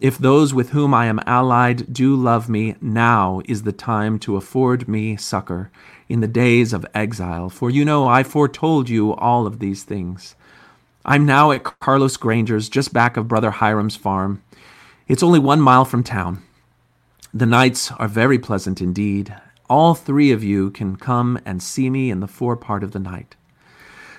If 0.00 0.18
those 0.18 0.52
with 0.52 0.70
whom 0.70 0.92
I 0.94 1.06
am 1.06 1.20
allied 1.26 1.92
do 1.92 2.16
love 2.16 2.48
me, 2.48 2.74
now 2.80 3.40
is 3.44 3.62
the 3.62 3.72
time 3.72 4.18
to 4.20 4.36
afford 4.36 4.88
me 4.88 5.16
succor 5.16 5.70
in 6.08 6.20
the 6.20 6.26
days 6.26 6.72
of 6.72 6.86
exile, 6.94 7.48
for 7.50 7.70
you 7.70 7.84
know 7.84 8.08
I 8.08 8.24
foretold 8.24 8.88
you 8.88 9.12
all 9.14 9.46
of 9.46 9.60
these 9.60 9.84
things. 9.84 10.34
I'm 11.04 11.26
now 11.26 11.50
at 11.50 11.64
Carlos 11.64 12.16
Granger's, 12.16 12.68
just 12.68 12.92
back 12.92 13.16
of 13.16 13.28
Brother 13.28 13.50
Hyrum's 13.50 13.96
farm. 13.96 14.42
It's 15.08 15.22
only 15.22 15.38
one 15.38 15.60
mile 15.60 15.84
from 15.84 16.04
town. 16.04 16.42
The 17.34 17.46
nights 17.46 17.90
are 17.92 18.08
very 18.08 18.38
pleasant 18.38 18.80
indeed. 18.80 19.34
All 19.68 19.94
three 19.94 20.30
of 20.32 20.44
you 20.44 20.70
can 20.70 20.96
come 20.96 21.40
and 21.44 21.62
see 21.62 21.90
me 21.90 22.10
in 22.10 22.20
the 22.20 22.28
fore 22.28 22.56
part 22.56 22.84
of 22.84 22.92
the 22.92 22.98
night. 22.98 23.34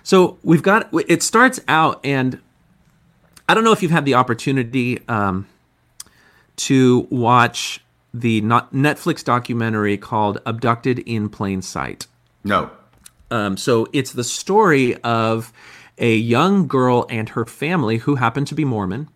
So 0.01 0.37
we've 0.43 0.63
got, 0.63 0.89
it 1.07 1.23
starts 1.23 1.59
out, 1.67 2.01
and 2.03 2.41
I 3.47 3.53
don't 3.53 3.63
know 3.63 3.71
if 3.71 3.81
you've 3.81 3.91
had 3.91 4.05
the 4.05 4.15
opportunity 4.15 4.99
um, 5.07 5.47
to 6.57 7.07
watch 7.09 7.79
the 8.13 8.41
Netflix 8.41 9.23
documentary 9.23 9.97
called 9.97 10.39
Abducted 10.45 10.99
in 10.99 11.29
Plain 11.29 11.61
Sight. 11.61 12.07
No. 12.43 12.69
Um, 13.31 13.57
so 13.57 13.87
it's 13.93 14.11
the 14.11 14.23
story 14.23 14.95
of 14.97 15.53
a 15.97 16.15
young 16.15 16.67
girl 16.67 17.05
and 17.09 17.29
her 17.29 17.45
family 17.45 17.97
who 17.97 18.15
happened 18.15 18.47
to 18.47 18.55
be 18.55 18.65
Mormon. 18.65 19.09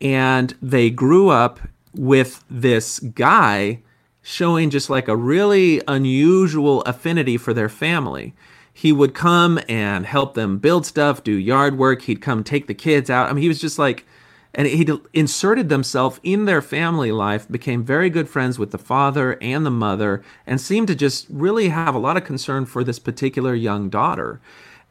And 0.00 0.54
they 0.60 0.90
grew 0.90 1.28
up 1.28 1.60
with 1.94 2.44
this 2.50 2.98
guy 2.98 3.80
showing 4.22 4.70
just 4.70 4.88
like 4.88 5.08
a 5.08 5.16
really 5.16 5.82
unusual 5.88 6.82
affinity 6.82 7.36
for 7.36 7.52
their 7.52 7.68
family. 7.68 8.34
He 8.72 8.92
would 8.92 9.14
come 9.14 9.60
and 9.68 10.06
help 10.06 10.34
them 10.34 10.58
build 10.58 10.86
stuff, 10.86 11.22
do 11.22 11.32
yard 11.32 11.76
work. 11.76 12.02
He'd 12.02 12.22
come 12.22 12.42
take 12.42 12.66
the 12.66 12.74
kids 12.74 13.10
out. 13.10 13.28
I 13.28 13.32
mean, 13.32 13.42
he 13.42 13.48
was 13.48 13.60
just 13.60 13.78
like 13.78 14.06
and 14.54 14.66
he 14.66 14.86
inserted 15.14 15.68
themselves 15.68 16.20
in 16.22 16.44
their 16.44 16.60
family 16.60 17.10
life, 17.10 17.48
became 17.50 17.82
very 17.82 18.10
good 18.10 18.28
friends 18.28 18.58
with 18.58 18.70
the 18.70 18.78
father 18.78 19.38
and 19.40 19.64
the 19.64 19.70
mother, 19.70 20.22
and 20.46 20.60
seemed 20.60 20.88
to 20.88 20.94
just 20.94 21.26
really 21.30 21.70
have 21.70 21.94
a 21.94 21.98
lot 21.98 22.18
of 22.18 22.24
concern 22.24 22.66
for 22.66 22.84
this 22.84 22.98
particular 22.98 23.54
young 23.54 23.88
daughter. 23.88 24.40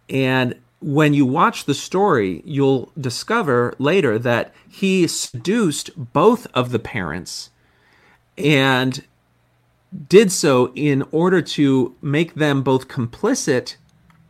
And 0.09 0.55
when 0.81 1.13
you 1.13 1.25
watch 1.25 1.65
the 1.65 1.73
story, 1.73 2.41
you'll 2.43 2.91
discover 2.99 3.75
later 3.77 4.17
that 4.19 4.53
he 4.67 5.07
seduced 5.07 5.91
both 5.95 6.47
of 6.53 6.71
the 6.71 6.79
parents 6.79 7.51
and 8.37 9.03
did 10.07 10.31
so 10.31 10.71
in 10.73 11.03
order 11.11 11.41
to 11.41 11.95
make 12.01 12.33
them 12.33 12.63
both 12.63 12.87
complicit 12.87 13.75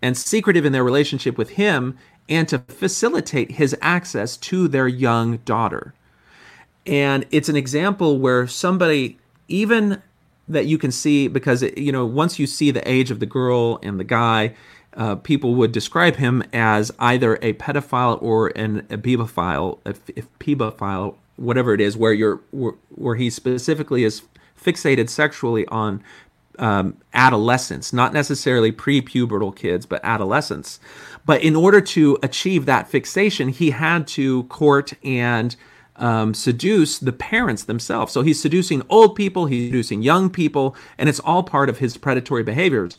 and 0.02 0.18
secretive 0.18 0.66
in 0.66 0.74
their 0.74 0.84
relationship 0.84 1.38
with 1.38 1.52
him 1.52 1.98
and 2.28 2.50
to 2.50 2.60
facilitate 2.60 3.52
his 3.52 3.76
access 3.82 4.36
to 4.36 4.68
their 4.68 4.88
young 4.88 5.38
daughter. 5.38 5.94
And 6.86 7.26
it's 7.32 7.50
an 7.50 7.56
example 7.56 8.20
where 8.20 8.48
somebody, 8.48 9.20
even 9.48 10.02
that 10.48 10.66
you 10.66 10.78
can 10.78 10.92
see, 10.92 11.28
because, 11.28 11.62
it, 11.62 11.78
you 11.78 11.92
know, 11.92 12.06
once 12.06 12.40
you 12.40 12.48
see 12.48 12.72
the 12.72 12.90
age 12.90 13.12
of 13.12 13.20
the 13.20 13.26
girl 13.26 13.80
and 13.84 14.00
the 14.00 14.04
guy, 14.04 14.56
uh, 14.96 15.16
people 15.16 15.56
would 15.56 15.72
describe 15.72 16.18
him 16.18 16.44
as 16.54 16.92
either 17.00 17.36
a 17.42 17.54
pedophile 17.54 18.22
or 18.22 18.48
an 18.50 18.86
a 18.90 18.98
pedophile, 18.98 19.80
a, 19.86 19.96
a 20.18 21.14
whatever 21.38 21.74
it 21.74 21.82
is, 21.82 21.96
where 21.96 22.14
you're 22.14 22.42
where, 22.52 22.74
where 22.90 23.16
he 23.16 23.30
specifically 23.30 24.04
is 24.04 24.22
fixated 24.62 25.10
sexually 25.10 25.66
on 25.68 26.04
um, 26.60 26.98
adolescents, 27.14 27.94
not 27.94 28.14
necessarily 28.14 28.72
pre-pubertal 28.72 29.56
kids, 29.56 29.86
but 29.86 30.02
adolescents. 30.04 30.80
But 31.26 31.42
in 31.42 31.56
order 31.56 31.82
to 31.82 32.18
achieve 32.22 32.66
that 32.66 32.88
fixation, 32.88 33.50
he 33.50 33.72
had 33.72 34.08
to 34.10 34.44
court 34.44 34.94
and 35.04 35.56
um, 35.96 36.34
seduce 36.34 37.00
the 37.00 37.14
parents 37.14 37.64
themselves. 37.64 38.12
So 38.12 38.22
he's 38.22 38.42
seducing 38.42 38.84
old 38.90 39.16
people, 39.16 39.46
he's 39.46 39.70
seducing 39.70 40.02
young 40.02 40.30
people, 40.30 40.76
and 40.98 41.10
it's 41.10 41.20
all 41.20 41.44
part 41.44 41.70
of 41.70 41.78
his 41.80 41.98
predatory 41.98 42.44
behaviors. 42.44 42.98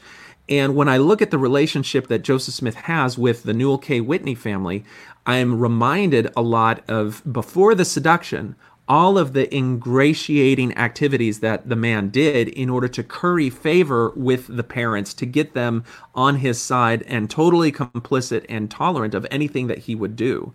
And 0.48 0.74
when 0.74 0.88
I 0.88 0.98
look 0.98 1.22
at 1.22 1.30
the 1.30 1.38
relationship 1.38 2.08
that 2.08 2.22
Joseph 2.22 2.54
Smith 2.54 2.74
has 2.74 3.16
with 3.16 3.44
the 3.44 3.54
Newell 3.54 3.78
K. 3.78 4.00
Whitney 4.00 4.34
family, 4.34 4.84
I'm 5.24 5.60
reminded 5.60 6.32
a 6.36 6.42
lot 6.42 6.82
of 6.88 7.22
before 7.30 7.74
the 7.74 7.84
seduction, 7.84 8.56
all 8.88 9.16
of 9.16 9.32
the 9.32 9.54
ingratiating 9.54 10.76
activities 10.76 11.40
that 11.40 11.68
the 11.68 11.76
man 11.76 12.08
did 12.08 12.48
in 12.48 12.68
order 12.68 12.88
to 12.88 13.02
curry 13.02 13.48
favor 13.48 14.12
with 14.16 14.54
the 14.54 14.64
parents 14.64 15.14
to 15.14 15.26
get 15.26 15.54
them 15.54 15.84
on 16.14 16.36
his 16.36 16.60
side 16.60 17.02
and 17.06 17.30
totally 17.30 17.70
complicit 17.70 18.44
and 18.48 18.70
tolerant 18.70 19.14
of 19.14 19.26
anything 19.30 19.68
that 19.68 19.78
he 19.78 19.94
would 19.94 20.16
do. 20.16 20.52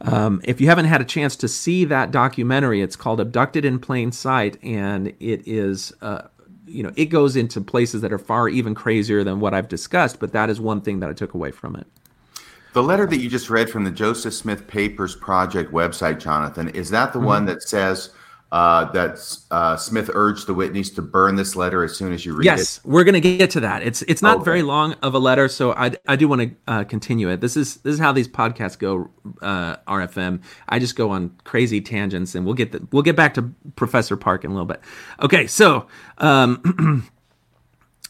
Um, 0.00 0.40
if 0.44 0.60
you 0.60 0.66
haven't 0.66 0.86
had 0.86 1.02
a 1.02 1.04
chance 1.04 1.36
to 1.36 1.48
see 1.48 1.84
that 1.84 2.10
documentary, 2.10 2.80
it's 2.80 2.96
called 2.96 3.20
Abducted 3.20 3.66
in 3.66 3.78
Plain 3.78 4.12
Sight, 4.12 4.56
and 4.62 5.08
it 5.20 5.46
is, 5.46 5.92
uh, 6.00 6.22
you 6.70 6.82
know, 6.82 6.92
it 6.96 7.06
goes 7.06 7.36
into 7.36 7.60
places 7.60 8.00
that 8.02 8.12
are 8.12 8.18
far 8.18 8.48
even 8.48 8.74
crazier 8.74 9.24
than 9.24 9.40
what 9.40 9.54
I've 9.54 9.68
discussed, 9.68 10.20
but 10.20 10.32
that 10.32 10.50
is 10.50 10.60
one 10.60 10.80
thing 10.80 11.00
that 11.00 11.10
I 11.10 11.12
took 11.12 11.34
away 11.34 11.50
from 11.50 11.76
it. 11.76 11.86
The 12.72 12.82
letter 12.82 13.06
that 13.06 13.18
you 13.18 13.28
just 13.28 13.50
read 13.50 13.68
from 13.68 13.82
the 13.82 13.90
Joseph 13.90 14.32
Smith 14.32 14.68
Papers 14.68 15.16
Project 15.16 15.72
website, 15.72 16.20
Jonathan, 16.20 16.68
is 16.68 16.90
that 16.90 17.12
the 17.12 17.18
mm-hmm. 17.18 17.26
one 17.26 17.44
that 17.46 17.62
says 17.62 18.10
uh, 18.52 18.90
that 18.92 19.38
uh, 19.50 19.76
Smith 19.76 20.10
urged 20.12 20.46
the 20.46 20.54
Whitneys 20.54 20.94
to 20.96 21.02
burn 21.02 21.36
this 21.36 21.54
letter 21.54 21.84
as 21.84 21.96
soon 21.96 22.12
as 22.12 22.26
you 22.26 22.34
read 22.34 22.44
yes, 22.44 22.58
it? 22.58 22.62
Yes, 22.62 22.80
we're 22.84 23.04
going 23.04 23.20
to 23.20 23.20
get 23.20 23.50
to 23.50 23.60
that. 23.60 23.82
It's 23.82 24.02
it's 24.02 24.22
not 24.22 24.36
okay. 24.38 24.44
very 24.44 24.62
long 24.62 24.94
of 25.02 25.14
a 25.14 25.18
letter, 25.18 25.48
so 25.48 25.72
I, 25.72 25.92
I 26.08 26.16
do 26.16 26.26
want 26.26 26.42
to 26.42 26.56
uh, 26.66 26.84
continue 26.84 27.28
it. 27.30 27.40
This 27.40 27.56
is 27.56 27.76
this 27.78 27.94
is 27.94 28.00
how 28.00 28.12
these 28.12 28.28
podcasts 28.28 28.78
go, 28.78 29.10
uh, 29.40 29.76
RFM. 29.86 30.42
I 30.68 30.78
just 30.78 30.96
go 30.96 31.10
on 31.10 31.36
crazy 31.44 31.80
tangents, 31.80 32.34
and 32.34 32.44
we'll 32.44 32.54
get 32.54 32.72
the, 32.72 32.86
we'll 32.90 33.04
get 33.04 33.16
back 33.16 33.34
to 33.34 33.54
Professor 33.76 34.16
Park 34.16 34.44
in 34.44 34.50
a 34.50 34.54
little 34.54 34.66
bit. 34.66 34.80
Okay, 35.22 35.46
so. 35.46 35.86
Um, 36.18 37.08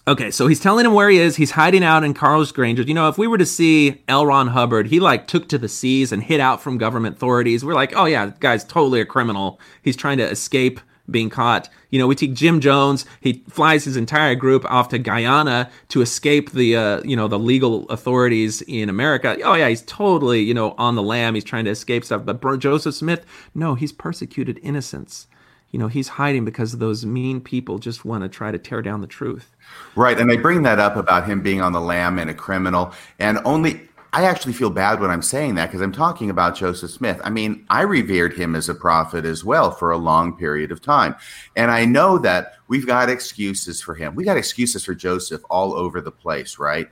Okay, 0.08 0.30
so 0.30 0.46
he's 0.46 0.60
telling 0.60 0.86
him 0.86 0.94
where 0.94 1.10
he 1.10 1.18
is. 1.18 1.36
He's 1.36 1.52
hiding 1.52 1.84
out 1.84 2.04
in 2.04 2.14
Carlos 2.14 2.52
Granger. 2.52 2.82
You 2.82 2.94
know, 2.94 3.08
if 3.08 3.18
we 3.18 3.26
were 3.26 3.36
to 3.36 3.46
see 3.46 4.02
L. 4.08 4.24
Ron 4.24 4.48
Hubbard, 4.48 4.86
he 4.86 4.98
like 4.98 5.26
took 5.26 5.48
to 5.50 5.58
the 5.58 5.68
seas 5.68 6.10
and 6.10 6.22
hid 6.22 6.40
out 6.40 6.62
from 6.62 6.78
government 6.78 7.16
authorities. 7.16 7.64
We're 7.64 7.74
like, 7.74 7.94
oh 7.94 8.06
yeah, 8.06 8.32
guy's 8.40 8.64
totally 8.64 9.00
a 9.00 9.04
criminal. 9.04 9.60
He's 9.82 9.96
trying 9.96 10.16
to 10.18 10.28
escape 10.28 10.80
being 11.10 11.28
caught. 11.28 11.68
You 11.90 11.98
know, 11.98 12.06
we 12.06 12.14
take 12.14 12.34
Jim 12.34 12.60
Jones. 12.60 13.04
He 13.20 13.44
flies 13.50 13.84
his 13.84 13.96
entire 13.96 14.34
group 14.34 14.64
off 14.70 14.88
to 14.90 14.98
Guyana 14.98 15.70
to 15.88 16.00
escape 16.00 16.52
the, 16.52 16.76
uh, 16.76 17.02
you 17.04 17.16
know, 17.16 17.28
the 17.28 17.38
legal 17.38 17.86
authorities 17.88 18.62
in 18.62 18.88
America. 18.88 19.36
Oh 19.44 19.54
yeah, 19.54 19.68
he's 19.68 19.82
totally, 19.82 20.40
you 20.40 20.54
know, 20.54 20.74
on 20.78 20.94
the 20.94 21.02
lam. 21.02 21.34
He's 21.34 21.44
trying 21.44 21.66
to 21.66 21.70
escape 21.70 22.04
stuff. 22.04 22.24
But 22.24 22.58
Joseph 22.58 22.94
Smith, 22.94 23.26
no, 23.54 23.74
he's 23.74 23.92
persecuted 23.92 24.60
innocents 24.62 25.26
you 25.70 25.78
know 25.78 25.88
he's 25.88 26.08
hiding 26.08 26.44
because 26.44 26.78
those 26.78 27.06
mean 27.06 27.40
people 27.40 27.78
just 27.78 28.04
want 28.04 28.22
to 28.22 28.28
try 28.28 28.50
to 28.50 28.58
tear 28.58 28.82
down 28.82 29.00
the 29.00 29.06
truth. 29.06 29.54
Right 29.94 30.18
and 30.18 30.30
i 30.30 30.36
bring 30.36 30.62
that 30.62 30.78
up 30.78 30.96
about 30.96 31.26
him 31.26 31.42
being 31.42 31.60
on 31.60 31.72
the 31.72 31.80
lam 31.80 32.18
and 32.18 32.30
a 32.30 32.34
criminal 32.34 32.92
and 33.18 33.38
only 33.44 33.88
i 34.12 34.24
actually 34.24 34.52
feel 34.52 34.70
bad 34.70 35.00
when 35.00 35.10
i'm 35.10 35.22
saying 35.22 35.54
that 35.54 35.66
because 35.66 35.80
i'm 35.80 35.92
talking 35.92 36.30
about 36.30 36.56
joseph 36.56 36.90
smith. 36.90 37.20
I 37.22 37.30
mean 37.30 37.64
i 37.70 37.82
revered 37.82 38.34
him 38.34 38.56
as 38.56 38.68
a 38.68 38.74
prophet 38.74 39.24
as 39.24 39.44
well 39.44 39.70
for 39.70 39.92
a 39.92 39.98
long 39.98 40.36
period 40.36 40.72
of 40.72 40.82
time 40.82 41.14
and 41.56 41.70
i 41.70 41.84
know 41.84 42.18
that 42.18 42.54
we've 42.68 42.86
got 42.86 43.08
excuses 43.08 43.80
for 43.80 43.94
him. 43.94 44.14
We 44.14 44.24
got 44.24 44.36
excuses 44.36 44.84
for 44.84 44.94
joseph 44.94 45.42
all 45.50 45.74
over 45.74 46.00
the 46.00 46.12
place 46.12 46.58
right? 46.58 46.88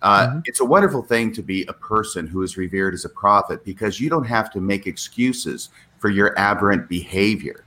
Uh, 0.00 0.28
mm-hmm. 0.28 0.38
It's 0.44 0.60
a 0.60 0.64
wonderful 0.64 1.02
thing 1.02 1.32
to 1.32 1.42
be 1.42 1.64
a 1.66 1.72
person 1.72 2.28
who 2.28 2.42
is 2.42 2.56
revered 2.56 2.94
as 2.94 3.04
a 3.04 3.08
prophet 3.08 3.64
because 3.64 4.00
you 4.00 4.08
don't 4.08 4.26
have 4.26 4.48
to 4.52 4.60
make 4.60 4.86
excuses 4.86 5.70
for 5.98 6.08
your 6.08 6.38
aberrant 6.38 6.88
behavior 6.88 7.64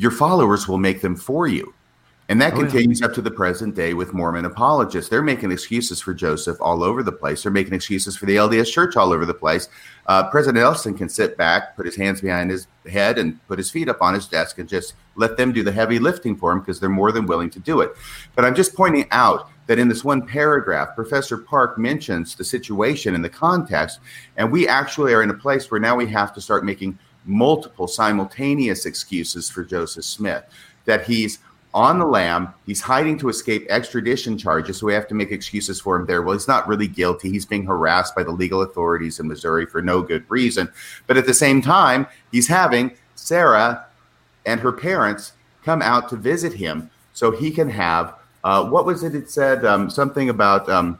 your 0.00 0.10
followers 0.10 0.66
will 0.66 0.78
make 0.78 1.02
them 1.02 1.14
for 1.14 1.46
you. 1.46 1.74
And 2.30 2.40
that 2.40 2.54
oh, 2.54 2.60
continues 2.60 3.00
yeah. 3.00 3.06
up 3.06 3.14
to 3.14 3.20
the 3.20 3.30
present 3.30 3.74
day 3.74 3.92
with 3.92 4.14
Mormon 4.14 4.46
apologists. 4.46 5.10
They're 5.10 5.20
making 5.20 5.52
excuses 5.52 6.00
for 6.00 6.14
Joseph 6.14 6.56
all 6.58 6.82
over 6.82 7.02
the 7.02 7.12
place. 7.12 7.42
They're 7.42 7.52
making 7.52 7.74
excuses 7.74 8.16
for 8.16 8.24
the 8.24 8.36
LDS 8.36 8.72
Church 8.72 8.96
all 8.96 9.12
over 9.12 9.26
the 9.26 9.34
place. 9.34 9.68
Uh, 10.06 10.30
President 10.30 10.62
Nelson 10.62 10.96
can 10.96 11.10
sit 11.10 11.36
back, 11.36 11.76
put 11.76 11.84
his 11.84 11.96
hands 11.96 12.22
behind 12.22 12.50
his 12.50 12.66
head, 12.90 13.18
and 13.18 13.46
put 13.46 13.58
his 13.58 13.70
feet 13.70 13.90
up 13.90 14.00
on 14.00 14.14
his 14.14 14.26
desk 14.26 14.58
and 14.58 14.68
just 14.68 14.94
let 15.16 15.36
them 15.36 15.52
do 15.52 15.62
the 15.62 15.72
heavy 15.72 15.98
lifting 15.98 16.34
for 16.34 16.50
him 16.50 16.60
because 16.60 16.80
they're 16.80 16.88
more 16.88 17.12
than 17.12 17.26
willing 17.26 17.50
to 17.50 17.58
do 17.58 17.80
it. 17.80 17.92
But 18.34 18.46
I'm 18.46 18.54
just 18.54 18.74
pointing 18.74 19.06
out 19.10 19.50
that 19.66 19.78
in 19.78 19.88
this 19.88 20.02
one 20.02 20.26
paragraph, 20.26 20.94
Professor 20.94 21.36
Park 21.36 21.78
mentions 21.78 22.36
the 22.36 22.44
situation 22.44 23.14
and 23.14 23.24
the 23.24 23.28
context, 23.28 24.00
and 24.38 24.50
we 24.50 24.66
actually 24.66 25.12
are 25.12 25.22
in 25.22 25.30
a 25.30 25.34
place 25.34 25.70
where 25.70 25.80
now 25.80 25.94
we 25.94 26.06
have 26.06 26.32
to 26.34 26.40
start 26.40 26.64
making 26.64 26.98
multiple 27.30 27.86
simultaneous 27.86 28.84
excuses 28.84 29.48
for 29.48 29.64
Joseph 29.64 30.04
Smith 30.04 30.44
that 30.84 31.04
he's 31.04 31.38
on 31.72 32.00
the 32.00 32.04
lam, 32.04 32.52
he's 32.66 32.80
hiding 32.80 33.16
to 33.18 33.28
escape 33.28 33.64
extradition 33.70 34.36
charges, 34.36 34.78
so 34.78 34.86
we 34.86 34.92
have 34.92 35.06
to 35.06 35.14
make 35.14 35.30
excuses 35.30 35.80
for 35.80 35.94
him 35.94 36.04
there. 36.04 36.20
Well, 36.20 36.32
he's 36.32 36.48
not 36.48 36.66
really 36.66 36.88
guilty. 36.88 37.30
He's 37.30 37.46
being 37.46 37.64
harassed 37.64 38.16
by 38.16 38.24
the 38.24 38.32
legal 38.32 38.62
authorities 38.62 39.20
in 39.20 39.28
Missouri 39.28 39.66
for 39.66 39.80
no 39.80 40.02
good 40.02 40.28
reason. 40.28 40.68
But 41.06 41.16
at 41.16 41.26
the 41.26 41.34
same 41.34 41.62
time, 41.62 42.08
he's 42.32 42.48
having 42.48 42.96
Sarah 43.14 43.86
and 44.44 44.58
her 44.60 44.72
parents 44.72 45.32
come 45.64 45.80
out 45.80 46.08
to 46.08 46.16
visit 46.16 46.54
him 46.54 46.90
so 47.12 47.30
he 47.30 47.52
can 47.52 47.70
have 47.70 48.14
uh, 48.42 48.64
what 48.64 48.86
was 48.86 49.02
it? 49.02 49.14
It 49.14 49.30
said 49.30 49.64
um, 49.64 49.90
something 49.90 50.30
about 50.30 50.68
um, 50.68 50.98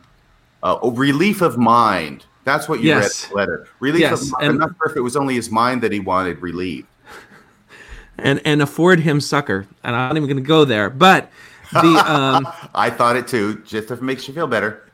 uh, 0.63 0.79
relief 0.83 1.41
of 1.41 1.57
mind 1.57 2.27
that's 2.45 2.69
what 2.69 2.81
you 2.81 2.89
yes. 2.89 3.25
read 3.25 3.29
in 3.29 3.31
the 3.31 3.37
letter. 3.37 3.69
Relief 3.81 4.01
yes. 4.01 4.23
of 4.23 4.33
mind. 4.33 4.47
I'm 4.47 4.59
not 4.59 4.71
sure 4.77 4.91
if 4.91 4.97
it 4.97 5.01
was 5.01 5.17
only 5.17 5.35
his 5.35 5.51
mind 5.51 5.83
that 5.83 5.93
he 5.93 6.01
wanted 6.01 6.41
relieved. 6.41 6.89
And 8.19 8.41
and 8.45 8.61
afford 8.61 9.01
him 9.01 9.21
succor. 9.21 9.67
And 9.83 9.97
I'm 9.97 10.09
not 10.09 10.17
even 10.17 10.29
going 10.29 10.43
to 10.43 10.47
go 10.47 10.65
there. 10.65 10.91
But 10.91 11.31
the 11.73 11.79
um, 12.07 12.47
I 12.75 12.91
thought 12.91 13.17
it 13.17 13.29
too, 13.29 13.63
just 13.65 13.91
if 13.91 13.99
it 13.99 14.03
makes 14.03 14.29
you 14.29 14.35
feel 14.35 14.47
better. 14.47 14.87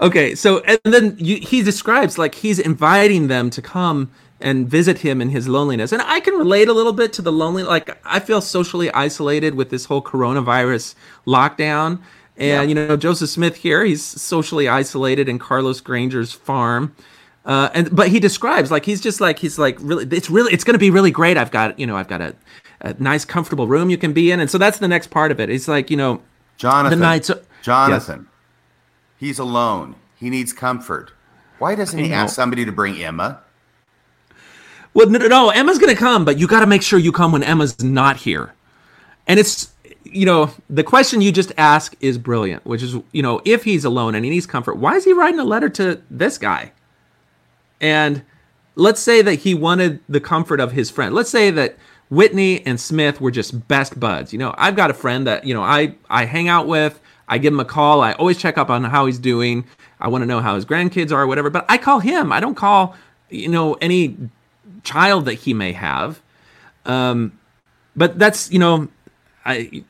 Okay, 0.00 0.34
so 0.34 0.60
and 0.60 0.80
then 0.82 1.16
you, 1.18 1.36
he 1.36 1.62
describes 1.62 2.18
like 2.18 2.34
he's 2.34 2.58
inviting 2.58 3.28
them 3.28 3.50
to 3.50 3.62
come 3.62 4.10
and 4.40 4.68
visit 4.68 4.98
him 4.98 5.22
in 5.22 5.30
his 5.30 5.48
loneliness. 5.48 5.92
And 5.92 6.02
I 6.02 6.20
can 6.20 6.34
relate 6.34 6.68
a 6.68 6.72
little 6.72 6.92
bit 6.92 7.12
to 7.14 7.22
the 7.22 7.32
lonely. 7.32 7.62
Like 7.62 7.98
I 8.04 8.20
feel 8.20 8.40
socially 8.40 8.90
isolated 8.90 9.54
with 9.54 9.70
this 9.70 9.84
whole 9.84 10.02
coronavirus 10.02 10.94
lockdown 11.26 12.00
and 12.36 12.46
yeah. 12.46 12.62
you 12.62 12.74
know, 12.74 12.96
Joseph 12.96 13.30
Smith 13.30 13.56
here, 13.56 13.84
he's 13.84 14.04
socially 14.04 14.68
isolated 14.68 15.28
in 15.28 15.38
Carlos 15.38 15.80
Granger's 15.80 16.32
farm. 16.32 16.94
Uh, 17.44 17.68
and 17.74 17.94
but 17.94 18.08
he 18.08 18.18
describes 18.18 18.70
like 18.70 18.86
he's 18.86 19.02
just 19.02 19.20
like 19.20 19.38
he's 19.38 19.58
like 19.58 19.76
really 19.80 20.06
it's 20.16 20.30
really 20.30 20.52
it's 20.52 20.64
going 20.64 20.74
to 20.74 20.78
be 20.78 20.90
really 20.90 21.10
great. 21.10 21.36
I've 21.36 21.50
got 21.50 21.78
you 21.78 21.86
know 21.86 21.94
I've 21.94 22.08
got 22.08 22.22
a, 22.22 22.34
a, 22.80 22.94
nice 22.94 23.26
comfortable 23.26 23.68
room 23.68 23.90
you 23.90 23.98
can 23.98 24.14
be 24.14 24.30
in, 24.30 24.40
and 24.40 24.50
so 24.50 24.56
that's 24.56 24.78
the 24.78 24.88
next 24.88 25.08
part 25.08 25.30
of 25.30 25.38
it. 25.38 25.50
It's 25.50 25.68
like 25.68 25.90
you 25.90 25.96
know, 25.96 26.22
Jonathan, 26.56 26.98
the 26.98 27.04
nights. 27.04 27.30
Jonathan, 27.60 28.28
yes. 28.30 29.18
he's 29.18 29.38
alone. 29.38 29.96
He 30.16 30.30
needs 30.30 30.54
comfort. 30.54 31.12
Why 31.58 31.74
doesn't 31.74 31.98
he 31.98 32.14
ask 32.14 32.34
somebody 32.34 32.64
to 32.64 32.72
bring 32.72 32.96
Emma? 32.96 33.40
Well, 34.94 35.10
no, 35.10 35.18
no 35.26 35.50
Emma's 35.50 35.78
going 35.78 35.94
to 35.94 35.98
come, 35.98 36.24
but 36.24 36.38
you 36.38 36.46
got 36.46 36.60
to 36.60 36.66
make 36.66 36.82
sure 36.82 36.98
you 36.98 37.12
come 37.12 37.30
when 37.30 37.42
Emma's 37.42 37.82
not 37.82 38.16
here. 38.16 38.54
And 39.26 39.38
it's 39.38 39.73
you 40.14 40.26
know, 40.26 40.50
the 40.70 40.84
question 40.84 41.20
you 41.20 41.32
just 41.32 41.52
asked 41.58 41.96
is 42.00 42.18
brilliant, 42.18 42.64
which 42.64 42.82
is, 42.82 42.96
you 43.12 43.22
know, 43.22 43.40
if 43.44 43.64
he's 43.64 43.84
alone 43.84 44.14
and 44.14 44.24
he 44.24 44.30
needs 44.30 44.46
comfort, 44.46 44.76
why 44.76 44.94
is 44.94 45.04
he 45.04 45.12
writing 45.12 45.40
a 45.40 45.44
letter 45.44 45.68
to 45.70 46.00
this 46.08 46.38
guy? 46.38 46.72
And 47.80 48.22
let's 48.76 49.00
say 49.00 49.22
that 49.22 49.34
he 49.40 49.54
wanted 49.54 50.00
the 50.08 50.20
comfort 50.20 50.60
of 50.60 50.72
his 50.72 50.90
friend. 50.90 51.14
Let's 51.14 51.30
say 51.30 51.50
that 51.50 51.76
Whitney 52.10 52.64
and 52.64 52.80
Smith 52.80 53.20
were 53.20 53.32
just 53.32 53.66
best 53.66 53.98
buds. 53.98 54.32
You 54.32 54.38
know, 54.38 54.54
I've 54.56 54.76
got 54.76 54.90
a 54.90 54.94
friend 54.94 55.26
that, 55.26 55.44
you 55.44 55.52
know, 55.52 55.62
I, 55.62 55.96
I 56.08 56.26
hang 56.26 56.48
out 56.48 56.68
with, 56.68 57.00
I 57.26 57.38
give 57.38 57.52
him 57.52 57.60
a 57.60 57.64
call, 57.64 58.00
I 58.00 58.12
always 58.12 58.38
check 58.38 58.56
up 58.56 58.70
on 58.70 58.84
how 58.84 59.06
he's 59.06 59.18
doing. 59.18 59.64
I 59.98 60.08
want 60.08 60.22
to 60.22 60.26
know 60.26 60.40
how 60.40 60.54
his 60.54 60.64
grandkids 60.64 61.10
are 61.10 61.22
or 61.22 61.26
whatever, 61.26 61.50
but 61.50 61.66
I 61.68 61.78
call 61.78 61.98
him. 61.98 62.30
I 62.30 62.38
don't 62.38 62.54
call, 62.54 62.94
you 63.30 63.48
know, 63.48 63.74
any 63.74 64.16
child 64.84 65.24
that 65.24 65.34
he 65.34 65.54
may 65.54 65.72
have. 65.72 66.22
Um, 66.84 67.38
but 67.96 68.18
that's, 68.18 68.52
you 68.52 68.58
know, 68.58 68.88
I, 69.44 69.84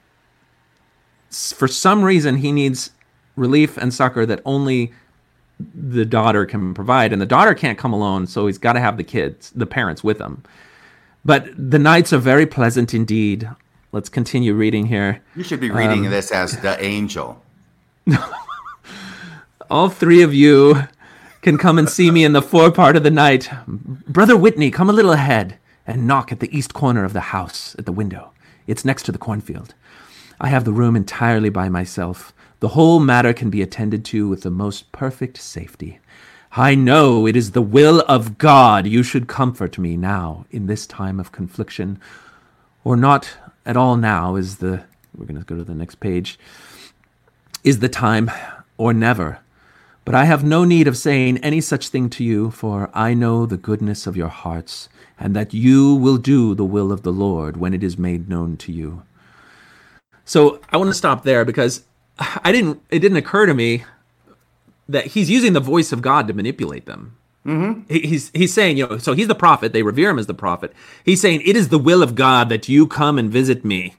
for 1.34 1.68
some 1.68 2.04
reason 2.04 2.36
he 2.36 2.52
needs 2.52 2.90
relief 3.36 3.76
and 3.76 3.92
succor 3.92 4.26
that 4.26 4.40
only 4.44 4.92
the 5.74 6.04
daughter 6.04 6.46
can 6.46 6.74
provide. 6.74 7.12
And 7.12 7.20
the 7.20 7.26
daughter 7.26 7.54
can't 7.54 7.78
come 7.78 7.92
alone 7.92 8.26
so 8.26 8.46
he's 8.46 8.58
got 8.58 8.74
to 8.74 8.80
have 8.80 8.96
the 8.96 9.04
kids 9.04 9.50
the 9.54 9.66
parents 9.66 10.02
with 10.02 10.20
him. 10.20 10.42
But 11.24 11.48
the 11.56 11.78
nights 11.78 12.12
are 12.12 12.18
very 12.18 12.46
pleasant 12.46 12.92
indeed. 12.92 13.48
Let's 13.92 14.08
continue 14.08 14.54
reading 14.54 14.86
here. 14.86 15.22
You 15.36 15.44
should 15.44 15.60
be 15.60 15.70
reading 15.70 16.04
um, 16.04 16.10
this 16.10 16.32
as 16.32 16.58
the 16.60 16.82
angel. 16.82 17.42
All 19.70 19.88
three 19.88 20.22
of 20.22 20.34
you 20.34 20.82
can 21.40 21.56
come 21.56 21.78
and 21.78 21.88
see 21.88 22.10
me 22.10 22.24
in 22.24 22.32
the 22.32 22.42
forepart 22.42 22.96
of 22.96 23.04
the 23.04 23.10
night. 23.10 23.48
Brother 23.66 24.36
whitney 24.36 24.70
come 24.70 24.90
a 24.90 24.92
little 24.92 25.12
ahead 25.12 25.58
and 25.86 26.06
knock 26.06 26.32
at 26.32 26.40
the 26.40 26.54
east 26.56 26.74
corner 26.74 27.04
of 27.04 27.12
the 27.12 27.20
house 27.20 27.74
at 27.78 27.86
the 27.86 27.92
window. 27.92 28.32
It's 28.66 28.84
next 28.84 29.04
to 29.04 29.12
the 29.12 29.18
cornfield 29.18 29.74
i 30.40 30.48
have 30.48 30.64
the 30.64 30.72
room 30.72 30.96
entirely 30.96 31.48
by 31.48 31.68
myself 31.68 32.32
the 32.64 32.68
whole 32.68 32.98
matter 32.98 33.34
can 33.34 33.50
be 33.50 33.60
attended 33.60 34.06
to 34.06 34.26
with 34.26 34.40
the 34.40 34.50
most 34.50 34.90
perfect 34.90 35.36
safety. 35.36 35.98
I 36.52 36.74
know 36.74 37.26
it 37.26 37.36
is 37.36 37.50
the 37.50 37.60
will 37.60 38.00
of 38.08 38.38
God 38.38 38.86
you 38.86 39.02
should 39.02 39.28
comfort 39.28 39.76
me 39.76 39.98
now 39.98 40.46
in 40.50 40.66
this 40.66 40.86
time 40.86 41.20
of 41.20 41.30
confliction, 41.30 42.00
or 42.82 42.96
not 42.96 43.36
at 43.66 43.76
all 43.76 43.98
now 43.98 44.36
is 44.36 44.56
the. 44.56 44.84
We're 45.14 45.26
going 45.26 45.38
to 45.38 45.44
go 45.44 45.56
to 45.56 45.62
the 45.62 45.74
next 45.74 45.96
page. 45.96 46.38
Is 47.64 47.80
the 47.80 47.88
time, 47.90 48.30
or 48.78 48.94
never. 48.94 49.40
But 50.06 50.14
I 50.14 50.24
have 50.24 50.42
no 50.42 50.64
need 50.64 50.88
of 50.88 50.96
saying 50.96 51.36
any 51.44 51.60
such 51.60 51.90
thing 51.90 52.08
to 52.08 52.24
you, 52.24 52.50
for 52.50 52.88
I 52.94 53.12
know 53.12 53.44
the 53.44 53.58
goodness 53.58 54.06
of 54.06 54.16
your 54.16 54.28
hearts, 54.28 54.88
and 55.20 55.36
that 55.36 55.52
you 55.52 55.94
will 55.94 56.16
do 56.16 56.54
the 56.54 56.64
will 56.64 56.92
of 56.92 57.02
the 57.02 57.12
Lord 57.12 57.58
when 57.58 57.74
it 57.74 57.84
is 57.84 57.98
made 57.98 58.26
known 58.26 58.56
to 58.56 58.72
you. 58.72 59.02
So 60.24 60.60
I 60.70 60.76
want 60.76 60.88
to 60.88 60.94
stop 60.94 61.24
there 61.24 61.44
because 61.44 61.84
I 62.18 62.52
didn't. 62.52 62.82
It 62.90 63.00
didn't 63.00 63.18
occur 63.18 63.46
to 63.46 63.54
me 63.54 63.84
that 64.88 65.06
he's 65.08 65.30
using 65.30 65.52
the 65.52 65.60
voice 65.60 65.92
of 65.92 66.02
God 66.02 66.28
to 66.28 66.34
manipulate 66.34 66.86
them. 66.86 67.16
Mm-hmm. 67.44 67.92
He, 67.92 68.00
he's 68.00 68.30
he's 68.30 68.54
saying, 68.54 68.78
you 68.78 68.88
know, 68.88 68.98
so 68.98 69.12
he's 69.12 69.28
the 69.28 69.34
prophet. 69.34 69.72
They 69.72 69.82
revere 69.82 70.10
him 70.10 70.18
as 70.18 70.26
the 70.26 70.34
prophet. 70.34 70.72
He's 71.04 71.20
saying, 71.20 71.42
"It 71.44 71.56
is 71.56 71.68
the 71.68 71.78
will 71.78 72.02
of 72.02 72.14
God 72.14 72.48
that 72.48 72.68
you 72.68 72.86
come 72.86 73.18
and 73.18 73.30
visit 73.30 73.64
me, 73.64 73.96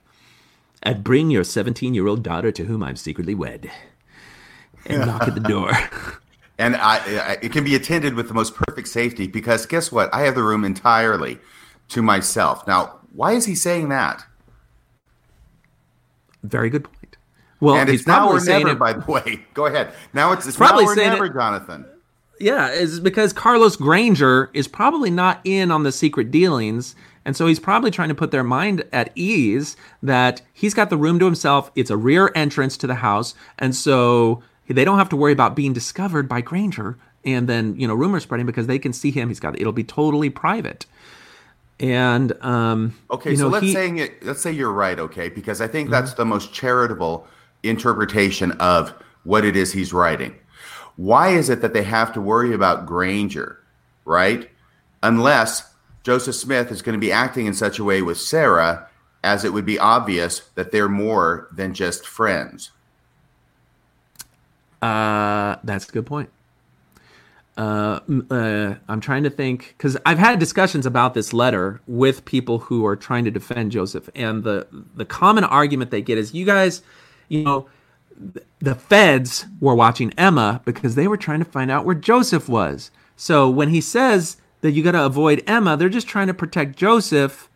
and 0.81 1.03
bring 1.03 1.29
your 1.29 1.43
seventeen-year-old 1.43 2.23
daughter 2.23 2.51
to 2.51 2.65
whom 2.65 2.81
I'm 2.81 2.95
secretly 2.95 3.35
wed, 3.35 3.69
and 4.85 5.05
knock 5.05 5.27
at 5.27 5.35
the 5.35 5.41
door." 5.41 5.71
And 6.57 6.77
I, 6.77 6.97
I, 6.97 7.37
it 7.41 7.51
can 7.51 7.65
be 7.65 7.75
attended 7.75 8.13
with 8.13 8.29
the 8.29 8.33
most 8.33 8.55
perfect 8.55 8.87
safety 8.87 9.27
because 9.27 9.65
guess 9.65 9.91
what? 9.91 10.13
I 10.13 10.21
have 10.21 10.35
the 10.35 10.43
room 10.43 10.63
entirely 10.63 11.37
to 11.89 12.01
myself. 12.01 12.65
Now, 12.65 12.99
why 13.11 13.33
is 13.33 13.45
he 13.45 13.55
saying 13.55 13.89
that? 13.89 14.23
Very 16.49 16.69
good 16.69 16.83
point. 16.83 17.17
Well, 17.59 17.75
and 17.75 17.89
it's 17.89 18.05
now 18.05 18.29
or 18.29 18.43
never, 18.43 18.69
it, 18.69 18.79
by 18.79 18.93
the 18.93 19.11
way. 19.11 19.45
Go 19.53 19.65
ahead. 19.65 19.91
Now 20.13 20.31
it's, 20.33 20.45
it's 20.45 20.57
probably 20.57 20.85
now 20.85 20.91
or 20.91 20.95
never, 20.95 21.25
it, 21.25 21.33
Jonathan. 21.33 21.85
Yeah, 22.39 22.69
is 22.69 22.99
because 22.99 23.31
Carlos 23.31 23.75
Granger 23.75 24.49
is 24.53 24.67
probably 24.67 25.09
not 25.09 25.39
in 25.45 25.71
on 25.71 25.83
the 25.83 25.91
secret 25.91 26.31
dealings. 26.31 26.95
And 27.23 27.35
so 27.35 27.47
he's 27.47 27.59
probably 27.59 27.91
trying 27.91 28.09
to 28.09 28.15
put 28.15 28.31
their 28.31 28.43
mind 28.43 28.83
at 28.91 29.11
ease 29.15 29.77
that 30.03 30.41
he's 30.53 30.73
got 30.73 30.89
the 30.89 30.97
room 30.97 31.17
to 31.19 31.25
himself. 31.25 31.71
It's 31.75 31.89
a 31.89 31.97
rear 31.97 32.31
entrance 32.35 32.77
to 32.77 32.87
the 32.87 32.95
house. 32.95 33.33
And 33.57 33.75
so 33.75 34.43
they 34.67 34.85
don't 34.85 34.99
have 34.99 35.09
to 35.09 35.15
worry 35.15 35.31
about 35.31 35.55
being 35.55 35.73
discovered 35.73 36.29
by 36.29 36.41
Granger 36.41 36.97
and 37.23 37.49
then, 37.49 37.79
you 37.79 37.87
know, 37.87 37.95
rumor 37.95 38.19
spreading 38.19 38.45
because 38.45 38.67
they 38.67 38.77
can 38.77 38.93
see 38.93 39.09
him. 39.09 39.29
He's 39.29 39.39
got, 39.39 39.59
it'll 39.59 39.73
be 39.73 39.83
totally 39.83 40.29
private. 40.29 40.85
And, 41.79 42.31
um, 42.41 42.95
okay, 43.11 43.31
you 43.31 43.37
know, 43.37 43.43
so 43.43 43.49
let's 43.49 43.65
he, 43.65 43.73
say, 43.73 43.89
it, 43.89 44.23
let's 44.23 44.41
say 44.41 44.51
you're 44.51 44.71
right. 44.71 44.97
Okay. 44.97 45.29
Because 45.29 45.59
I 45.61 45.67
think 45.67 45.89
that's 45.89 46.11
mm-hmm. 46.11 46.21
the 46.21 46.25
most 46.25 46.53
charitable 46.53 47.27
interpretation 47.63 48.51
of 48.53 48.93
what 49.23 49.43
it 49.43 49.55
is 49.55 49.73
he's 49.73 49.91
writing. 49.91 50.35
Why 50.95 51.29
is 51.29 51.49
it 51.49 51.61
that 51.61 51.73
they 51.73 51.83
have 51.83 52.13
to 52.13 52.21
worry 52.21 52.53
about 52.53 52.85
Granger, 52.85 53.59
right? 54.05 54.49
Unless 55.03 55.73
Joseph 56.03 56.35
Smith 56.35 56.71
is 56.71 56.81
going 56.81 56.93
to 56.93 56.99
be 56.99 57.11
acting 57.11 57.45
in 57.47 57.53
such 57.53 57.79
a 57.79 57.83
way 57.83 58.01
with 58.01 58.17
Sarah 58.17 58.87
as 59.23 59.43
it 59.43 59.51
would 59.51 59.65
be 59.65 59.79
obvious 59.79 60.41
that 60.53 60.71
they're 60.71 60.87
more 60.87 61.49
than 61.51 61.73
just 61.73 62.05
friends. 62.05 62.71
Uh, 64.81 65.55
that's 65.63 65.89
a 65.89 65.91
good 65.91 66.05
point. 66.05 66.29
Uh, 67.57 67.99
uh, 68.29 68.75
I'm 68.89 68.99
trying 68.99 69.23
to 69.23 69.29
think 69.29 69.75
because 69.77 69.95
I've 70.05 70.19
had 70.19 70.39
discussions 70.39 70.85
about 70.85 71.13
this 71.13 71.31
letter 71.31 71.79
with 71.87 72.25
people 72.25 72.59
who 72.59 72.85
are 72.85 72.97
trying 72.97 73.23
to 73.25 73.31
defend 73.31 73.71
Joseph, 73.71 74.09
and 74.13 74.43
the 74.43 74.67
the 74.95 75.05
common 75.05 75.45
argument 75.45 75.89
they 75.89 76.01
get 76.01 76.17
is, 76.17 76.33
"You 76.33 76.45
guys, 76.45 76.81
you 77.29 77.43
know, 77.43 77.67
the 78.59 78.75
feds 78.75 79.45
were 79.59 79.75
watching 79.75 80.13
Emma 80.17 80.61
because 80.65 80.95
they 80.95 81.07
were 81.07 81.17
trying 81.17 81.39
to 81.39 81.45
find 81.45 81.69
out 81.69 81.85
where 81.85 81.95
Joseph 81.95 82.49
was. 82.49 82.91
So 83.15 83.49
when 83.49 83.69
he 83.69 83.81
says 83.81 84.37
that 84.61 84.71
you 84.71 84.83
got 84.83 84.91
to 84.91 85.05
avoid 85.05 85.43
Emma, 85.47 85.77
they're 85.77 85.89
just 85.89 86.07
trying 86.07 86.27
to 86.27 86.33
protect 86.33 86.75
Joseph 86.75 87.49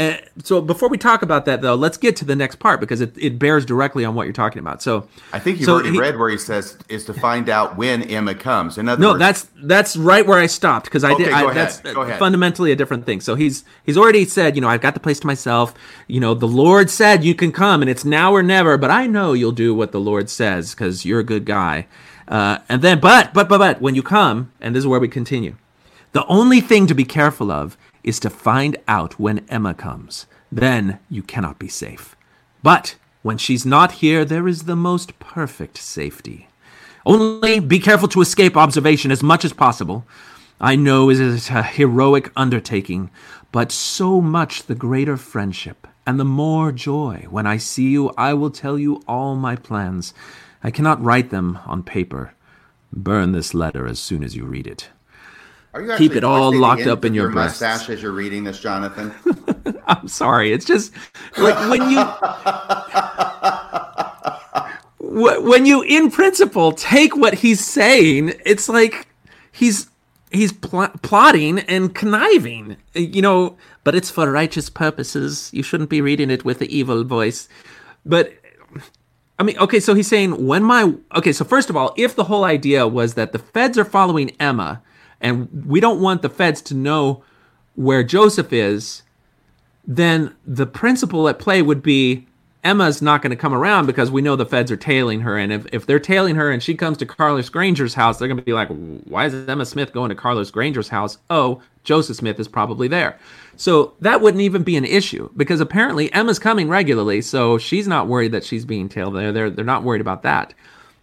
uh, 0.00 0.16
so 0.42 0.62
before 0.62 0.88
we 0.88 0.96
talk 0.96 1.20
about 1.20 1.44
that, 1.44 1.60
though, 1.60 1.74
let's 1.74 1.98
get 1.98 2.16
to 2.16 2.24
the 2.24 2.34
next 2.34 2.56
part 2.56 2.80
because 2.80 3.02
it, 3.02 3.12
it 3.18 3.38
bears 3.38 3.66
directly 3.66 4.02
on 4.02 4.14
what 4.14 4.24
you're 4.24 4.32
talking 4.32 4.58
about. 4.58 4.82
So 4.82 5.06
I 5.30 5.38
think 5.38 5.58
you've 5.58 5.66
so 5.66 5.74
already 5.74 5.90
he, 5.90 5.98
read 5.98 6.18
where 6.18 6.30
he 6.30 6.38
says 6.38 6.78
is 6.88 7.04
to 7.04 7.12
find 7.12 7.50
out 7.50 7.76
when 7.76 8.02
Emma 8.04 8.34
comes. 8.34 8.78
In 8.78 8.88
other 8.88 8.98
no, 8.98 9.10
words, 9.10 9.18
that's 9.18 9.48
that's 9.62 9.96
right 9.98 10.26
where 10.26 10.38
I 10.38 10.46
stopped 10.46 10.86
because 10.86 11.04
I 11.04 11.12
okay, 11.12 11.24
did. 11.24 11.32
I, 11.34 11.52
that's 11.52 11.80
fundamentally 12.18 12.72
a 12.72 12.76
different 12.76 13.04
thing. 13.04 13.20
So 13.20 13.34
he's 13.34 13.62
he's 13.84 13.98
already 13.98 14.24
said, 14.24 14.54
you 14.54 14.62
know, 14.62 14.68
I've 14.68 14.80
got 14.80 14.94
the 14.94 15.00
place 15.00 15.20
to 15.20 15.26
myself. 15.26 15.74
You 16.06 16.20
know, 16.20 16.32
the 16.32 16.48
Lord 16.48 16.88
said 16.88 17.22
you 17.22 17.34
can 17.34 17.52
come, 17.52 17.82
and 17.82 17.90
it's 17.90 18.04
now 18.04 18.32
or 18.32 18.42
never. 18.42 18.78
But 18.78 18.90
I 18.90 19.06
know 19.06 19.34
you'll 19.34 19.52
do 19.52 19.74
what 19.74 19.92
the 19.92 20.00
Lord 20.00 20.30
says 20.30 20.74
because 20.74 21.04
you're 21.04 21.20
a 21.20 21.24
good 21.24 21.44
guy. 21.44 21.86
Uh, 22.26 22.58
and 22.70 22.80
then, 22.80 23.00
but 23.00 23.34
but 23.34 23.50
but 23.50 23.58
but 23.58 23.82
when 23.82 23.94
you 23.94 24.02
come, 24.02 24.50
and 24.62 24.74
this 24.74 24.80
is 24.80 24.86
where 24.86 25.00
we 25.00 25.08
continue. 25.08 25.56
The 26.12 26.26
only 26.26 26.60
thing 26.60 26.86
to 26.86 26.94
be 26.94 27.04
careful 27.04 27.52
of 27.52 27.76
is 28.02 28.20
to 28.20 28.30
find 28.30 28.76
out 28.88 29.18
when 29.18 29.46
Emma 29.48 29.74
comes. 29.74 30.26
Then 30.50 30.98
you 31.08 31.22
cannot 31.22 31.58
be 31.58 31.68
safe. 31.68 32.16
But 32.62 32.96
when 33.22 33.38
she's 33.38 33.66
not 33.66 33.92
here, 33.92 34.24
there 34.24 34.48
is 34.48 34.62
the 34.62 34.76
most 34.76 35.18
perfect 35.18 35.76
safety. 35.76 36.48
Only 37.06 37.60
be 37.60 37.78
careful 37.78 38.08
to 38.08 38.20
escape 38.20 38.56
observation 38.56 39.10
as 39.10 39.22
much 39.22 39.44
as 39.44 39.52
possible. 39.52 40.04
I 40.60 40.76
know 40.76 41.08
it 41.10 41.20
is 41.20 41.48
a 41.50 41.62
heroic 41.62 42.30
undertaking, 42.36 43.10
but 43.52 43.72
so 43.72 44.20
much 44.20 44.64
the 44.64 44.74
greater 44.74 45.16
friendship 45.16 45.86
and 46.06 46.20
the 46.20 46.24
more 46.24 46.72
joy. 46.72 47.26
When 47.30 47.46
I 47.46 47.56
see 47.56 47.88
you, 47.88 48.10
I 48.16 48.34
will 48.34 48.50
tell 48.50 48.78
you 48.78 49.02
all 49.06 49.36
my 49.36 49.56
plans. 49.56 50.12
I 50.62 50.70
cannot 50.70 51.02
write 51.02 51.30
them 51.30 51.58
on 51.66 51.82
paper. 51.82 52.34
Burn 52.92 53.32
this 53.32 53.54
letter 53.54 53.86
as 53.86 53.98
soon 53.98 54.22
as 54.22 54.36
you 54.36 54.44
read 54.44 54.66
it. 54.66 54.90
Are 55.72 55.82
you 55.82 55.96
keep 55.96 56.16
it 56.16 56.24
all 56.24 56.52
locked 56.52 56.86
up 56.86 57.04
in 57.04 57.14
your, 57.14 57.26
your 57.26 57.32
mustache 57.32 57.88
as 57.90 58.02
you're 58.02 58.12
reading 58.12 58.44
this, 58.44 58.60
Jonathan? 58.60 59.12
I'm 59.86 60.08
sorry. 60.08 60.52
It's 60.52 60.64
just 60.64 60.92
like 61.36 61.70
when 61.70 61.90
you 61.90 62.00
when 65.44 65.66
you 65.66 65.82
in 65.82 66.10
principle 66.10 66.72
take 66.72 67.14
what 67.16 67.34
he's 67.34 67.64
saying, 67.64 68.34
it's 68.44 68.68
like 68.68 69.06
he's 69.52 69.88
he's 70.32 70.52
pl- 70.52 70.90
plotting 71.02 71.60
and 71.60 71.94
conniving. 71.94 72.76
You 72.94 73.22
know, 73.22 73.56
but 73.84 73.94
it's 73.94 74.10
for 74.10 74.28
righteous 74.30 74.68
purposes. 74.70 75.50
You 75.52 75.62
shouldn't 75.62 75.90
be 75.90 76.00
reading 76.00 76.30
it 76.30 76.44
with 76.44 76.58
the 76.58 76.76
evil 76.76 77.04
voice. 77.04 77.48
But 78.04 78.34
I 79.38 79.44
mean, 79.44 79.56
okay, 79.58 79.78
so 79.78 79.94
he's 79.94 80.08
saying 80.08 80.46
when 80.46 80.64
my 80.64 80.94
okay, 81.14 81.32
so 81.32 81.44
first 81.44 81.70
of 81.70 81.76
all, 81.76 81.94
if 81.96 82.16
the 82.16 82.24
whole 82.24 82.42
idea 82.42 82.88
was 82.88 83.14
that 83.14 83.30
the 83.32 83.38
feds 83.38 83.78
are 83.78 83.84
following 83.84 84.30
Emma 84.40 84.82
and 85.20 85.66
we 85.66 85.80
don't 85.80 86.00
want 86.00 86.22
the 86.22 86.30
feds 86.30 86.62
to 86.62 86.74
know 86.74 87.22
where 87.74 88.02
Joseph 88.02 88.52
is, 88.52 89.02
then 89.86 90.34
the 90.46 90.66
principle 90.66 91.28
at 91.28 91.38
play 91.38 91.62
would 91.62 91.82
be 91.82 92.26
Emma's 92.62 93.00
not 93.00 93.22
going 93.22 93.30
to 93.30 93.36
come 93.36 93.54
around 93.54 93.86
because 93.86 94.10
we 94.10 94.20
know 94.20 94.36
the 94.36 94.44
feds 94.44 94.70
are 94.70 94.76
tailing 94.76 95.20
her. 95.20 95.38
And 95.38 95.50
if, 95.52 95.66
if 95.72 95.86
they're 95.86 95.98
tailing 95.98 96.36
her 96.36 96.50
and 96.50 96.62
she 96.62 96.74
comes 96.74 96.98
to 96.98 97.06
Carlos 97.06 97.48
Granger's 97.48 97.94
house, 97.94 98.18
they're 98.18 98.28
going 98.28 98.36
to 98.36 98.44
be 98.44 98.52
like, 98.52 98.68
why 99.04 99.26
is 99.26 99.48
Emma 99.48 99.64
Smith 99.64 99.92
going 99.92 100.10
to 100.10 100.14
Carlos 100.14 100.50
Granger's 100.50 100.88
house? 100.88 101.18
Oh, 101.30 101.62
Joseph 101.84 102.18
Smith 102.18 102.38
is 102.38 102.48
probably 102.48 102.86
there. 102.86 103.18
So 103.56 103.94
that 104.00 104.20
wouldn't 104.20 104.42
even 104.42 104.62
be 104.62 104.76
an 104.76 104.84
issue 104.84 105.30
because 105.36 105.60
apparently 105.60 106.12
Emma's 106.12 106.38
coming 106.38 106.68
regularly. 106.68 107.22
So 107.22 107.56
she's 107.56 107.88
not 107.88 108.08
worried 108.08 108.32
that 108.32 108.44
she's 108.44 108.66
being 108.66 108.90
tailed 108.90 109.14
there. 109.14 109.32
They're, 109.32 109.50
they're 109.50 109.64
not 109.64 109.82
worried 109.82 110.02
about 110.02 110.22
that. 110.22 110.52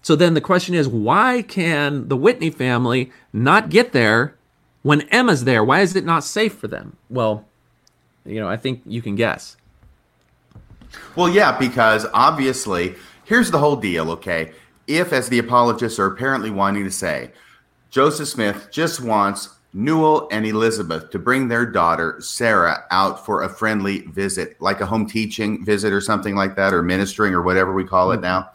So 0.07 0.15
then 0.15 0.35
the 0.35 0.39
question 0.39 0.73
is, 0.73 0.87
why 0.87 1.41
can 1.41 2.07
the 2.07 2.15
Whitney 2.15 2.49
family 2.49 3.11
not 3.33 3.69
get 3.69 3.91
there 3.91 4.35
When 4.81 5.01
Emma's 5.09 5.43
there, 5.43 5.65
why 5.65 5.81
is 5.81 5.97
it 5.97 6.05
not 6.05 6.23
safe 6.23 6.53
for 6.53 6.69
them? 6.69 6.95
Well, 7.09 7.43
you 8.25 8.39
know, 8.39 8.47
I 8.47 8.55
think 8.55 8.83
you 8.85 9.01
can 9.01 9.15
guess. 9.15 9.57
Well, 11.17 11.27
yeah, 11.27 11.59
because 11.59 12.05
obviously, 12.13 12.95
here's 13.25 13.51
the 13.51 13.59
whole 13.59 13.75
deal, 13.75 14.09
okay? 14.11 14.53
If, 14.87 15.11
as 15.11 15.27
the 15.27 15.39
apologists 15.39 15.99
are 15.99 16.05
apparently 16.05 16.51
wanting 16.51 16.85
to 16.85 16.91
say, 16.91 17.31
Joseph 17.89 18.29
Smith 18.29 18.69
just 18.71 19.01
wants 19.01 19.57
Newell 19.73 20.29
and 20.31 20.45
Elizabeth 20.45 21.09
to 21.09 21.19
bring 21.19 21.49
their 21.49 21.65
daughter, 21.65 22.15
Sarah, 22.21 22.85
out 22.91 23.25
for 23.25 23.43
a 23.43 23.49
friendly 23.49 24.03
visit, 24.03 24.55
like 24.61 24.79
a 24.79 24.85
home 24.85 25.05
teaching 25.05 25.65
visit 25.65 25.91
or 25.91 25.99
something 25.99 26.33
like 26.37 26.55
that, 26.55 26.73
or 26.73 26.81
ministering 26.81 27.33
or 27.33 27.41
whatever 27.41 27.73
we 27.73 27.83
call 27.83 28.13
it 28.13 28.17
hmm. 28.17 28.23
now. 28.23 28.49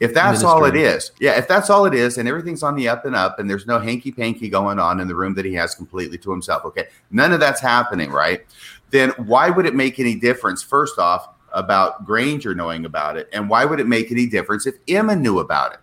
If 0.00 0.14
that's 0.14 0.42
all 0.42 0.64
it 0.64 0.76
is, 0.76 1.12
yeah, 1.20 1.38
if 1.38 1.48
that's 1.48 1.70
all 1.70 1.86
it 1.86 1.94
is, 1.94 2.18
and 2.18 2.28
everything's 2.28 2.62
on 2.62 2.74
the 2.76 2.88
up 2.88 3.04
and 3.04 3.14
up, 3.14 3.38
and 3.38 3.48
there's 3.48 3.66
no 3.66 3.78
hanky 3.78 4.12
panky 4.12 4.48
going 4.48 4.78
on 4.78 5.00
in 5.00 5.08
the 5.08 5.14
room 5.14 5.34
that 5.34 5.44
he 5.44 5.54
has 5.54 5.74
completely 5.74 6.18
to 6.18 6.30
himself, 6.30 6.64
okay, 6.64 6.88
none 7.10 7.32
of 7.32 7.40
that's 7.40 7.60
happening, 7.60 8.10
right? 8.10 8.44
Then 8.90 9.10
why 9.16 9.50
would 9.50 9.66
it 9.66 9.74
make 9.74 9.98
any 9.98 10.14
difference, 10.14 10.62
first 10.62 10.98
off, 10.98 11.28
about 11.52 12.04
Granger 12.04 12.54
knowing 12.54 12.84
about 12.84 13.16
it? 13.16 13.28
And 13.32 13.48
why 13.48 13.64
would 13.64 13.80
it 13.80 13.86
make 13.86 14.10
any 14.10 14.26
difference 14.26 14.66
if 14.66 14.76
Emma 14.86 15.16
knew 15.16 15.38
about 15.38 15.72
it? 15.72 15.80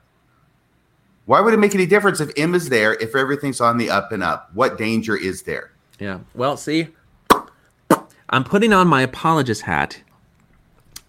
Why 1.26 1.42
would 1.42 1.54
it 1.54 1.58
make 1.58 1.74
any 1.74 1.86
difference 1.88 2.20
if 2.20 2.32
Emma's 2.38 2.70
there 2.70 2.94
if 2.96 3.16
everything's 3.16 3.60
on 3.60 3.78
the 3.78 3.90
up 3.90 4.12
and 4.12 4.22
up? 4.22 4.50
What 4.54 4.78
danger 4.78 5.16
is 5.16 5.42
there? 5.42 5.72
Yeah. 6.00 6.20
Well, 6.36 6.56
see, 6.58 6.90
I'm 8.30 8.44
putting 8.44 8.74
on 8.74 8.88
my 8.88 9.02
apologist 9.02 9.62
hat, 9.62 10.02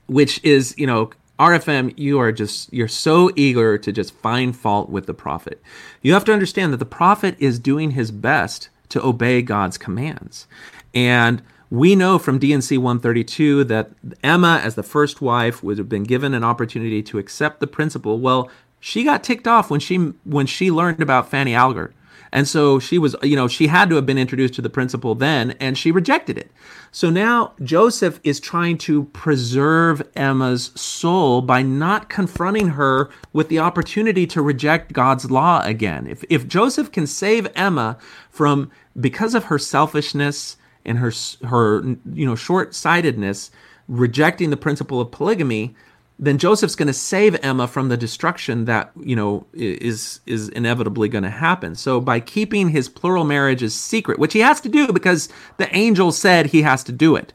which 0.06 0.42
is, 0.42 0.74
you 0.78 0.86
know, 0.86 1.10
RFM, 1.38 1.92
you 1.98 2.18
are 2.18 2.32
just, 2.32 2.72
you're 2.72 2.88
so 2.88 3.30
eager 3.36 3.76
to 3.78 3.92
just 3.92 4.14
find 4.14 4.56
fault 4.56 4.88
with 4.88 5.06
the 5.06 5.14
prophet. 5.14 5.62
You 6.00 6.14
have 6.14 6.24
to 6.26 6.32
understand 6.32 6.72
that 6.72 6.78
the 6.78 6.86
prophet 6.86 7.36
is 7.38 7.58
doing 7.58 7.92
his 7.92 8.10
best 8.10 8.70
to 8.88 9.04
obey 9.04 9.42
God's 9.42 9.76
commands. 9.76 10.46
And 10.94 11.42
we 11.70 11.94
know 11.96 12.18
from 12.18 12.38
D&C 12.38 12.78
132 12.78 13.64
that 13.64 13.90
Emma, 14.22 14.60
as 14.62 14.76
the 14.76 14.82
first 14.82 15.20
wife, 15.20 15.62
would 15.62 15.78
have 15.78 15.88
been 15.88 16.04
given 16.04 16.32
an 16.32 16.44
opportunity 16.44 17.02
to 17.02 17.18
accept 17.18 17.60
the 17.60 17.66
principle. 17.66 18.18
Well, 18.20 18.50
she 18.80 19.04
got 19.04 19.24
ticked 19.24 19.48
off 19.48 19.70
when 19.70 19.80
she 19.80 19.96
when 20.24 20.46
she 20.46 20.70
learned 20.70 21.02
about 21.02 21.28
Fanny 21.28 21.54
Alger. 21.54 21.92
And 22.32 22.46
so 22.46 22.78
she 22.78 22.98
was, 22.98 23.16
you 23.22 23.36
know, 23.36 23.48
she 23.48 23.68
had 23.68 23.88
to 23.88 23.96
have 23.96 24.06
been 24.06 24.18
introduced 24.18 24.54
to 24.54 24.62
the 24.62 24.70
principle 24.70 25.14
then, 25.14 25.52
and 25.52 25.78
she 25.78 25.90
rejected 25.90 26.36
it. 26.36 26.50
So 26.96 27.10
now 27.10 27.52
Joseph 27.62 28.20
is 28.24 28.40
trying 28.40 28.78
to 28.78 29.04
preserve 29.04 30.00
Emma's 30.16 30.72
soul 30.76 31.42
by 31.42 31.60
not 31.60 32.08
confronting 32.08 32.68
her 32.68 33.10
with 33.34 33.50
the 33.50 33.58
opportunity 33.58 34.26
to 34.28 34.40
reject 34.40 34.94
God's 34.94 35.30
law 35.30 35.60
again. 35.62 36.06
If, 36.06 36.24
if 36.30 36.48
Joseph 36.48 36.90
can 36.90 37.06
save 37.06 37.48
Emma 37.54 37.98
from, 38.30 38.70
because 38.98 39.34
of 39.34 39.44
her 39.44 39.58
selfishness 39.58 40.56
and 40.86 40.96
her, 40.96 41.12
her 41.46 41.82
you 42.14 42.24
know, 42.24 42.34
short 42.34 42.74
sightedness, 42.74 43.50
rejecting 43.88 44.48
the 44.48 44.56
principle 44.56 44.98
of 44.98 45.10
polygamy, 45.10 45.74
then 46.18 46.38
Joseph's 46.38 46.76
going 46.76 46.86
to 46.86 46.94
save 46.94 47.36
Emma 47.42 47.68
from 47.68 47.88
the 47.88 47.96
destruction 47.96 48.64
that 48.64 48.90
you 48.98 49.14
know 49.14 49.46
is 49.52 50.20
is 50.26 50.48
inevitably 50.50 51.08
going 51.08 51.24
to 51.24 51.30
happen. 51.30 51.74
So 51.74 52.00
by 52.00 52.20
keeping 52.20 52.70
his 52.70 52.88
plural 52.88 53.24
marriages 53.24 53.74
secret, 53.74 54.18
which 54.18 54.32
he 54.32 54.40
has 54.40 54.60
to 54.62 54.68
do 54.68 54.92
because 54.92 55.28
the 55.58 55.74
angel 55.76 56.12
said 56.12 56.46
he 56.46 56.62
has 56.62 56.82
to 56.84 56.92
do 56.92 57.16
it. 57.16 57.32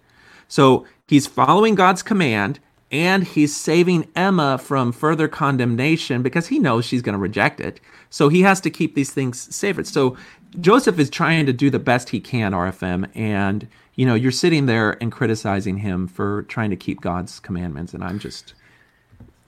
So 0.48 0.86
he's 1.08 1.28
following 1.28 1.76
God's 1.76 2.02
command 2.02 2.60
and 2.92 3.24
he's 3.24 3.56
saving 3.56 4.08
Emma 4.16 4.58
from 4.58 4.92
further 4.92 5.28
condemnation 5.28 6.24
because 6.24 6.48
he 6.48 6.60
knows 6.60 6.84
she's 6.84 7.02
going 7.02 7.14
to 7.14 7.20
reject 7.20 7.60
it. 7.62 7.80
So 8.10 8.28
he 8.28 8.42
has 8.42 8.60
to 8.62 8.70
keep 8.70 8.96
these 8.96 9.14
things 9.14 9.56
sacred. 9.56 9.88
So 9.88 10.18
Joseph 10.60 11.00
is 11.00 11.10
trying 11.10 11.46
to 11.46 11.54
do 11.54 11.70
the 11.70 11.80
best 11.80 12.10
he 12.10 12.20
can, 12.20 12.52
RFM, 12.52 13.10
and 13.16 13.68
you 13.96 14.06
know, 14.06 14.16
you're 14.16 14.32
sitting 14.32 14.66
there 14.66 15.02
and 15.02 15.12
criticizing 15.12 15.78
him 15.78 16.08
for 16.08 16.44
trying 16.44 16.72
to 16.72 16.76
keep 16.76 17.02
God's 17.02 17.40
commandments 17.40 17.94
and 17.94 18.04
I'm 18.04 18.20
just 18.20 18.54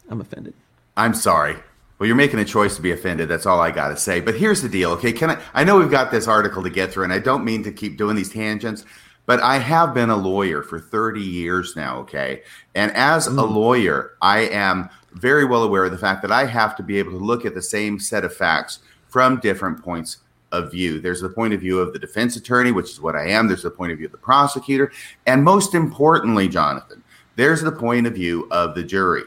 I'm 0.09 0.21
offended. 0.21 0.53
I'm 0.95 1.13
sorry. 1.13 1.55
Well, 1.97 2.07
you're 2.07 2.15
making 2.15 2.39
a 2.39 2.45
choice 2.45 2.75
to 2.75 2.81
be 2.81 2.91
offended. 2.91 3.29
That's 3.29 3.45
all 3.45 3.61
I 3.61 3.71
got 3.71 3.89
to 3.89 3.97
say. 3.97 4.19
But 4.19 4.35
here's 4.35 4.61
the 4.61 4.69
deal, 4.69 4.91
okay? 4.91 5.13
Can 5.13 5.29
I? 5.31 5.41
I 5.53 5.63
know 5.63 5.77
we've 5.77 5.89
got 5.89 6.11
this 6.11 6.27
article 6.27 6.61
to 6.63 6.69
get 6.69 6.91
through, 6.91 7.05
and 7.05 7.13
I 7.13 7.19
don't 7.19 7.45
mean 7.45 7.63
to 7.63 7.71
keep 7.71 7.97
doing 7.97 8.15
these 8.15 8.31
tangents, 8.31 8.83
but 9.25 9.39
I 9.41 9.57
have 9.57 9.93
been 9.93 10.09
a 10.09 10.15
lawyer 10.15 10.63
for 10.63 10.79
30 10.79 11.21
years 11.21 11.75
now, 11.75 11.99
okay? 11.99 12.41
And 12.75 12.91
as 12.91 13.27
mm. 13.27 13.37
a 13.37 13.45
lawyer, 13.45 14.17
I 14.21 14.39
am 14.39 14.89
very 15.13 15.45
well 15.45 15.63
aware 15.63 15.85
of 15.85 15.91
the 15.91 15.97
fact 15.97 16.21
that 16.23 16.31
I 16.31 16.45
have 16.45 16.75
to 16.77 16.83
be 16.83 16.99
able 16.99 17.11
to 17.11 17.17
look 17.17 17.45
at 17.45 17.53
the 17.53 17.61
same 17.61 17.99
set 17.99 18.25
of 18.25 18.35
facts 18.35 18.79
from 19.07 19.39
different 19.39 19.81
points 19.81 20.17
of 20.51 20.71
view. 20.71 20.99
There's 20.99 21.21
the 21.21 21.29
point 21.29 21.53
of 21.53 21.61
view 21.61 21.79
of 21.79 21.93
the 21.93 21.99
defense 21.99 22.35
attorney, 22.35 22.71
which 22.71 22.89
is 22.89 22.99
what 22.99 23.15
I 23.15 23.29
am. 23.29 23.47
There's 23.47 23.63
the 23.63 23.71
point 23.71 23.91
of 23.91 23.97
view 23.97 24.07
of 24.07 24.11
the 24.11 24.17
prosecutor. 24.17 24.91
And 25.25 25.43
most 25.43 25.73
importantly, 25.73 26.47
Jonathan, 26.47 27.03
there's 27.35 27.61
the 27.61 27.71
point 27.71 28.07
of 28.07 28.13
view 28.13 28.47
of 28.51 28.75
the 28.75 28.83
jury 28.83 29.23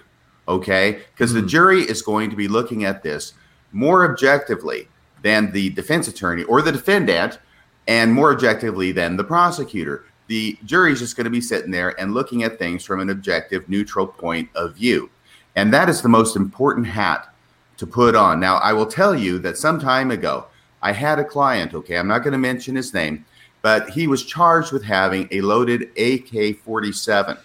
okay? 0.49 1.01
Because 1.13 1.33
mm-hmm. 1.33 1.43
the 1.43 1.47
jury 1.47 1.81
is 1.83 2.03
going 2.03 2.31
to 2.31 2.37
be 2.37 2.49
looking 2.49 2.85
at 2.85 3.03
this 3.03 3.35
more 3.73 4.11
objectively 4.11 4.89
than 5.23 5.53
the 5.53 5.71
defense 5.71 6.09
attorney 6.09 6.45
or 6.45 6.63
the 6.63 6.73
defendant, 6.73 7.39
and 7.89 8.13
more 8.13 8.33
objectively 8.33 8.93
than 8.93 9.17
the 9.17 9.25
prosecutor. 9.25 10.05
The 10.29 10.59
jury 10.65 10.93
is 10.93 10.99
just 10.99 11.17
going 11.17 11.25
to 11.25 11.31
be 11.31 11.41
sitting 11.41 11.71
there 11.71 11.99
and 12.01 12.15
looking 12.15 12.43
at 12.43 12.59
things 12.59 12.85
from 12.85 13.01
an 13.01 13.11
objective, 13.11 13.69
neutral 13.69 14.07
point 14.07 14.49
of 14.55 14.75
view. 14.75 15.11
And 15.55 15.73
that 15.73 15.89
is 15.89 16.03
the 16.03 16.09
most 16.09 16.37
important 16.37 16.87
hat 16.87 17.33
to 17.77 17.87
put 17.87 18.17
on. 18.17 18.41
Now, 18.41 18.57
I 18.57 18.73
will 18.73 18.87
tell 18.87 19.15
you 19.15 19.39
that 19.41 19.57
some 19.57 19.79
time 19.79 20.11
ago, 20.11 20.47
I 20.83 20.93
had 20.93 21.19
a 21.19 21.25
client, 21.25 21.75
okay, 21.75 21.97
I'm 21.97 22.09
not 22.09 22.21
going 22.21 22.33
to 22.33 22.39
mention 22.39 22.77
his 22.77 22.93
name, 22.93 23.25
but 23.63 23.91
he 23.91 24.07
was 24.07 24.25
charged 24.25 24.73
with 24.73 24.85
having 24.85 25.29
a 25.31 25.41
loaded 25.41 25.91
AK 25.99 26.59
47 26.59 27.37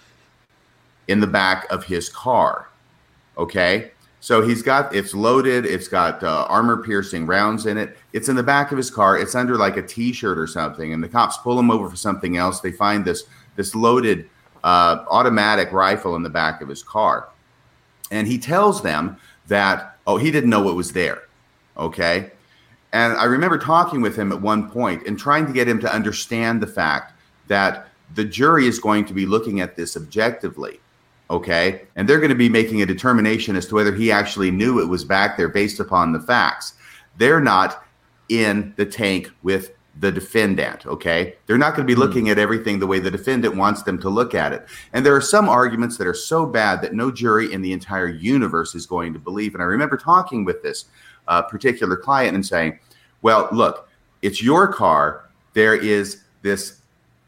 in 1.08 1.20
the 1.20 1.26
back 1.26 1.70
of 1.70 1.84
his 1.84 2.08
car. 2.08 2.68
Okay. 3.36 3.92
So 4.20 4.40
he's 4.40 4.62
got 4.62 4.94
it's 4.94 5.14
loaded. 5.14 5.66
It's 5.66 5.88
got 5.88 6.22
uh, 6.22 6.46
armor 6.48 6.76
piercing 6.76 7.26
rounds 7.26 7.66
in 7.66 7.76
it. 7.76 7.98
It's 8.12 8.28
in 8.28 8.36
the 8.36 8.42
back 8.42 8.70
of 8.70 8.78
his 8.78 8.88
car. 8.88 9.18
It's 9.18 9.34
under 9.34 9.56
like 9.56 9.76
a 9.76 9.82
T-shirt 9.82 10.38
or 10.38 10.46
something. 10.46 10.92
And 10.92 11.02
the 11.02 11.08
cops 11.08 11.38
pull 11.38 11.58
him 11.58 11.72
over 11.72 11.90
for 11.90 11.96
something 11.96 12.36
else. 12.36 12.60
They 12.60 12.70
find 12.70 13.04
this 13.04 13.24
this 13.56 13.74
loaded 13.74 14.30
uh, 14.62 15.04
automatic 15.10 15.72
rifle 15.72 16.14
in 16.14 16.22
the 16.22 16.30
back 16.30 16.62
of 16.62 16.68
his 16.68 16.84
car, 16.84 17.30
and 18.12 18.28
he 18.28 18.38
tells 18.38 18.80
them 18.80 19.16
that 19.48 19.98
oh 20.06 20.18
he 20.18 20.30
didn't 20.30 20.50
know 20.50 20.68
it 20.68 20.74
was 20.74 20.92
there. 20.92 21.22
Okay. 21.76 22.30
And 22.92 23.14
I 23.14 23.24
remember 23.24 23.58
talking 23.58 24.02
with 24.02 24.14
him 24.14 24.30
at 24.30 24.40
one 24.40 24.70
point 24.70 25.06
and 25.06 25.18
trying 25.18 25.46
to 25.46 25.52
get 25.52 25.66
him 25.66 25.80
to 25.80 25.92
understand 25.92 26.62
the 26.62 26.66
fact 26.66 27.14
that 27.48 27.88
the 28.14 28.24
jury 28.24 28.66
is 28.68 28.78
going 28.78 29.06
to 29.06 29.14
be 29.14 29.26
looking 29.26 29.60
at 29.60 29.74
this 29.74 29.96
objectively 29.96 30.78
okay? 31.32 31.82
And 31.96 32.08
they're 32.08 32.20
going 32.20 32.28
to 32.28 32.36
be 32.36 32.48
making 32.48 32.82
a 32.82 32.86
determination 32.86 33.56
as 33.56 33.66
to 33.66 33.74
whether 33.74 33.94
he 33.94 34.12
actually 34.12 34.50
knew 34.50 34.80
it 34.80 34.88
was 34.88 35.04
back 35.04 35.36
there 35.36 35.48
based 35.48 35.80
upon 35.80 36.12
the 36.12 36.20
facts. 36.20 36.74
They're 37.16 37.40
not 37.40 37.84
in 38.28 38.72
the 38.76 38.86
tank 38.86 39.30
with 39.42 39.72
the 39.98 40.12
defendant, 40.12 40.86
okay? 40.86 41.34
They're 41.46 41.58
not 41.58 41.74
going 41.74 41.86
to 41.86 41.90
be 41.90 41.94
hmm. 41.94 42.00
looking 42.00 42.28
at 42.28 42.38
everything 42.38 42.78
the 42.78 42.86
way 42.86 42.98
the 42.98 43.10
defendant 43.10 43.56
wants 43.56 43.82
them 43.82 43.98
to 44.00 44.08
look 44.08 44.34
at 44.34 44.52
it. 44.52 44.66
And 44.92 45.04
there 45.04 45.16
are 45.16 45.22
some 45.22 45.48
arguments 45.48 45.96
that 45.98 46.06
are 46.06 46.14
so 46.14 46.46
bad 46.46 46.82
that 46.82 46.94
no 46.94 47.10
jury 47.10 47.52
in 47.52 47.62
the 47.62 47.72
entire 47.72 48.08
universe 48.08 48.74
is 48.74 48.86
going 48.86 49.12
to 49.14 49.18
believe. 49.18 49.54
And 49.54 49.62
I 49.62 49.66
remember 49.66 49.96
talking 49.96 50.44
with 50.44 50.62
this 50.62 50.86
uh, 51.28 51.42
particular 51.42 51.96
client 51.96 52.34
and 52.34 52.44
saying, 52.44 52.78
well, 53.22 53.48
look, 53.52 53.88
it's 54.20 54.42
your 54.42 54.70
car. 54.72 55.28
There 55.54 55.74
is 55.74 56.22
this 56.42 56.80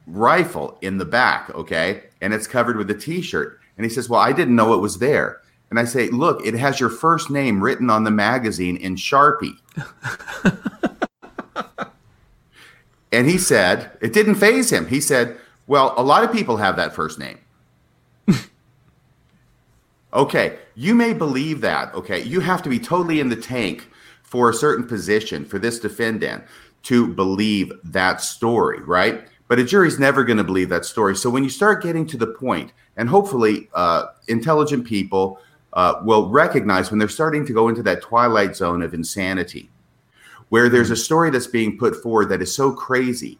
rifle 0.06 0.78
in 0.82 0.98
the 0.98 1.04
back, 1.04 1.50
okay? 1.54 2.04
And 2.20 2.32
it's 2.34 2.46
covered 2.46 2.76
with 2.76 2.90
a 2.90 2.94
t 2.94 3.22
shirt. 3.22 3.60
And 3.76 3.84
he 3.84 3.90
says, 3.90 4.08
Well, 4.08 4.20
I 4.20 4.32
didn't 4.32 4.56
know 4.56 4.74
it 4.74 4.80
was 4.80 4.98
there. 4.98 5.40
And 5.70 5.78
I 5.78 5.84
say, 5.84 6.08
Look, 6.08 6.44
it 6.46 6.54
has 6.54 6.80
your 6.80 6.90
first 6.90 7.30
name 7.30 7.62
written 7.62 7.90
on 7.90 8.04
the 8.04 8.10
magazine 8.10 8.76
in 8.76 8.96
Sharpie. 8.96 9.58
and 13.12 13.28
he 13.28 13.38
said, 13.38 13.90
It 14.00 14.12
didn't 14.12 14.36
faze 14.36 14.70
him. 14.70 14.86
He 14.86 15.00
said, 15.00 15.36
Well, 15.66 15.94
a 15.96 16.02
lot 16.02 16.24
of 16.24 16.32
people 16.32 16.56
have 16.56 16.76
that 16.76 16.94
first 16.94 17.18
name. 17.18 17.38
okay, 20.14 20.58
you 20.74 20.94
may 20.94 21.12
believe 21.12 21.60
that. 21.62 21.94
Okay, 21.94 22.22
you 22.22 22.40
have 22.40 22.62
to 22.62 22.68
be 22.68 22.78
totally 22.78 23.20
in 23.20 23.28
the 23.28 23.36
tank 23.36 23.88
for 24.22 24.50
a 24.50 24.54
certain 24.54 24.86
position 24.86 25.44
for 25.44 25.58
this 25.58 25.78
defendant 25.78 26.44
to 26.84 27.06
believe 27.14 27.72
that 27.84 28.20
story, 28.20 28.82
right? 28.82 29.26
But 29.46 29.58
a 29.58 29.64
jury's 29.64 29.98
never 29.98 30.24
going 30.24 30.38
to 30.38 30.44
believe 30.44 30.70
that 30.70 30.84
story. 30.84 31.14
So 31.16 31.28
when 31.28 31.44
you 31.44 31.50
start 31.50 31.82
getting 31.82 32.06
to 32.06 32.16
the 32.16 32.28
point, 32.28 32.72
and 32.96 33.08
hopefully 33.08 33.68
uh, 33.74 34.06
intelligent 34.28 34.86
people 34.86 35.38
uh, 35.74 36.00
will 36.02 36.30
recognize 36.30 36.90
when 36.90 36.98
they're 36.98 37.08
starting 37.08 37.44
to 37.46 37.52
go 37.52 37.68
into 37.68 37.82
that 37.82 38.00
twilight 38.00 38.56
zone 38.56 38.82
of 38.82 38.94
insanity, 38.94 39.70
where 40.48 40.68
there's 40.68 40.90
a 40.90 40.96
story 40.96 41.30
that's 41.30 41.46
being 41.46 41.76
put 41.78 42.00
forward 42.02 42.28
that 42.28 42.42
is 42.42 42.54
so 42.54 42.72
crazy 42.72 43.38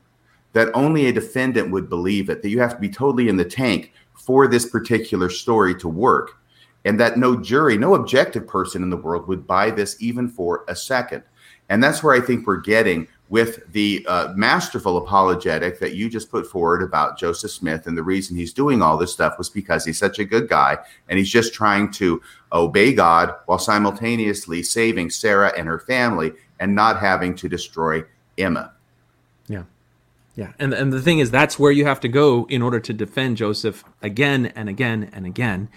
that 0.52 0.70
only 0.74 1.07
a 1.07 1.12
defendant 1.12 1.70
would 1.70 1.88
believe 1.88 2.28
it, 2.28 2.42
that 2.42 2.48
you 2.48 2.61
have 2.61 2.74
to 2.74 2.80
be 2.80 2.88
totally 2.88 3.28
in 3.28 3.36
the 3.36 3.44
tank 3.44 3.92
for 4.14 4.46
this 4.46 4.68
particular 4.68 5.28
story 5.28 5.74
to 5.74 5.88
work, 5.88 6.38
and 6.84 6.98
that 6.98 7.18
no 7.18 7.36
jury, 7.36 7.76
no 7.76 7.94
objective 7.94 8.46
person 8.46 8.82
in 8.82 8.90
the 8.90 8.96
world 8.96 9.26
would 9.26 9.46
buy 9.46 9.70
this 9.70 9.96
even 10.00 10.28
for 10.28 10.64
a 10.68 10.76
second. 10.76 11.22
And 11.68 11.82
that's 11.82 12.02
where 12.02 12.14
I 12.14 12.20
think 12.20 12.46
we're 12.46 12.59
getting 12.59 13.09
with 13.31 13.72
the 13.72 14.05
uh, 14.09 14.33
masterful 14.37 14.99
apologetic 14.99 15.79
that 15.81 15.95
you 15.95 16.11
just 16.11 16.31
put 16.31 16.47
forward 16.47 16.83
about 16.83 17.18
Joseph 17.18 17.51
Smith. 17.51 17.87
And 17.87 17.97
the 17.97 18.03
reason 18.03 18.37
he's 18.37 18.53
doing 18.53 18.83
all 18.83 18.99
this 18.99 19.12
stuff 19.12 19.39
was 19.39 19.49
because 19.49 19.85
he's 19.85 19.99
such 19.99 20.18
a 20.18 20.25
good 20.25 20.49
guy 20.49 20.79
and 21.09 21.18
he's 21.18 21.31
just 21.31 21.55
trying 21.55 21.91
to 21.93 22.20
obey 22.53 22.93
God 22.93 23.35
while 23.47 23.59
simultaneously 23.59 24.62
saving 24.62 25.11
Sarah 25.11 25.53
and 25.57 25.66
her 25.66 25.79
family 25.79 26.33
and 26.61 26.75
not 26.75 27.01
having 27.01 27.35
to 27.37 27.49
destroy 27.49 28.05
Emma. 28.37 28.72
Yeah. 29.49 29.64
Yeah. 30.37 30.53
And, 30.59 30.75
and 30.75 30.93
the 30.93 31.01
thing 31.01 31.18
is, 31.18 31.31
that's 31.31 31.59
where 31.59 31.72
you 31.72 31.87
have 31.87 32.01
to 32.01 32.09
go 32.09 32.47
in 32.51 32.61
order 32.61 32.81
to 32.81 32.93
defend 32.93 33.37
Joseph 33.37 33.85
again 34.03 34.47
and 34.55 34.68
again 34.68 35.11
and 35.12 35.27
again. 35.27 35.68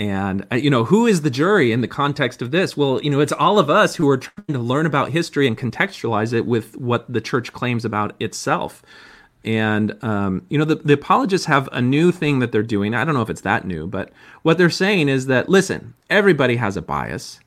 And, 0.00 0.46
uh, 0.50 0.56
you 0.56 0.70
know, 0.70 0.84
who 0.84 1.06
is 1.06 1.20
the 1.20 1.28
jury 1.28 1.72
in 1.72 1.82
the 1.82 1.86
context 1.86 2.40
of 2.40 2.52
this? 2.52 2.74
Well, 2.74 3.02
you 3.02 3.10
know, 3.10 3.20
it's 3.20 3.34
all 3.34 3.58
of 3.58 3.68
us 3.68 3.96
who 3.96 4.08
are 4.08 4.16
trying 4.16 4.54
to 4.54 4.58
learn 4.58 4.86
about 4.86 5.10
history 5.10 5.46
and 5.46 5.58
contextualize 5.58 6.32
it 6.32 6.46
with 6.46 6.74
what 6.78 7.04
the 7.12 7.20
church 7.20 7.52
claims 7.52 7.84
about 7.84 8.14
itself. 8.18 8.82
And, 9.44 10.02
um, 10.02 10.46
you 10.48 10.56
know, 10.56 10.64
the, 10.64 10.76
the 10.76 10.94
apologists 10.94 11.46
have 11.48 11.68
a 11.70 11.82
new 11.82 12.12
thing 12.12 12.38
that 12.38 12.50
they're 12.50 12.62
doing. 12.62 12.94
I 12.94 13.04
don't 13.04 13.12
know 13.12 13.20
if 13.20 13.28
it's 13.28 13.42
that 13.42 13.66
new, 13.66 13.86
but 13.86 14.10
what 14.40 14.56
they're 14.56 14.70
saying 14.70 15.10
is 15.10 15.26
that, 15.26 15.50
listen, 15.50 15.92
everybody 16.08 16.56
has 16.56 16.78
a 16.78 16.82
bias. 16.82 17.38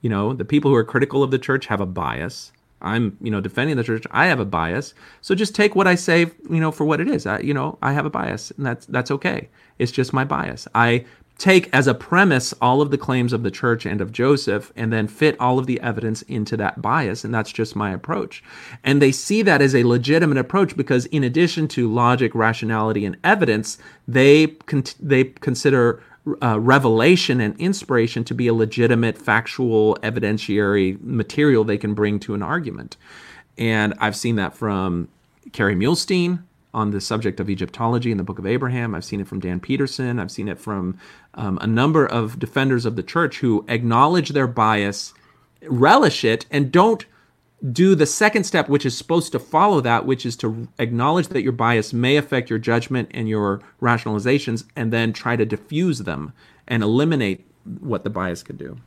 You 0.00 0.08
know, 0.08 0.32
the 0.32 0.46
people 0.46 0.70
who 0.70 0.76
are 0.76 0.84
critical 0.84 1.22
of 1.22 1.30
the 1.30 1.38
church 1.38 1.66
have 1.66 1.82
a 1.82 1.86
bias. 1.86 2.52
I'm, 2.80 3.18
you 3.20 3.30
know, 3.30 3.40
defending 3.40 3.76
the 3.76 3.84
church. 3.84 4.04
I 4.10 4.26
have 4.26 4.40
a 4.40 4.46
bias. 4.46 4.94
So 5.20 5.34
just 5.34 5.54
take 5.54 5.76
what 5.76 5.86
I 5.86 5.94
say, 5.94 6.22
you 6.50 6.58
know, 6.58 6.72
for 6.72 6.84
what 6.84 7.00
it 7.00 7.08
is. 7.08 7.26
I, 7.26 7.38
you 7.40 7.54
know, 7.54 7.78
I 7.80 7.92
have 7.92 8.06
a 8.06 8.10
bias, 8.10 8.50
and 8.56 8.66
that's 8.66 8.86
that's 8.86 9.10
okay. 9.12 9.48
It's 9.78 9.92
just 9.92 10.12
my 10.12 10.24
bias. 10.24 10.66
I 10.74 11.04
take 11.38 11.68
as 11.72 11.86
a 11.86 11.94
premise 11.94 12.54
all 12.60 12.80
of 12.80 12.90
the 12.90 12.98
claims 12.98 13.32
of 13.32 13.42
the 13.42 13.50
church 13.50 13.84
and 13.84 14.00
of 14.00 14.12
Joseph 14.12 14.72
and 14.76 14.92
then 14.92 15.08
fit 15.08 15.38
all 15.40 15.58
of 15.58 15.66
the 15.66 15.80
evidence 15.80 16.22
into 16.22 16.56
that 16.56 16.80
bias. 16.80 17.24
And 17.24 17.34
that's 17.34 17.50
just 17.50 17.74
my 17.74 17.90
approach. 17.90 18.44
And 18.84 19.02
they 19.02 19.12
see 19.12 19.42
that 19.42 19.60
as 19.60 19.74
a 19.74 19.84
legitimate 19.84 20.38
approach 20.38 20.76
because, 20.76 21.06
in 21.06 21.24
addition 21.24 21.68
to 21.68 21.92
logic, 21.92 22.34
rationality, 22.34 23.04
and 23.04 23.16
evidence, 23.24 23.78
they, 24.06 24.46
con- 24.46 24.84
they 25.00 25.24
consider 25.24 26.02
uh, 26.40 26.60
revelation 26.60 27.40
and 27.40 27.58
inspiration 27.58 28.22
to 28.24 28.34
be 28.34 28.46
a 28.46 28.54
legitimate, 28.54 29.18
factual, 29.18 29.96
evidentiary 30.02 31.00
material 31.02 31.64
they 31.64 31.78
can 31.78 31.94
bring 31.94 32.20
to 32.20 32.34
an 32.34 32.42
argument. 32.42 32.96
And 33.58 33.94
I've 33.98 34.16
seen 34.16 34.36
that 34.36 34.54
from 34.54 35.08
Kerry 35.52 35.74
Muhlestein, 35.74 36.44
on 36.74 36.90
the 36.90 37.00
subject 37.00 37.40
of 37.40 37.50
Egyptology 37.50 38.10
in 38.10 38.16
the 38.16 38.24
Book 38.24 38.38
of 38.38 38.46
Abraham. 38.46 38.94
I've 38.94 39.04
seen 39.04 39.20
it 39.20 39.28
from 39.28 39.40
Dan 39.40 39.60
Peterson. 39.60 40.18
I've 40.18 40.30
seen 40.30 40.48
it 40.48 40.58
from 40.58 40.98
um, 41.34 41.58
a 41.60 41.66
number 41.66 42.06
of 42.06 42.38
defenders 42.38 42.86
of 42.86 42.96
the 42.96 43.02
church 43.02 43.38
who 43.38 43.64
acknowledge 43.68 44.30
their 44.30 44.46
bias, 44.46 45.12
relish 45.62 46.24
it, 46.24 46.46
and 46.50 46.72
don't 46.72 47.04
do 47.70 47.94
the 47.94 48.06
second 48.06 48.44
step, 48.44 48.68
which 48.68 48.84
is 48.84 48.96
supposed 48.96 49.30
to 49.32 49.38
follow 49.38 49.80
that, 49.80 50.04
which 50.04 50.26
is 50.26 50.34
to 50.36 50.66
acknowledge 50.78 51.28
that 51.28 51.42
your 51.42 51.52
bias 51.52 51.92
may 51.92 52.16
affect 52.16 52.50
your 52.50 52.58
judgment 52.58 53.08
and 53.12 53.28
your 53.28 53.60
rationalizations, 53.80 54.64
and 54.74 54.92
then 54.92 55.12
try 55.12 55.36
to 55.36 55.46
diffuse 55.46 56.00
them 56.00 56.32
and 56.66 56.82
eliminate 56.82 57.46
what 57.80 58.02
the 58.02 58.10
bias 58.10 58.42
could 58.42 58.58
do. 58.58 58.78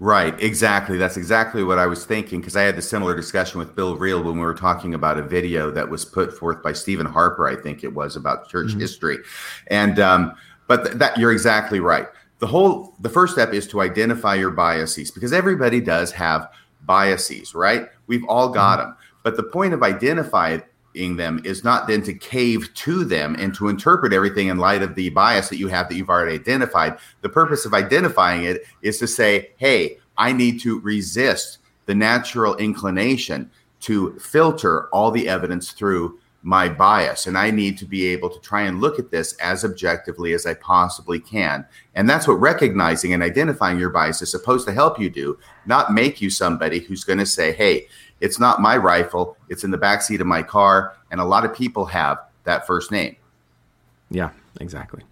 Right, 0.00 0.40
exactly. 0.40 0.96
That's 0.96 1.16
exactly 1.16 1.64
what 1.64 1.78
I 1.80 1.86
was 1.86 2.06
thinking 2.06 2.40
because 2.40 2.56
I 2.56 2.62
had 2.62 2.76
the 2.76 2.82
similar 2.82 3.16
discussion 3.16 3.58
with 3.58 3.74
Bill 3.74 3.96
Reel 3.96 4.22
when 4.22 4.34
we 4.34 4.44
were 4.44 4.54
talking 4.54 4.94
about 4.94 5.18
a 5.18 5.22
video 5.22 5.72
that 5.72 5.88
was 5.88 6.04
put 6.04 6.32
forth 6.32 6.62
by 6.62 6.72
Steven 6.72 7.04
Harper, 7.04 7.48
I 7.48 7.56
think 7.56 7.82
it 7.82 7.92
was 7.92 8.14
about 8.14 8.48
church 8.48 8.68
mm-hmm. 8.68 8.80
history, 8.80 9.18
and 9.66 9.98
um, 9.98 10.34
but 10.68 10.84
th- 10.84 10.96
that 10.98 11.18
you're 11.18 11.32
exactly 11.32 11.80
right. 11.80 12.06
The 12.38 12.46
whole 12.46 12.94
the 13.00 13.08
first 13.08 13.32
step 13.32 13.52
is 13.52 13.66
to 13.68 13.80
identify 13.80 14.36
your 14.36 14.52
biases 14.52 15.10
because 15.10 15.32
everybody 15.32 15.80
does 15.80 16.12
have 16.12 16.48
biases, 16.84 17.52
right? 17.52 17.88
We've 18.06 18.24
all 18.28 18.50
got 18.50 18.78
mm-hmm. 18.78 18.90
them, 18.90 18.96
but 19.24 19.36
the 19.36 19.42
point 19.42 19.74
of 19.74 19.82
identifying 19.82 20.62
them 21.16 21.40
is 21.44 21.64
not 21.64 21.86
then 21.86 22.02
to 22.02 22.14
cave 22.14 22.72
to 22.74 23.04
them 23.04 23.36
and 23.38 23.54
to 23.54 23.68
interpret 23.68 24.12
everything 24.12 24.48
in 24.48 24.58
light 24.58 24.82
of 24.82 24.94
the 24.94 25.10
bias 25.10 25.48
that 25.48 25.58
you 25.58 25.68
have 25.68 25.88
that 25.88 25.94
you've 25.94 26.10
already 26.10 26.34
identified. 26.34 26.98
The 27.22 27.28
purpose 27.28 27.64
of 27.64 27.74
identifying 27.74 28.44
it 28.44 28.64
is 28.82 28.98
to 28.98 29.06
say, 29.06 29.52
hey, 29.56 29.98
I 30.16 30.32
need 30.32 30.60
to 30.62 30.80
resist 30.80 31.58
the 31.86 31.94
natural 31.94 32.56
inclination 32.56 33.50
to 33.80 34.18
filter 34.18 34.88
all 34.88 35.10
the 35.10 35.28
evidence 35.28 35.72
through 35.72 36.18
my 36.42 36.68
bias. 36.68 37.26
And 37.26 37.36
I 37.36 37.50
need 37.50 37.76
to 37.78 37.84
be 37.84 38.06
able 38.06 38.30
to 38.30 38.40
try 38.40 38.62
and 38.62 38.80
look 38.80 38.98
at 38.98 39.10
this 39.10 39.34
as 39.34 39.64
objectively 39.64 40.32
as 40.32 40.46
I 40.46 40.54
possibly 40.54 41.18
can. 41.18 41.66
And 41.94 42.08
that's 42.08 42.28
what 42.28 42.34
recognizing 42.34 43.12
and 43.12 43.22
identifying 43.22 43.78
your 43.78 43.90
bias 43.90 44.22
is 44.22 44.30
supposed 44.30 44.66
to 44.66 44.72
help 44.72 45.00
you 45.00 45.10
do, 45.10 45.38
not 45.66 45.92
make 45.92 46.20
you 46.20 46.30
somebody 46.30 46.78
who's 46.78 47.04
going 47.04 47.18
to 47.18 47.26
say, 47.26 47.52
hey, 47.52 47.88
it's 48.20 48.38
not 48.38 48.60
my 48.60 48.76
rifle. 48.76 49.36
It's 49.48 49.64
in 49.64 49.70
the 49.70 49.78
backseat 49.78 50.20
of 50.20 50.26
my 50.26 50.42
car. 50.42 50.94
And 51.10 51.20
a 51.20 51.24
lot 51.24 51.44
of 51.44 51.54
people 51.54 51.86
have 51.86 52.18
that 52.44 52.66
first 52.66 52.90
name. 52.90 53.16
Yeah, 54.10 54.30
exactly. 54.60 55.02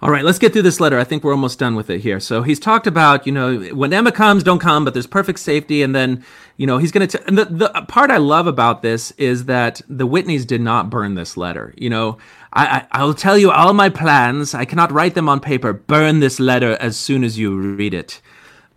All 0.00 0.10
right, 0.10 0.24
let's 0.24 0.38
get 0.38 0.52
through 0.52 0.62
this 0.62 0.78
letter. 0.78 0.96
I 0.96 1.02
think 1.02 1.24
we're 1.24 1.32
almost 1.32 1.58
done 1.58 1.74
with 1.74 1.90
it 1.90 2.00
here. 2.00 2.20
So 2.20 2.42
he's 2.42 2.60
talked 2.60 2.86
about, 2.86 3.26
you 3.26 3.32
know, 3.32 3.58
when 3.74 3.92
Emma 3.92 4.12
comes, 4.12 4.44
don't 4.44 4.60
come, 4.60 4.84
but 4.84 4.94
there's 4.94 5.08
perfect 5.08 5.40
safety. 5.40 5.82
And 5.82 5.92
then, 5.92 6.24
you 6.56 6.68
know, 6.68 6.78
he's 6.78 6.92
going 6.92 7.08
to, 7.08 7.26
and 7.26 7.36
the, 7.36 7.46
the 7.46 7.68
part 7.88 8.12
I 8.12 8.18
love 8.18 8.46
about 8.46 8.82
this 8.82 9.10
is 9.12 9.46
that 9.46 9.82
the 9.88 10.06
Whitneys 10.06 10.46
did 10.46 10.60
not 10.60 10.88
burn 10.88 11.16
this 11.16 11.36
letter. 11.36 11.74
You 11.76 11.90
know, 11.90 12.18
I, 12.52 12.86
I, 12.92 13.04
will 13.04 13.12
tell 13.12 13.36
you 13.36 13.50
all 13.50 13.72
my 13.72 13.88
plans. 13.88 14.54
I 14.54 14.64
cannot 14.64 14.92
write 14.92 15.14
them 15.14 15.28
on 15.28 15.40
paper. 15.40 15.72
Burn 15.72 16.20
this 16.20 16.38
letter 16.38 16.76
as 16.80 16.96
soon 16.96 17.24
as 17.24 17.36
you 17.36 17.58
read 17.58 17.92
it. 17.92 18.22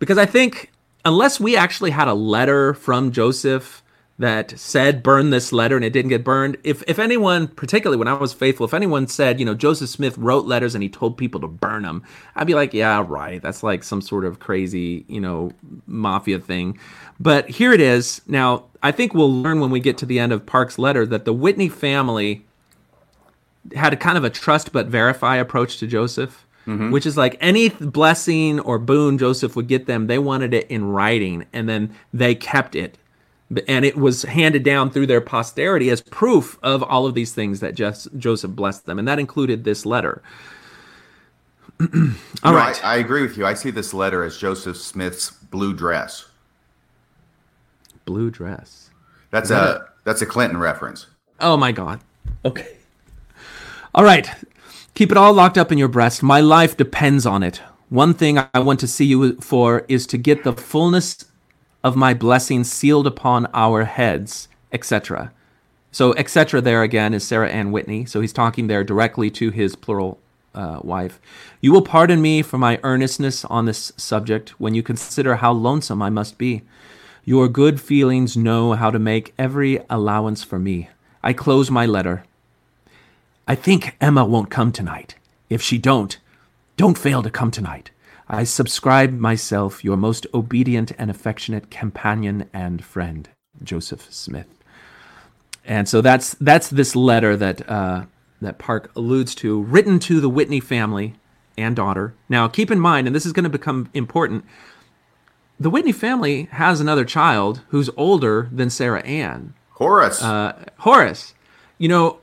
Because 0.00 0.18
I 0.18 0.26
think 0.26 0.71
unless 1.04 1.40
we 1.40 1.56
actually 1.56 1.90
had 1.90 2.08
a 2.08 2.14
letter 2.14 2.74
from 2.74 3.12
Joseph 3.12 3.82
that 4.18 4.58
said 4.58 5.02
burn 5.02 5.30
this 5.30 5.52
letter 5.52 5.74
and 5.74 5.84
it 5.84 5.92
didn't 5.92 6.10
get 6.10 6.24
burned. 6.24 6.56
If 6.62 6.82
if 6.86 6.98
anyone 6.98 7.48
particularly 7.48 7.98
when 7.98 8.08
i 8.08 8.12
was 8.12 8.32
faithful 8.32 8.64
if 8.64 8.74
anyone 8.74 9.06
said 9.08 9.40
you 9.40 9.46
know 9.46 9.54
joseph 9.54 9.88
smith 9.88 10.16
wrote 10.18 10.46
letters 10.46 10.74
and 10.74 10.82
he 10.82 10.88
told 10.88 11.16
people 11.16 11.40
to 11.40 11.48
burn 11.48 11.82
them 11.82 12.04
i'd 12.36 12.46
be 12.46 12.54
like 12.54 12.72
yeah 12.72 13.04
right. 13.06 13.42
That's 13.42 13.62
like 13.62 13.82
some 13.82 14.00
sort 14.00 14.24
of 14.24 14.38
crazy 14.38 15.04
you 15.08 15.20
know 15.20 15.52
mafia 15.86 16.38
thing. 16.38 16.78
But 17.18 17.48
here 17.48 17.72
it 17.72 17.80
is. 17.80 18.22
Now 18.26 18.66
i 18.82 18.92
think 18.92 19.14
we'll 19.14 19.42
learn 19.42 19.60
when 19.60 19.70
we 19.70 19.80
get 19.80 19.98
to 19.98 20.06
the 20.06 20.18
end 20.18 20.32
of 20.32 20.46
park's 20.46 20.78
letter 20.78 21.06
that 21.06 21.24
the 21.24 21.32
whitney 21.32 21.68
family 21.68 22.44
had 23.74 23.92
a 23.92 23.96
kind 23.96 24.18
of 24.18 24.24
a 24.24 24.30
trust 24.30 24.72
but 24.72 24.86
verify 24.86 25.36
approach 25.36 25.78
to 25.78 25.86
joseph 25.86 26.46
mm-hmm. 26.66 26.90
which 26.90 27.06
is 27.06 27.16
like 27.16 27.36
any 27.40 27.68
blessing 27.68 28.60
or 28.60 28.78
boon 28.78 29.18
Joseph 29.18 29.56
would 29.56 29.68
get 29.68 29.86
them, 29.86 30.06
they 30.06 30.18
wanted 30.18 30.54
it 30.54 30.70
in 30.70 30.84
writing, 30.84 31.46
and 31.52 31.68
then 31.68 31.94
they 32.12 32.34
kept 32.34 32.74
it. 32.74 32.98
And 33.68 33.84
it 33.84 33.96
was 33.96 34.22
handed 34.22 34.62
down 34.62 34.90
through 34.90 35.06
their 35.06 35.20
posterity 35.20 35.90
as 35.90 36.00
proof 36.00 36.58
of 36.62 36.82
all 36.82 37.06
of 37.06 37.14
these 37.14 37.34
things 37.34 37.60
that 37.60 37.74
Joseph 37.74 38.50
blessed 38.52 38.86
them. 38.86 38.98
And 38.98 39.06
that 39.06 39.18
included 39.18 39.64
this 39.64 39.84
letter. 39.84 40.22
all 41.80 42.52
no, 42.52 42.54
right, 42.54 42.82
I, 42.84 42.94
I 42.94 42.96
agree 42.96 43.22
with 43.22 43.36
you. 43.36 43.44
I 43.44 43.54
see 43.54 43.70
this 43.70 43.92
letter 43.92 44.24
as 44.24 44.38
Joseph 44.38 44.76
Smith's 44.76 45.30
blue 45.30 45.74
dress. 45.74 46.26
Blue 48.04 48.30
dress. 48.30 48.90
That's 49.30 49.50
a 49.50 49.54
that 49.54 49.80
that's 50.04 50.22
a 50.22 50.26
Clinton 50.26 50.58
reference. 50.58 51.06
Oh 51.40 51.56
my 51.56 51.72
God. 51.72 52.00
Okay. 52.44 52.76
All 53.94 54.04
right. 54.04 54.28
Keep 54.94 55.10
it 55.10 55.16
all 55.16 55.32
locked 55.32 55.56
up 55.56 55.72
in 55.72 55.78
your 55.78 55.88
breast. 55.88 56.22
My 56.22 56.40
life 56.40 56.76
depends 56.76 57.24
on 57.24 57.42
it. 57.42 57.62
One 57.88 58.12
thing 58.12 58.38
I 58.38 58.58
want 58.58 58.78
to 58.80 58.86
see 58.86 59.06
you 59.06 59.36
for 59.40 59.86
is 59.88 60.06
to 60.08 60.18
get 60.18 60.44
the 60.44 60.52
fullness 60.52 61.24
of 61.82 61.96
my 61.96 62.12
blessing 62.12 62.62
sealed 62.62 63.06
upon 63.06 63.48
our 63.54 63.84
heads, 63.84 64.48
etc. 64.70 65.32
So, 65.92 66.12
etc. 66.14 66.60
there 66.60 66.82
again 66.82 67.14
is 67.14 67.26
Sarah 67.26 67.48
Ann 67.48 67.72
Whitney. 67.72 68.04
So 68.04 68.20
he's 68.20 68.34
talking 68.34 68.66
there 68.66 68.84
directly 68.84 69.30
to 69.30 69.50
his 69.50 69.76
plural 69.76 70.18
uh, 70.54 70.80
wife. 70.82 71.18
You 71.62 71.72
will 71.72 71.82
pardon 71.82 72.20
me 72.20 72.42
for 72.42 72.58
my 72.58 72.78
earnestness 72.82 73.46
on 73.46 73.64
this 73.64 73.92
subject 73.96 74.50
when 74.60 74.74
you 74.74 74.82
consider 74.82 75.36
how 75.36 75.52
lonesome 75.52 76.02
I 76.02 76.10
must 76.10 76.36
be. 76.36 76.62
Your 77.24 77.48
good 77.48 77.80
feelings 77.80 78.36
know 78.36 78.74
how 78.74 78.90
to 78.90 78.98
make 78.98 79.32
every 79.38 79.80
allowance 79.88 80.44
for 80.44 80.58
me. 80.58 80.90
I 81.22 81.32
close 81.32 81.70
my 81.70 81.86
letter. 81.86 82.24
I 83.46 83.54
think 83.54 83.96
Emma 84.00 84.24
won't 84.24 84.50
come 84.50 84.72
tonight. 84.72 85.16
If 85.48 85.60
she 85.60 85.78
don't, 85.78 86.16
don't 86.76 86.98
fail 86.98 87.22
to 87.22 87.30
come 87.30 87.50
tonight. 87.50 87.90
I 88.28 88.44
subscribe 88.44 89.12
myself 89.12 89.84
your 89.84 89.96
most 89.96 90.26
obedient 90.32 90.92
and 90.96 91.10
affectionate 91.10 91.70
companion 91.70 92.48
and 92.52 92.84
friend, 92.84 93.28
Joseph 93.62 94.12
Smith. 94.12 94.46
And 95.64 95.88
so 95.88 96.00
that's 96.00 96.34
that's 96.34 96.70
this 96.70 96.96
letter 96.96 97.36
that 97.36 97.68
uh, 97.68 98.04
that 98.40 98.58
Park 98.58 98.90
alludes 98.96 99.34
to, 99.36 99.62
written 99.62 99.98
to 100.00 100.20
the 100.20 100.28
Whitney 100.28 100.60
family 100.60 101.14
and 101.56 101.76
daughter. 101.76 102.14
Now, 102.28 102.48
keep 102.48 102.70
in 102.70 102.80
mind, 102.80 103.06
and 103.06 103.14
this 103.14 103.26
is 103.26 103.32
going 103.32 103.44
to 103.44 103.50
become 103.50 103.88
important. 103.94 104.44
The 105.60 105.70
Whitney 105.70 105.92
family 105.92 106.44
has 106.52 106.80
another 106.80 107.04
child 107.04 107.60
who's 107.68 107.90
older 107.96 108.48
than 108.50 108.70
Sarah 108.70 109.02
Ann. 109.02 109.54
Horace. 109.72 110.22
Uh, 110.22 110.64
Horace. 110.78 111.34
You 111.78 111.88
know, 111.88 112.18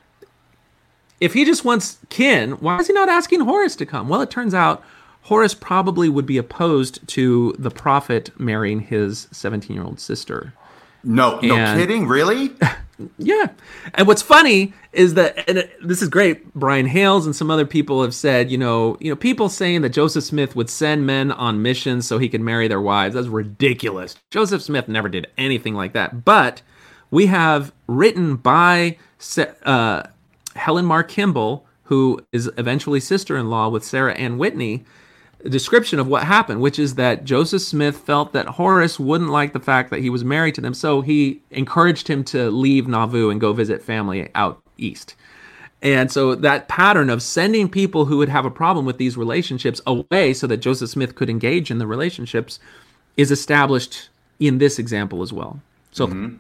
if 1.19 1.33
he 1.33 1.45
just 1.45 1.65
wants 1.65 1.99
kin, 2.09 2.51
why 2.53 2.79
is 2.79 2.87
he 2.87 2.93
not 2.93 3.09
asking 3.09 3.41
Horace 3.41 3.75
to 3.77 3.85
come? 3.85 4.09
Well, 4.09 4.21
it 4.21 4.31
turns 4.31 4.53
out 4.53 4.83
Horace 5.23 5.53
probably 5.53 6.09
would 6.09 6.25
be 6.25 6.37
opposed 6.37 7.05
to 7.09 7.55
the 7.59 7.69
prophet 7.69 8.31
marrying 8.39 8.79
his 8.79 9.27
17 9.31 9.75
year 9.75 9.85
old 9.85 9.99
sister. 9.99 10.53
No, 11.03 11.39
no 11.39 11.75
kidding, 11.75 12.07
really? 12.07 12.51
yeah. 13.17 13.47
And 13.93 14.07
what's 14.07 14.21
funny 14.21 14.73
is 14.91 15.13
that 15.13 15.47
and 15.47 15.59
it, 15.59 15.71
this 15.81 16.01
is 16.01 16.09
great. 16.09 16.53
Brian 16.53 16.87
Hales 16.87 17.25
and 17.25 17.35
some 17.35 17.49
other 17.49 17.65
people 17.65 18.01
have 18.01 18.13
said, 18.13 18.51
you 18.51 18.57
know, 18.57 18.97
you 18.99 19.09
know, 19.09 19.15
people 19.15 19.47
saying 19.47 19.81
that 19.81 19.89
Joseph 19.89 20.23
Smith 20.23 20.55
would 20.55 20.69
send 20.69 21.05
men 21.05 21.31
on 21.31 21.61
missions 21.61 22.05
so 22.05 22.17
he 22.17 22.27
could 22.27 22.41
marry 22.41 22.67
their 22.67 22.81
wives. 22.81 23.15
That's 23.15 23.27
ridiculous. 23.27 24.17
Joseph 24.29 24.61
Smith 24.61 24.87
never 24.87 25.07
did 25.07 25.27
anything 25.37 25.73
like 25.73 25.93
that. 25.93 26.25
But 26.25 26.61
we 27.11 27.27
have 27.27 27.71
written 27.87 28.35
by 28.35 28.97
uh, 29.63 30.03
Helen 30.59 30.85
Mar 30.85 31.03
Kimball, 31.03 31.65
who 31.83 32.19
is 32.31 32.51
eventually 32.57 32.99
sister-in-law 32.99 33.69
with 33.69 33.83
Sarah 33.83 34.13
Ann 34.13 34.37
Whitney 34.37 34.85
description 35.47 35.99
of 35.99 36.07
what 36.07 36.23
happened, 36.23 36.61
which 36.61 36.77
is 36.77 36.95
that 36.95 37.23
Joseph 37.23 37.61
Smith 37.61 37.97
felt 37.97 38.33
that 38.33 38.45
Horace 38.45 38.99
wouldn't 38.99 39.29
like 39.29 39.53
the 39.53 39.59
fact 39.59 39.89
that 39.89 40.01
he 40.01 40.09
was 40.09 40.23
married 40.23 40.55
to 40.55 40.61
them, 40.61 40.73
so 40.73 41.01
he 41.01 41.41
encouraged 41.51 42.07
him 42.07 42.23
to 42.25 42.51
leave 42.51 42.87
Nauvoo 42.87 43.29
and 43.29 43.39
go 43.39 43.53
visit 43.53 43.81
family 43.81 44.29
out 44.35 44.61
east. 44.77 45.15
And 45.81 46.11
so 46.11 46.35
that 46.35 46.67
pattern 46.67 47.09
of 47.09 47.21
sending 47.23 47.69
people 47.69 48.05
who 48.05 48.17
would 48.17 48.27
have 48.27 48.45
a 48.45 48.51
problem 48.51 48.85
with 48.85 48.97
these 48.97 49.15
relationships 49.15 49.79
away 49.87 50.33
so 50.33 50.45
that 50.47 50.57
Joseph 50.57 50.89
Smith 50.89 51.15
could 51.15 51.29
engage 51.29 51.71
in 51.71 51.77
the 51.77 51.87
relationships 51.87 52.59
is 53.15 53.31
established 53.31 54.09
in 54.39 54.57
this 54.57 54.77
example 54.77 55.21
as 55.21 55.31
well. 55.31 55.61
So 55.91 56.07
mm-hmm. 56.07 56.35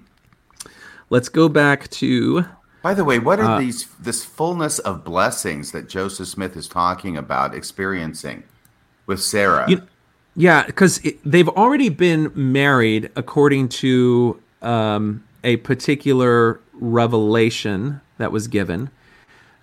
let's 1.09 1.29
go 1.29 1.47
back 1.47 1.87
to 1.91 2.45
by 2.81 2.93
the 2.93 3.03
way, 3.03 3.19
what 3.19 3.39
are 3.39 3.55
uh, 3.55 3.59
these 3.59 3.85
this 3.99 4.23
fullness 4.23 4.79
of 4.79 5.03
blessings 5.03 5.71
that 5.71 5.89
Joseph 5.89 6.27
Smith 6.27 6.55
is 6.55 6.67
talking 6.67 7.17
about 7.17 7.53
experiencing? 7.53 8.43
with 9.09 9.21
Sarah. 9.21 9.65
You, 9.67 9.81
yeah, 10.35 10.65
because 10.65 11.01
they've 11.25 11.49
already 11.49 11.89
been 11.89 12.31
married 12.35 13.09
according 13.15 13.69
to 13.69 14.39
um, 14.61 15.25
a 15.43 15.57
particular 15.57 16.61
revelation 16.73 17.99
that 18.19 18.31
was 18.31 18.47
given. 18.47 18.91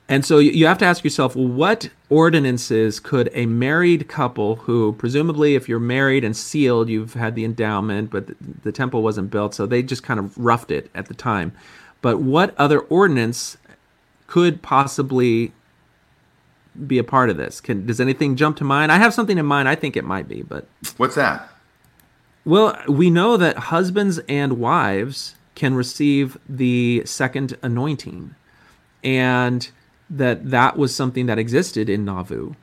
And 0.09 0.25
so 0.25 0.39
you 0.39 0.67
have 0.67 0.79
to 0.79 0.85
ask 0.85 1.03
yourself, 1.05 1.35
what 1.35 1.91
ordinances 2.11 3.01
could 3.01 3.31
a 3.33 3.47
married 3.47 4.09
couple 4.09 4.57
who, 4.57 4.93
presumably, 4.95 5.55
if 5.55 5.69
you're 5.69 5.81
married 5.81 6.25
and 6.25 6.37
sealed, 6.37 6.89
you've 6.89 7.15
had 7.15 7.35
the 7.35 7.45
endowment, 7.45 8.11
but 8.11 8.31
the 8.63 8.73
temple 8.73 9.03
wasn't 9.03 9.31
built, 9.31 9.55
so 9.55 9.67
they 9.67 9.83
just 9.83 10.03
kind 10.03 10.21
of 10.21 10.37
roughed 10.37 10.71
it 10.71 10.91
at 10.95 11.07
the 11.07 11.15
time. 11.15 11.53
But 12.07 12.21
what 12.21 12.55
other 12.57 12.79
ordinance 12.83 13.57
could 14.29 14.63
possibly 14.63 15.51
be 16.87 16.99
a 16.99 17.03
part 17.03 17.31
of 17.31 17.37
this? 17.37 17.61
Can 17.61 17.85
does 17.85 18.01
anything 18.01 18.37
jump 18.37 18.57
to 18.59 18.65
mind? 18.65 18.93
I 18.93 18.99
have 18.99 19.13
something 19.13 19.39
in 19.39 19.45
mind. 19.45 19.69
I 19.69 19.75
think 19.75 19.97
it 19.97 20.05
might 20.05 20.29
be, 20.29 20.43
but 20.43 20.69
what's 20.99 21.17
that? 21.17 21.51
Well, 22.45 22.81
we 22.87 23.11
know 23.11 23.37
that 23.37 23.59
husbands 23.75 24.21
and 24.29 24.61
wives 24.61 25.35
can 25.57 25.75
receive 25.75 26.39
the 26.49 27.03
second 27.05 27.57
anointing, 27.61 28.37
and 29.03 29.69
that 30.09 30.49
that 30.49 30.77
was 30.77 30.95
something 30.95 31.27
that 31.27 31.41
existed 31.41 31.89
in 31.89 32.05
Nauvoo. 32.05 32.55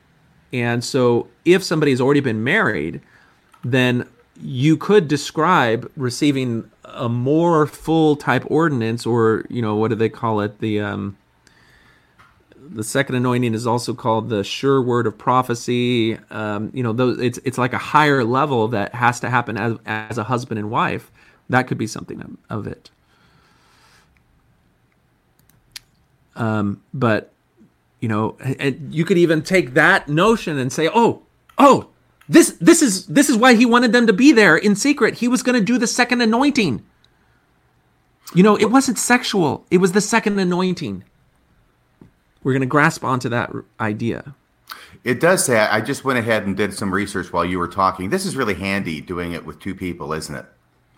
And 0.54 0.82
so, 0.82 1.28
if 1.44 1.62
somebody 1.62 1.92
has 1.92 2.00
already 2.00 2.20
been 2.20 2.42
married, 2.42 3.02
then 3.62 4.08
you 4.40 4.78
could 4.78 5.06
describe 5.06 5.92
receiving 5.98 6.70
a 6.94 7.08
more 7.08 7.66
full 7.66 8.16
type 8.16 8.44
ordinance, 8.46 9.06
or 9.06 9.44
you 9.48 9.62
know, 9.62 9.76
what 9.76 9.88
do 9.88 9.94
they 9.94 10.08
call 10.08 10.40
it? 10.40 10.58
The 10.58 10.80
um, 10.80 11.16
the 12.56 12.84
second 12.84 13.14
anointing 13.14 13.54
is 13.54 13.66
also 13.66 13.94
called 13.94 14.28
the 14.28 14.42
sure 14.42 14.80
word 14.80 15.06
of 15.06 15.18
prophecy. 15.18 16.18
Um, 16.30 16.70
you 16.74 16.82
know, 16.82 16.92
those 16.92 17.20
it's 17.20 17.38
it's 17.44 17.58
like 17.58 17.72
a 17.72 17.78
higher 17.78 18.24
level 18.24 18.68
that 18.68 18.94
has 18.94 19.20
to 19.20 19.30
happen 19.30 19.56
as 19.56 19.76
as 19.86 20.18
a 20.18 20.24
husband 20.24 20.58
and 20.58 20.70
wife. 20.70 21.10
That 21.48 21.66
could 21.66 21.78
be 21.78 21.86
something 21.86 22.20
of, 22.22 22.36
of 22.48 22.66
it. 22.66 22.90
Um, 26.36 26.82
but 26.92 27.32
you 28.00 28.08
know, 28.08 28.36
and 28.40 28.92
you 28.94 29.04
could 29.04 29.18
even 29.18 29.42
take 29.42 29.74
that 29.74 30.08
notion 30.08 30.58
and 30.58 30.72
say, 30.72 30.90
oh, 30.94 31.22
oh, 31.56 31.88
this 32.28 32.52
this 32.60 32.82
is 32.82 33.06
this 33.06 33.28
is 33.28 33.36
why 33.36 33.54
he 33.54 33.66
wanted 33.66 33.92
them 33.92 34.06
to 34.06 34.12
be 34.12 34.32
there 34.32 34.56
in 34.56 34.76
secret. 34.76 35.18
He 35.18 35.28
was 35.28 35.42
going 35.42 35.58
to 35.58 35.64
do 35.64 35.78
the 35.78 35.86
second 35.86 36.20
anointing. 36.20 36.84
You 38.34 38.42
know, 38.42 38.56
it 38.56 38.70
wasn't 38.70 38.98
sexual. 38.98 39.64
It 39.70 39.78
was 39.78 39.92
the 39.92 40.00
second 40.00 40.38
anointing 40.38 41.04
we're 42.44 42.52
going 42.52 42.60
to 42.60 42.66
grasp 42.66 43.02
onto 43.02 43.28
that 43.30 43.50
idea. 43.80 44.36
It 45.02 45.18
does 45.18 45.44
say, 45.44 45.58
I 45.58 45.80
just 45.80 46.04
went 46.04 46.18
ahead 46.18 46.46
and 46.46 46.56
did 46.56 46.72
some 46.72 46.94
research 46.94 47.32
while 47.32 47.44
you 47.44 47.58
were 47.58 47.68
talking. 47.68 48.10
This 48.10 48.24
is 48.24 48.36
really 48.36 48.54
handy 48.54 49.00
doing 49.00 49.32
it 49.32 49.44
with 49.44 49.58
two 49.58 49.74
people, 49.74 50.12
isn't 50.12 50.34
it? 50.34 50.46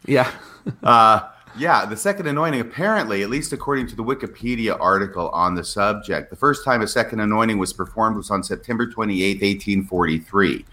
Yeah. 0.04 0.30
uh, 0.82 1.28
yeah, 1.58 1.86
the 1.86 1.96
second 1.96 2.26
anointing, 2.26 2.60
apparently, 2.60 3.22
at 3.22 3.30
least 3.30 3.52
according 3.52 3.86
to 3.88 3.96
the 3.96 4.04
Wikipedia 4.04 4.76
article 4.78 5.30
on 5.30 5.54
the 5.54 5.64
subject, 5.64 6.30
the 6.30 6.36
first 6.36 6.64
time 6.64 6.82
a 6.82 6.86
second 6.86 7.20
anointing 7.20 7.58
was 7.58 7.72
performed 7.72 8.16
was 8.16 8.30
on 8.30 8.42
September 8.42 8.86
28, 8.86 9.40
1843, 9.40 10.64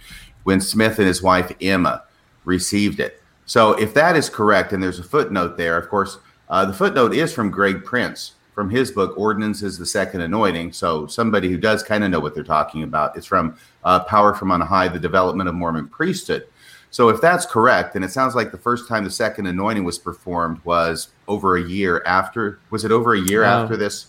when 0.44 0.62
Smith 0.62 1.00
and 1.00 1.08
his 1.08 1.22
wife 1.22 1.52
Emma 1.62 2.04
received 2.46 3.00
it. 3.00 3.22
So, 3.46 3.74
if 3.74 3.94
that 3.94 4.16
is 4.16 4.30
correct, 4.30 4.72
and 4.72 4.82
there's 4.82 5.00
a 5.00 5.04
footnote 5.04 5.58
there, 5.58 5.78
of 5.78 5.90
course, 5.90 6.18
uh, 6.50 6.66
the 6.66 6.74
footnote 6.74 7.14
is 7.14 7.34
from 7.34 7.52
Greg 7.52 7.84
Prince, 7.84 8.34
from 8.54 8.70
his 8.70 8.92
book, 8.92 9.18
Ordinance 9.18 9.64
is 9.64 9.78
the 9.78 9.86
Second 9.86 10.22
Anointing. 10.22 10.72
So, 10.72 11.08
somebody 11.08 11.50
who 11.50 11.58
does 11.58 11.84
kind 11.84 12.04
of 12.04 12.12
know 12.12 12.20
what 12.20 12.36
they're 12.36 12.44
talking 12.44 12.84
about. 12.84 13.18
It's 13.18 13.26
from 13.26 13.58
uh, 13.84 14.02
Power 14.06 14.34
from 14.34 14.52
on 14.52 14.62
High, 14.62 14.88
The 14.88 15.00
Development 15.00 15.50
of 15.50 15.56
Mormon 15.56 15.90
Priesthood. 15.90 16.48
So, 16.90 17.10
if 17.10 17.20
that's 17.20 17.46
correct, 17.46 17.96
and 17.96 18.06
it 18.06 18.12
sounds 18.12 18.34
like 18.34 18.52
the 18.52 18.58
first 18.58 18.88
time 18.88 19.04
the 19.04 19.12
second 19.12 19.48
anointing 19.48 19.84
was 19.84 20.00
performed 20.00 20.62
was 20.64 21.10
over 21.28 21.58
a 21.58 21.64
year 21.64 22.02
after, 22.06 22.60
was 22.70 22.86
it 22.86 22.92
over 22.92 23.14
a 23.14 23.20
year 23.20 23.44
after 23.44 23.76
this? 23.76 24.08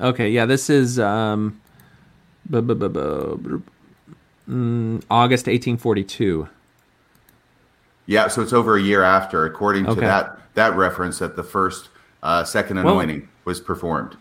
Okay, 0.00 0.30
yeah, 0.30 0.44
this 0.44 0.68
is 0.68 0.98
um, 0.98 1.60
mm, 4.48 5.02
August 5.10 5.46
1842. 5.46 6.48
Yeah, 8.06 8.28
so 8.28 8.42
it's 8.42 8.52
over 8.52 8.76
a 8.76 8.82
year 8.82 9.02
after, 9.02 9.44
according 9.44 9.84
to 9.84 9.90
okay. 9.92 10.00
that 10.02 10.38
that 10.54 10.74
reference 10.76 11.18
that 11.18 11.36
the 11.36 11.42
first 11.42 11.88
uh, 12.22 12.44
second 12.44 12.78
anointing 12.78 13.20
well, 13.20 13.28
was 13.44 13.60
performed. 13.60 14.16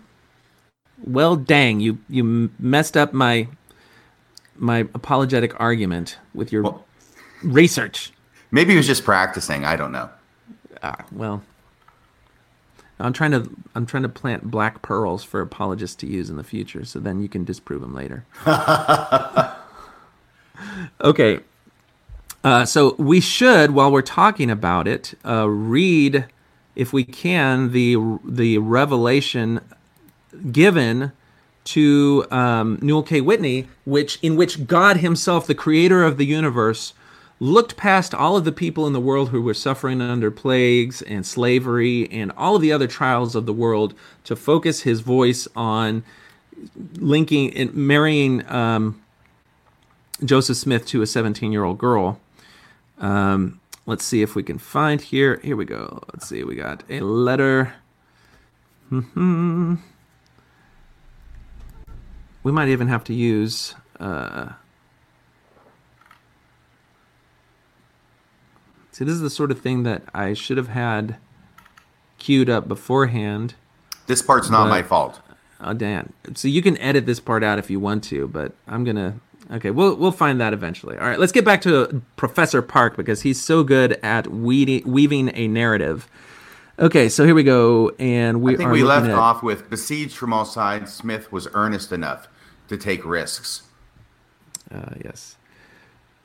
Well, 1.03 1.36
dang, 1.36 1.80
you 1.80 1.99
you 2.09 2.51
messed 2.59 2.97
up 2.97 3.13
my 3.13 3.47
my 4.55 4.80
apologetic 4.93 5.59
argument 5.59 6.17
with 6.34 6.51
your 6.51 6.63
well, 6.63 6.86
research. 7.43 8.11
Maybe 8.51 8.71
he 8.71 8.78
was 8.78 8.88
just 8.88 9.03
practicing. 9.03 9.65
I 9.65 9.76
don't 9.76 9.91
know. 9.91 10.09
Ah, 10.82 11.05
well, 11.11 11.43
I'm 12.99 13.13
trying 13.13 13.32
to 13.32 13.49
I'm 13.76 13.86
trying 13.86 14.03
to 14.03 14.09
plant 14.09 14.49
black 14.49 14.82
pearls 14.82 15.23
for 15.23 15.41
apologists 15.41 15.95
to 15.97 16.07
use 16.07 16.30
in 16.30 16.38
the 16.38 16.43
future, 16.43 16.86
so 16.86 16.99
then 16.99 17.21
you 17.21 17.30
can 17.30 17.43
disprove 17.43 17.82
them 17.82 17.93
later. 17.93 18.26
okay. 21.01 21.39
Uh, 22.43 22.64
so 22.64 22.95
we 22.99 23.20
should, 23.20 23.72
while 23.72 23.91
we're 23.91 24.03
talking 24.03 24.51
about 24.51 24.88
it, 24.88 25.16
uh, 25.26 25.49
read 25.49 26.26
if 26.76 26.91
we 26.93 27.03
can, 27.03 27.72
the 27.72 28.20
the 28.24 28.58
revelation 28.58 29.62
given 30.51 31.12
to 31.64 32.26
um, 32.30 32.78
Newel 32.82 33.03
K. 33.03 33.22
Whitney, 33.22 33.68
which 33.86 34.20
in 34.22 34.36
which 34.36 34.68
God 34.68 34.97
Himself, 34.97 35.47
the 35.47 35.56
Creator 35.56 36.03
of 36.03 36.18
the 36.18 36.26
universe, 36.26 36.93
looked 37.39 37.76
past 37.78 38.14
all 38.14 38.38
of 38.38 38.45
the 38.45 38.51
people 38.51 38.86
in 38.86 38.93
the 38.93 38.99
world 38.99 39.30
who 39.30 39.41
were 39.41 39.53
suffering 39.53 40.01
under 40.01 40.30
plagues 40.32 41.01
and 41.01 41.26
slavery 41.26 42.10
and 42.12 42.32
all 42.38 42.56
of 42.56 42.62
the 42.62 42.72
other 42.72 42.88
trials 42.88 43.36
of 43.36 43.45
the 43.45 43.53
world 43.53 43.93
to 44.24 44.36
focus 44.36 44.82
His 44.82 45.01
voice 45.01 45.47
on 45.56 46.03
linking 46.97 47.56
and 47.56 47.74
marrying 47.74 48.49
um, 48.51 49.01
Joseph 50.26 50.57
Smith 50.57 50.86
to 50.88 51.01
a 51.01 51.07
17 51.07 51.51
year 51.51 51.63
old 51.63 51.78
girl. 51.78 52.19
Um, 52.99 53.59
Let's 53.88 54.03
see 54.03 54.23
if 54.23 54.36
we 54.36 54.41
can 54.41 54.57
find 54.57 54.99
here. 54.99 55.39
Here 55.43 55.55
we 55.55 55.65
go. 55.65 56.01
Let's 56.11 56.28
see. 56.28 56.43
We 56.43 56.55
got 56.55 56.84
a 56.89 57.01
letter. 57.01 57.76
Mm-hmm. 58.91 59.76
We 62.41 62.51
might 62.51 62.69
even 62.69 62.88
have 62.88 63.03
to 63.05 63.13
use. 63.13 63.76
Uh, 63.99 64.53
see, 68.91 69.05
this 69.05 69.13
is 69.13 69.21
the 69.21 69.30
sort 69.30 69.51
of 69.51 69.61
thing 69.61 69.84
that 69.84 70.03
I 70.15 70.34
should 70.34 70.57
have 70.57 70.69
had 70.69 71.17
queued 72.17 72.49
up 72.49 72.67
beforehand. 72.67 73.53
This 74.07 74.23
part's 74.23 74.49
not 74.49 74.65
but, 74.65 74.69
my 74.69 74.82
fault. 74.82 75.21
Oh, 75.61 75.73
Dan. 75.73 76.11
So 76.34 76.47
you 76.47 76.63
can 76.63 76.76
edit 76.80 77.05
this 77.05 77.19
part 77.19 77.43
out 77.43 77.59
if 77.59 77.69
you 77.69 77.80
want 77.80 78.03
to, 78.05 78.28
but 78.28 78.53
I'm 78.67 78.84
gonna 78.84 79.19
Okay, 79.52 79.70
we'll 79.70 79.96
we'll 79.96 80.12
find 80.12 80.41
that 80.41 80.54
eventually. 80.54 80.98
All 80.98 81.08
right, 81.08 81.20
let's 81.20 81.32
get 81.32 81.46
back 81.46 81.62
to 81.62 82.02
Professor 82.16 82.62
Park 82.62 82.98
because 82.98 83.22
he's 83.22 83.41
so 83.41 83.64
good 83.64 83.93
at 84.02 84.28
weeding, 84.28 84.84
weaving 84.86 85.32
a 85.36 85.48
narrative. 85.48 86.10
Okay, 86.80 87.10
so 87.10 87.26
here 87.26 87.36
we 87.36 87.43
go, 87.43 87.91
and 88.00 88.41
we. 88.41 88.56
I 88.56 88.58
think 88.58 88.72
we 88.72 88.84
left 88.84 89.08
at... 89.08 89.14
off 89.14 89.43
with 89.43 89.70
besieged 89.70 90.18
from 90.18 90.34
all 90.34 90.46
sides. 90.46 90.91
Smith 90.93 91.32
was 91.32 91.48
earnest 91.54 91.91
enough 91.91 92.28
to 92.70 92.78
take 92.78 93.06
risks. 93.06 93.64
Uh, 94.74 94.96
yes. 95.04 95.38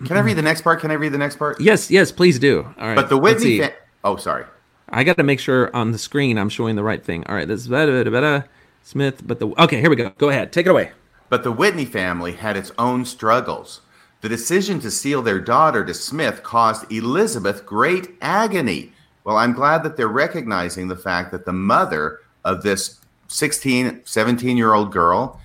Can 0.07 0.17
I 0.17 0.21
read 0.21 0.39
the 0.39 0.43
next 0.43 0.63
part? 0.63 0.81
Can 0.81 0.91
I 0.91 0.95
read 0.95 1.13
the 1.13 1.19
next 1.19 1.37
part? 1.37 1.61
Yes, 1.61 1.91
yes, 1.91 2.11
please 2.11 2.39
do. 2.39 2.63
All 2.79 2.87
right. 2.87 2.97
But 2.97 3.11
the 3.11 3.19
Whitney. 3.19 3.59
Fa- 3.59 3.75
oh, 4.03 4.17
sorry. 4.17 4.47
I 4.89 5.05
got 5.05 5.19
to 5.19 5.23
make 5.23 5.39
sure 5.39 5.75
on 5.77 5.93
the 5.93 5.99
screen 5.99 6.39
I'm 6.39 6.49
showing 6.49 6.75
the 6.75 6.83
right 6.83 7.05
thing. 7.05 7.25
All 7.27 7.35
right, 7.35 7.47
this 7.47 7.61
is 7.61 7.69
better, 7.69 8.03
better, 8.11 8.47
Smith, 8.83 9.23
but 9.25 9.39
the 9.39 9.49
okay, 9.63 9.81
here 9.81 9.91
we 9.91 9.97
go. 9.97 10.11
Go 10.19 10.31
ahead, 10.31 10.53
take 10.53 10.67
it 10.67 10.71
away. 10.71 10.93
But 11.31 11.45
the 11.45 11.53
Whitney 11.53 11.87
family 11.87 12.33
had 12.33 12.59
its 12.59 12.73
own 12.77 13.07
struggles. 13.07 13.81
The 14.21 14.29
decision 14.29 14.81
to 14.81 14.91
seal 14.91 15.23
their 15.23 15.41
daughter 15.41 15.83
to 15.85 15.95
Smith 15.95 16.43
caused 16.43 16.93
Elizabeth 16.93 17.65
great 17.65 18.11
agony. 18.21 18.93
Well, 19.25 19.39
I'm 19.39 19.55
glad 19.55 19.83
that 19.85 19.97
they're 19.97 20.09
recognizing 20.09 20.89
the 20.89 20.97
fact 20.97 21.31
that 21.31 21.47
the 21.47 21.53
mother 21.53 22.19
of 22.45 22.63
this 22.63 23.01
16, 23.29 24.03
17 24.05 24.57
year 24.57 24.75
old 24.75 24.93
girl 24.93 25.41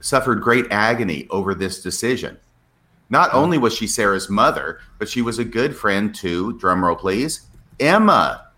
suffered 0.00 0.42
great 0.42 0.66
agony 0.70 1.26
over 1.30 1.54
this 1.54 1.82
decision. 1.82 2.36
Not 3.08 3.32
only 3.32 3.58
was 3.58 3.74
she 3.74 3.86
Sarah's 3.86 4.28
mother, 4.28 4.80
but 4.98 5.08
she 5.08 5.22
was 5.22 5.38
a 5.38 5.44
good 5.44 5.74
friend 5.74 6.14
to, 6.16 6.58
drumroll 6.58 6.98
please, 6.98 7.46
Emma, 7.80 8.48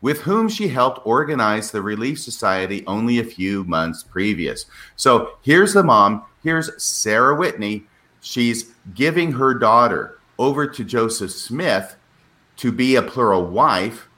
with 0.00 0.20
whom 0.22 0.48
she 0.48 0.68
helped 0.68 1.06
organize 1.06 1.70
the 1.70 1.82
Relief 1.82 2.20
Society 2.20 2.84
only 2.86 3.18
a 3.18 3.24
few 3.24 3.64
months 3.64 4.02
previous. 4.02 4.66
So 4.96 5.32
here's 5.42 5.72
the 5.72 5.82
mom, 5.82 6.24
here's 6.42 6.82
Sarah 6.82 7.34
Whitney. 7.34 7.84
She's 8.20 8.72
giving 8.94 9.32
her 9.32 9.54
daughter 9.54 10.18
over 10.38 10.66
to 10.66 10.84
Joseph 10.84 11.30
Smith 11.30 11.96
to 12.56 12.72
be 12.72 12.96
a 12.96 13.02
plural 13.02 13.46
wife 13.46 14.08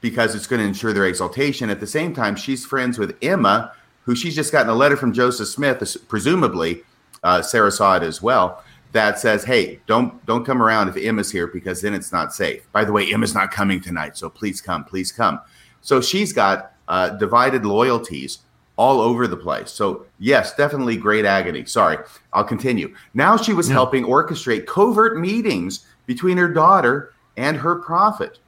because 0.00 0.34
it's 0.34 0.46
going 0.46 0.60
to 0.60 0.68
ensure 0.68 0.92
their 0.92 1.06
exaltation. 1.06 1.70
At 1.70 1.80
the 1.80 1.86
same 1.86 2.14
time, 2.14 2.36
she's 2.36 2.64
friends 2.66 2.98
with 2.98 3.16
Emma, 3.22 3.72
who 4.02 4.14
she's 4.14 4.34
just 4.34 4.52
gotten 4.52 4.68
a 4.68 4.74
letter 4.74 4.96
from 4.96 5.12
Joseph 5.12 5.48
Smith, 5.48 5.96
presumably 6.08 6.82
uh, 7.22 7.40
Sarah 7.40 7.72
saw 7.72 7.96
it 7.96 8.02
as 8.02 8.20
well 8.20 8.62
that 8.94 9.18
says, 9.18 9.44
"Hey, 9.44 9.80
don't 9.86 10.24
don't 10.24 10.44
come 10.44 10.62
around 10.62 10.88
if 10.88 10.96
Emma's 10.96 11.30
here 11.30 11.46
because 11.46 11.82
then 11.82 11.92
it's 11.92 12.12
not 12.12 12.32
safe." 12.32 12.66
By 12.72 12.84
the 12.84 12.92
way, 12.92 13.12
Emma's 13.12 13.34
not 13.34 13.50
coming 13.50 13.80
tonight, 13.80 14.16
so 14.16 14.30
please 14.30 14.60
come, 14.60 14.84
please 14.84 15.12
come. 15.12 15.40
So 15.82 16.00
she's 16.00 16.32
got 16.32 16.72
uh, 16.88 17.10
divided 17.10 17.66
loyalties 17.66 18.38
all 18.76 19.00
over 19.00 19.26
the 19.26 19.36
place. 19.36 19.70
So 19.70 20.06
yes, 20.18 20.54
definitely 20.56 20.96
great 20.96 21.24
agony. 21.24 21.64
Sorry, 21.64 21.98
I'll 22.32 22.44
continue. 22.44 22.94
Now 23.12 23.36
she 23.36 23.52
was 23.52 23.68
helping 23.68 24.04
orchestrate 24.04 24.66
covert 24.66 25.18
meetings 25.18 25.86
between 26.06 26.36
her 26.38 26.48
daughter 26.48 27.12
and 27.36 27.56
her 27.56 27.76
prophet. 27.76 28.38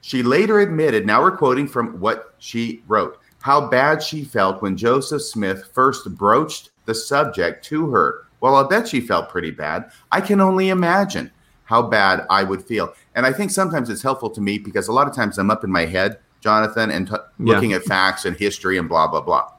She 0.00 0.22
later 0.22 0.60
admitted, 0.60 1.06
now 1.06 1.22
we're 1.22 1.36
quoting 1.36 1.66
from 1.66 1.98
what 1.98 2.34
she 2.38 2.82
wrote, 2.86 3.18
how 3.40 3.68
bad 3.68 4.02
she 4.02 4.22
felt 4.22 4.62
when 4.62 4.76
Joseph 4.76 5.22
Smith 5.22 5.70
first 5.72 6.14
broached 6.16 6.70
the 6.84 6.94
subject 6.94 7.64
to 7.66 7.90
her. 7.90 8.26
Well, 8.44 8.56
I'll 8.56 8.68
bet 8.68 8.86
she 8.86 9.00
felt 9.00 9.30
pretty 9.30 9.52
bad. 9.52 9.90
I 10.12 10.20
can 10.20 10.38
only 10.38 10.68
imagine 10.68 11.30
how 11.62 11.80
bad 11.80 12.26
I 12.28 12.44
would 12.44 12.62
feel. 12.62 12.92
And 13.14 13.24
I 13.24 13.32
think 13.32 13.50
sometimes 13.50 13.88
it's 13.88 14.02
helpful 14.02 14.28
to 14.28 14.42
me 14.42 14.58
because 14.58 14.86
a 14.86 14.92
lot 14.92 15.08
of 15.08 15.14
times 15.14 15.38
I'm 15.38 15.50
up 15.50 15.64
in 15.64 15.72
my 15.72 15.86
head, 15.86 16.18
Jonathan, 16.42 16.90
and 16.90 17.08
t- 17.08 17.16
looking 17.38 17.70
yeah. 17.70 17.76
at 17.76 17.84
facts 17.84 18.26
and 18.26 18.36
history 18.36 18.76
and 18.76 18.86
blah, 18.86 19.08
blah, 19.08 19.22
blah. 19.22 19.50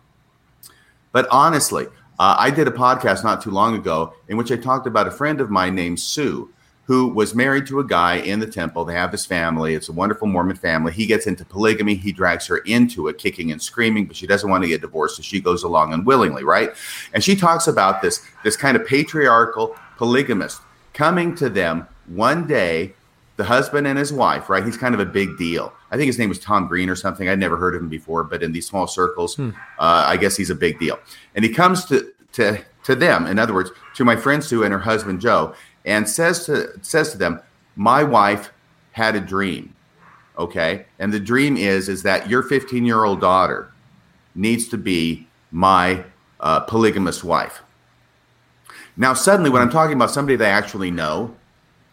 But 1.14 1.28
honestly, 1.32 1.88
uh, 2.20 2.36
I 2.38 2.52
did 2.52 2.68
a 2.68 2.72
podcast 2.72 3.24
not 3.24 3.42
too 3.42 3.50
long 3.50 3.76
ago 3.76 4.14
in 4.28 4.38
which 4.38 4.52
I 4.52 4.56
talked 4.56 4.86
about 4.86 5.08
a 5.08 5.12
friend 5.12 5.42
of 5.42 5.50
mine 5.50 5.74
named 5.74 6.00
Sue 6.00 6.54
who 6.86 7.08
was 7.08 7.34
married 7.34 7.66
to 7.66 7.80
a 7.80 7.84
guy 7.84 8.16
in 8.18 8.40
the 8.40 8.48
temple. 8.48 8.86
They 8.86 8.94
have 8.94 9.12
this 9.12 9.26
family. 9.26 9.74
It's 9.74 9.90
a 9.90 9.94
wonderful 9.94 10.28
Mormon 10.28 10.56
family. 10.56 10.92
He 10.92 11.08
gets 11.08 11.26
into 11.26 11.44
polygamy. 11.44 11.96
He 11.96 12.12
drags 12.12 12.46
her 12.48 12.60
into 12.60 13.08
it, 13.08 13.18
kicking 13.18 13.52
and 13.52 13.62
screaming, 13.62 14.06
but 14.06 14.16
she 14.16 14.28
doesn't 14.28 14.50
want 14.50 14.64
to 14.64 14.68
get 14.68 14.82
divorced, 14.82 15.18
so 15.18 15.24
she 15.24 15.42
goes 15.42 15.64
along 15.64 15.94
unwillingly, 15.94 16.44
right? 16.44 16.72
And 17.14 17.24
she 17.24 17.36
talks 17.36 17.68
about 17.68 18.02
this 18.02 18.22
this 18.44 18.56
kind 18.56 18.78
of 18.78 18.86
patriarchal 18.86 19.76
polygamist 19.98 20.62
coming 20.94 21.36
to 21.36 21.50
them 21.50 21.88
one 22.08 22.48
day, 22.48 22.94
the 23.38 23.44
husband 23.44 23.88
and 23.88 23.98
his 23.98 24.14
wife, 24.14 24.50
right? 24.50 24.64
He's 24.64 24.78
kind 24.78 24.94
of 24.94 25.02
a 25.02 25.06
big 25.06 25.38
deal. 25.38 25.74
I 25.92 25.98
think 25.98 26.08
his 26.08 26.20
name 26.20 26.30
was 26.30 26.40
Tom 26.40 26.68
Green 26.68 26.90
or 26.90 26.96
something. 26.96 27.28
I'd 27.28 27.40
never 27.40 27.58
heard 27.58 27.76
of 27.76 27.82
him 27.82 27.90
before, 27.90 28.24
but 28.24 28.44
in 28.44 28.52
these 28.52 28.68
small 28.68 28.88
circles, 28.88 29.36
hmm. 29.36 29.50
uh, 29.80 30.06
I 30.08 30.18
guess 30.18 30.38
he's 30.38 30.50
a 30.50 30.56
big 30.56 30.80
deal. 30.80 31.00
And 31.34 31.44
he 31.44 31.52
comes 31.52 31.86
to 31.86 32.12
to 32.34 32.60
to 32.84 32.96
them, 32.96 33.26
in 33.26 33.40
other 33.40 33.54
words, 33.54 33.72
to 33.96 34.06
my 34.06 34.16
friend 34.16 34.44
Sue 34.44 34.64
and 34.64 34.72
her 34.72 34.80
husband 34.80 35.20
Joe, 35.20 35.56
and 35.86 36.10
says 36.10 36.46
to 36.46 36.78
says 36.82 37.12
to 37.12 37.18
them, 37.18 37.40
"My 37.76 38.04
wife 38.04 38.52
had 38.92 39.16
a 39.16 39.22
dream." 39.22 39.74
Okay? 40.38 40.86
And 41.00 41.14
the 41.14 41.20
dream 41.20 41.56
is 41.56 41.88
is 41.88 42.04
that 42.04 42.30
your 42.30 42.44
15-year-old 42.44 43.22
daughter 43.22 43.72
needs 44.34 44.68
to 44.68 44.78
be 44.78 45.28
my 45.52 46.04
uh, 46.42 46.60
polygamous 46.62 47.24
wife. 47.24 47.62
Now, 48.98 49.14
suddenly, 49.14 49.50
when 49.50 49.62
I'm 49.62 49.70
talking 49.70 49.96
about 49.96 50.12
somebody 50.12 50.36
they 50.36 50.50
actually 50.50 50.92
know, 50.92 51.36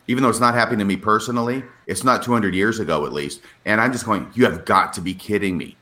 even 0.06 0.22
though 0.22 0.28
it's 0.28 0.40
not 0.40 0.54
happening 0.54 0.80
to 0.80 0.84
me 0.84 0.96
personally, 0.96 1.64
it's 1.86 2.04
not 2.04 2.22
200 2.22 2.54
years 2.54 2.80
ago 2.80 3.06
at 3.06 3.12
least, 3.12 3.40
and 3.64 3.80
I'm 3.80 3.92
just 3.92 4.04
going, 4.04 4.30
you 4.34 4.44
have 4.44 4.64
got 4.64 4.92
to 4.94 5.00
be 5.00 5.14
kidding 5.14 5.56
me. 5.56 5.76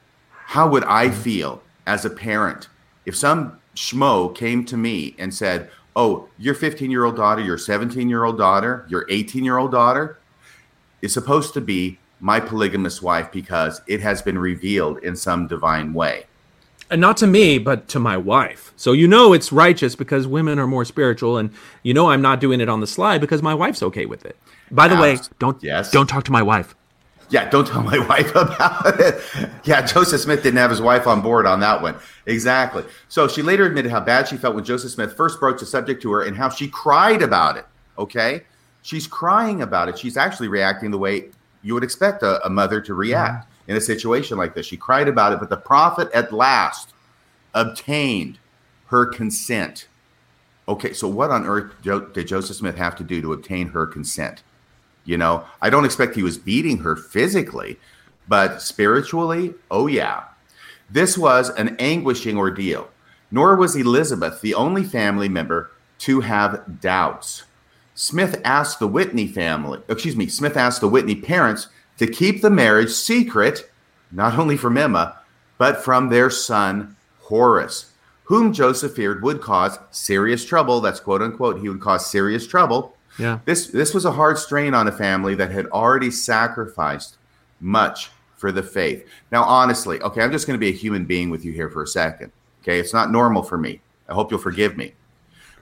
How 0.46 0.68
would 0.68 0.84
I 0.84 1.06
mm-hmm. 1.06 1.20
feel 1.20 1.62
as 1.86 2.04
a 2.04 2.10
parent 2.10 2.68
if 3.06 3.16
some 3.16 3.58
schmo 3.74 4.34
came 4.34 4.64
to 4.66 4.76
me 4.76 5.14
and 5.18 5.32
said, 5.32 5.70
oh, 5.96 6.28
your 6.38 6.54
15 6.54 6.90
year 6.90 7.04
old 7.04 7.16
daughter, 7.16 7.42
your 7.42 7.58
17 7.58 8.08
year 8.08 8.24
old 8.24 8.38
daughter, 8.38 8.86
your 8.88 9.06
18 9.08 9.44
year 9.44 9.58
old 9.58 9.72
daughter 9.72 10.18
is 11.02 11.12
supposed 11.12 11.54
to 11.54 11.60
be 11.60 11.98
my 12.20 12.38
polygamous 12.38 13.00
wife 13.00 13.32
because 13.32 13.80
it 13.86 14.00
has 14.00 14.20
been 14.22 14.38
revealed 14.38 14.98
in 14.98 15.16
some 15.16 15.46
divine 15.46 15.94
way. 15.94 16.26
And 16.90 17.00
not 17.00 17.16
to 17.18 17.26
me, 17.26 17.58
but 17.58 17.86
to 17.88 18.00
my 18.00 18.16
wife. 18.16 18.72
So 18.76 18.92
you 18.92 19.06
know 19.06 19.32
it's 19.32 19.52
righteous 19.52 19.94
because 19.94 20.26
women 20.26 20.58
are 20.58 20.66
more 20.66 20.84
spiritual, 20.84 21.38
and 21.38 21.50
you 21.84 21.94
know 21.94 22.10
I'm 22.10 22.20
not 22.20 22.40
doing 22.40 22.60
it 22.60 22.68
on 22.68 22.80
the 22.80 22.86
sly 22.86 23.16
because 23.16 23.42
my 23.42 23.54
wife's 23.54 23.82
okay 23.84 24.06
with 24.06 24.26
it. 24.26 24.36
By 24.72 24.88
the 24.88 24.96
way, 24.96 25.18
don't 25.38 25.62
yes. 25.62 25.90
don't 25.92 26.08
talk 26.08 26.24
to 26.24 26.32
my 26.32 26.42
wife. 26.42 26.74
Yeah, 27.30 27.48
don't 27.48 27.66
tell 27.66 27.82
my 27.82 27.98
wife 28.08 28.30
about 28.34 29.00
it. 29.00 29.22
Yeah, 29.64 29.82
Joseph 29.82 30.20
Smith 30.20 30.42
didn't 30.42 30.58
have 30.58 30.70
his 30.70 30.80
wife 30.80 31.06
on 31.06 31.22
board 31.22 31.46
on 31.46 31.60
that 31.60 31.80
one. 31.80 31.96
Exactly. 32.26 32.84
So 33.08 33.28
she 33.28 33.40
later 33.42 33.64
admitted 33.64 33.90
how 33.90 34.00
bad 34.00 34.28
she 34.28 34.36
felt 34.36 34.54
when 34.54 34.64
Joseph 34.64 34.90
Smith 34.90 35.16
first 35.16 35.40
broached 35.40 35.60
the 35.60 35.66
subject 35.66 36.02
to 36.02 36.12
her 36.12 36.22
and 36.22 36.36
how 36.36 36.48
she 36.48 36.68
cried 36.68 37.22
about 37.22 37.56
it. 37.56 37.66
Okay. 37.98 38.42
She's 38.82 39.06
crying 39.06 39.62
about 39.62 39.88
it. 39.88 39.98
She's 39.98 40.16
actually 40.16 40.48
reacting 40.48 40.90
the 40.90 40.98
way 40.98 41.30
you 41.62 41.74
would 41.74 41.84
expect 41.84 42.22
a, 42.22 42.44
a 42.44 42.50
mother 42.50 42.80
to 42.80 42.94
react 42.94 43.44
mm-hmm. 43.44 43.70
in 43.72 43.76
a 43.76 43.80
situation 43.80 44.36
like 44.36 44.54
this. 44.54 44.66
She 44.66 44.76
cried 44.76 45.08
about 45.08 45.32
it, 45.32 45.38
but 45.38 45.50
the 45.50 45.56
prophet 45.56 46.10
at 46.12 46.32
last 46.32 46.92
obtained 47.54 48.38
her 48.86 49.06
consent. 49.06 49.86
Okay, 50.68 50.92
so 50.92 51.08
what 51.08 51.30
on 51.30 51.46
earth 51.46 51.72
did 51.82 52.26
Joseph 52.26 52.56
Smith 52.56 52.76
have 52.76 52.96
to 52.96 53.04
do 53.04 53.20
to 53.20 53.32
obtain 53.32 53.68
her 53.68 53.86
consent? 53.86 54.42
You 55.04 55.16
know, 55.16 55.44
I 55.60 55.70
don't 55.70 55.84
expect 55.84 56.14
he 56.14 56.22
was 56.22 56.38
beating 56.38 56.78
her 56.78 56.96
physically, 56.96 57.78
but 58.28 58.62
spiritually, 58.62 59.54
oh 59.70 59.86
yeah. 59.86 60.24
This 60.88 61.16
was 61.16 61.50
an 61.50 61.76
anguishing 61.78 62.36
ordeal. 62.36 62.88
Nor 63.30 63.56
was 63.56 63.76
Elizabeth 63.76 64.40
the 64.40 64.54
only 64.54 64.82
family 64.82 65.28
member 65.28 65.70
to 66.00 66.20
have 66.20 66.80
doubts. 66.80 67.44
Smith 67.94 68.40
asked 68.44 68.78
the 68.78 68.88
Whitney 68.88 69.26
family, 69.26 69.80
excuse 69.88 70.16
me, 70.16 70.26
Smith 70.26 70.56
asked 70.56 70.80
the 70.80 70.88
Whitney 70.88 71.14
parents 71.14 71.68
to 71.98 72.06
keep 72.06 72.40
the 72.40 72.50
marriage 72.50 72.90
secret, 72.90 73.70
not 74.10 74.38
only 74.38 74.56
from 74.56 74.78
Emma, 74.78 75.18
but 75.58 75.84
from 75.84 76.08
their 76.08 76.30
son 76.30 76.96
Horace, 77.20 77.92
whom 78.24 78.52
Joseph 78.52 78.94
feared 78.94 79.22
would 79.22 79.40
cause 79.40 79.78
serious 79.90 80.44
trouble. 80.44 80.80
That's 80.80 80.98
quote 80.98 81.22
unquote, 81.22 81.60
he 81.60 81.68
would 81.68 81.80
cause 81.80 82.06
serious 82.06 82.46
trouble 82.46 82.96
yeah. 83.20 83.38
This 83.44 83.68
this 83.68 83.94
was 83.94 84.04
a 84.04 84.12
hard 84.12 84.38
strain 84.38 84.74
on 84.74 84.88
a 84.88 84.92
family 84.92 85.34
that 85.36 85.50
had 85.50 85.66
already 85.66 86.10
sacrificed 86.10 87.18
much 87.60 88.10
for 88.36 88.50
the 88.50 88.62
faith. 88.62 89.06
Now, 89.30 89.44
honestly, 89.44 90.00
okay, 90.00 90.22
I'm 90.22 90.32
just 90.32 90.46
going 90.46 90.58
to 90.58 90.60
be 90.60 90.70
a 90.70 90.76
human 90.76 91.04
being 91.04 91.28
with 91.30 91.44
you 91.44 91.52
here 91.52 91.68
for 91.68 91.82
a 91.82 91.86
second. 91.86 92.32
Okay, 92.62 92.80
it's 92.80 92.94
not 92.94 93.10
normal 93.10 93.42
for 93.42 93.58
me. 93.58 93.80
I 94.08 94.14
hope 94.14 94.30
you'll 94.30 94.40
forgive 94.40 94.76
me. 94.76 94.94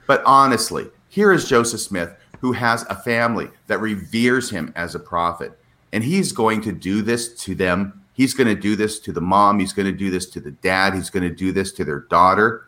But 0.07 0.23
honestly, 0.25 0.87
here 1.09 1.33
is 1.33 1.49
Joseph 1.49 1.81
Smith 1.81 2.15
who 2.41 2.53
has 2.53 2.85
a 2.89 2.95
family 2.95 3.49
that 3.67 3.81
reveres 3.81 4.51
him 4.51 4.73
as 4.77 4.95
a 4.95 5.01
prophet. 5.01 5.59
And 5.93 6.05
he's 6.05 6.33
going 6.33 6.61
to 6.63 6.73
do 6.73 7.03
this 7.03 7.35
to 7.45 7.55
them. 7.55 8.05
He's 8.13 8.35
going 8.35 8.49
to 8.49 8.61
do 8.61 8.77
this 8.77 8.99
to 9.01 9.13
the 9.13 9.21
mom. 9.21 9.59
He's 9.59 9.73
going 9.73 9.87
to 9.87 9.97
do 9.97 10.11
this 10.11 10.27
to 10.31 10.41
the 10.41 10.51
dad. 10.51 10.95
He's 10.95 11.11
going 11.11 11.29
to 11.29 11.35
do 11.35 11.53
this 11.53 11.73
to 11.73 11.85
their 11.85 12.01
daughter. 12.01 12.67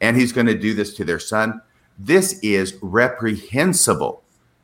And 0.00 0.16
he's 0.16 0.32
going 0.32 0.46
to 0.46 0.58
do 0.58 0.74
this 0.74 0.94
to 0.94 1.04
their 1.04 1.18
son. 1.18 1.60
This 1.98 2.38
is 2.40 2.78
reprehensible, 2.82 4.21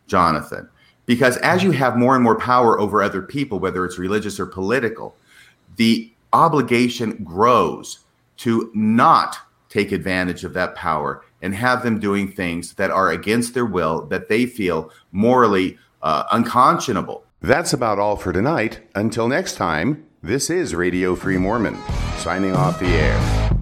Jonathan, 0.08 0.68
because 1.06 1.36
as 1.38 1.62
you 1.62 1.70
have 1.70 1.96
more 1.96 2.14
and 2.14 2.24
more 2.24 2.38
power 2.38 2.78
over 2.80 3.02
other 3.02 3.22
people, 3.22 3.58
whether 3.58 3.84
it's 3.84 3.98
religious 3.98 4.40
or 4.40 4.46
political, 4.46 5.14
the 5.76 6.12
obligation 6.32 7.22
grows 7.24 8.00
to 8.38 8.70
not 8.74 9.38
take 9.68 9.92
advantage 9.92 10.44
of 10.44 10.54
that 10.54 10.74
power 10.74 11.24
and 11.42 11.54
have 11.54 11.82
them 11.82 12.00
doing 12.00 12.30
things 12.30 12.74
that 12.74 12.90
are 12.90 13.10
against 13.10 13.54
their 13.54 13.66
will, 13.66 14.06
that 14.06 14.28
they 14.28 14.46
feel 14.46 14.90
morally 15.12 15.78
uh, 16.02 16.24
unconscionable. 16.32 17.24
That's 17.40 17.72
about 17.72 17.98
all 17.98 18.16
for 18.16 18.32
tonight. 18.32 18.80
Until 18.94 19.28
next 19.28 19.54
time, 19.54 20.04
this 20.22 20.50
is 20.50 20.74
Radio 20.74 21.14
Free 21.14 21.38
Mormon, 21.38 21.78
signing 22.16 22.54
off 22.54 22.80
the 22.80 22.86
air. 22.86 23.57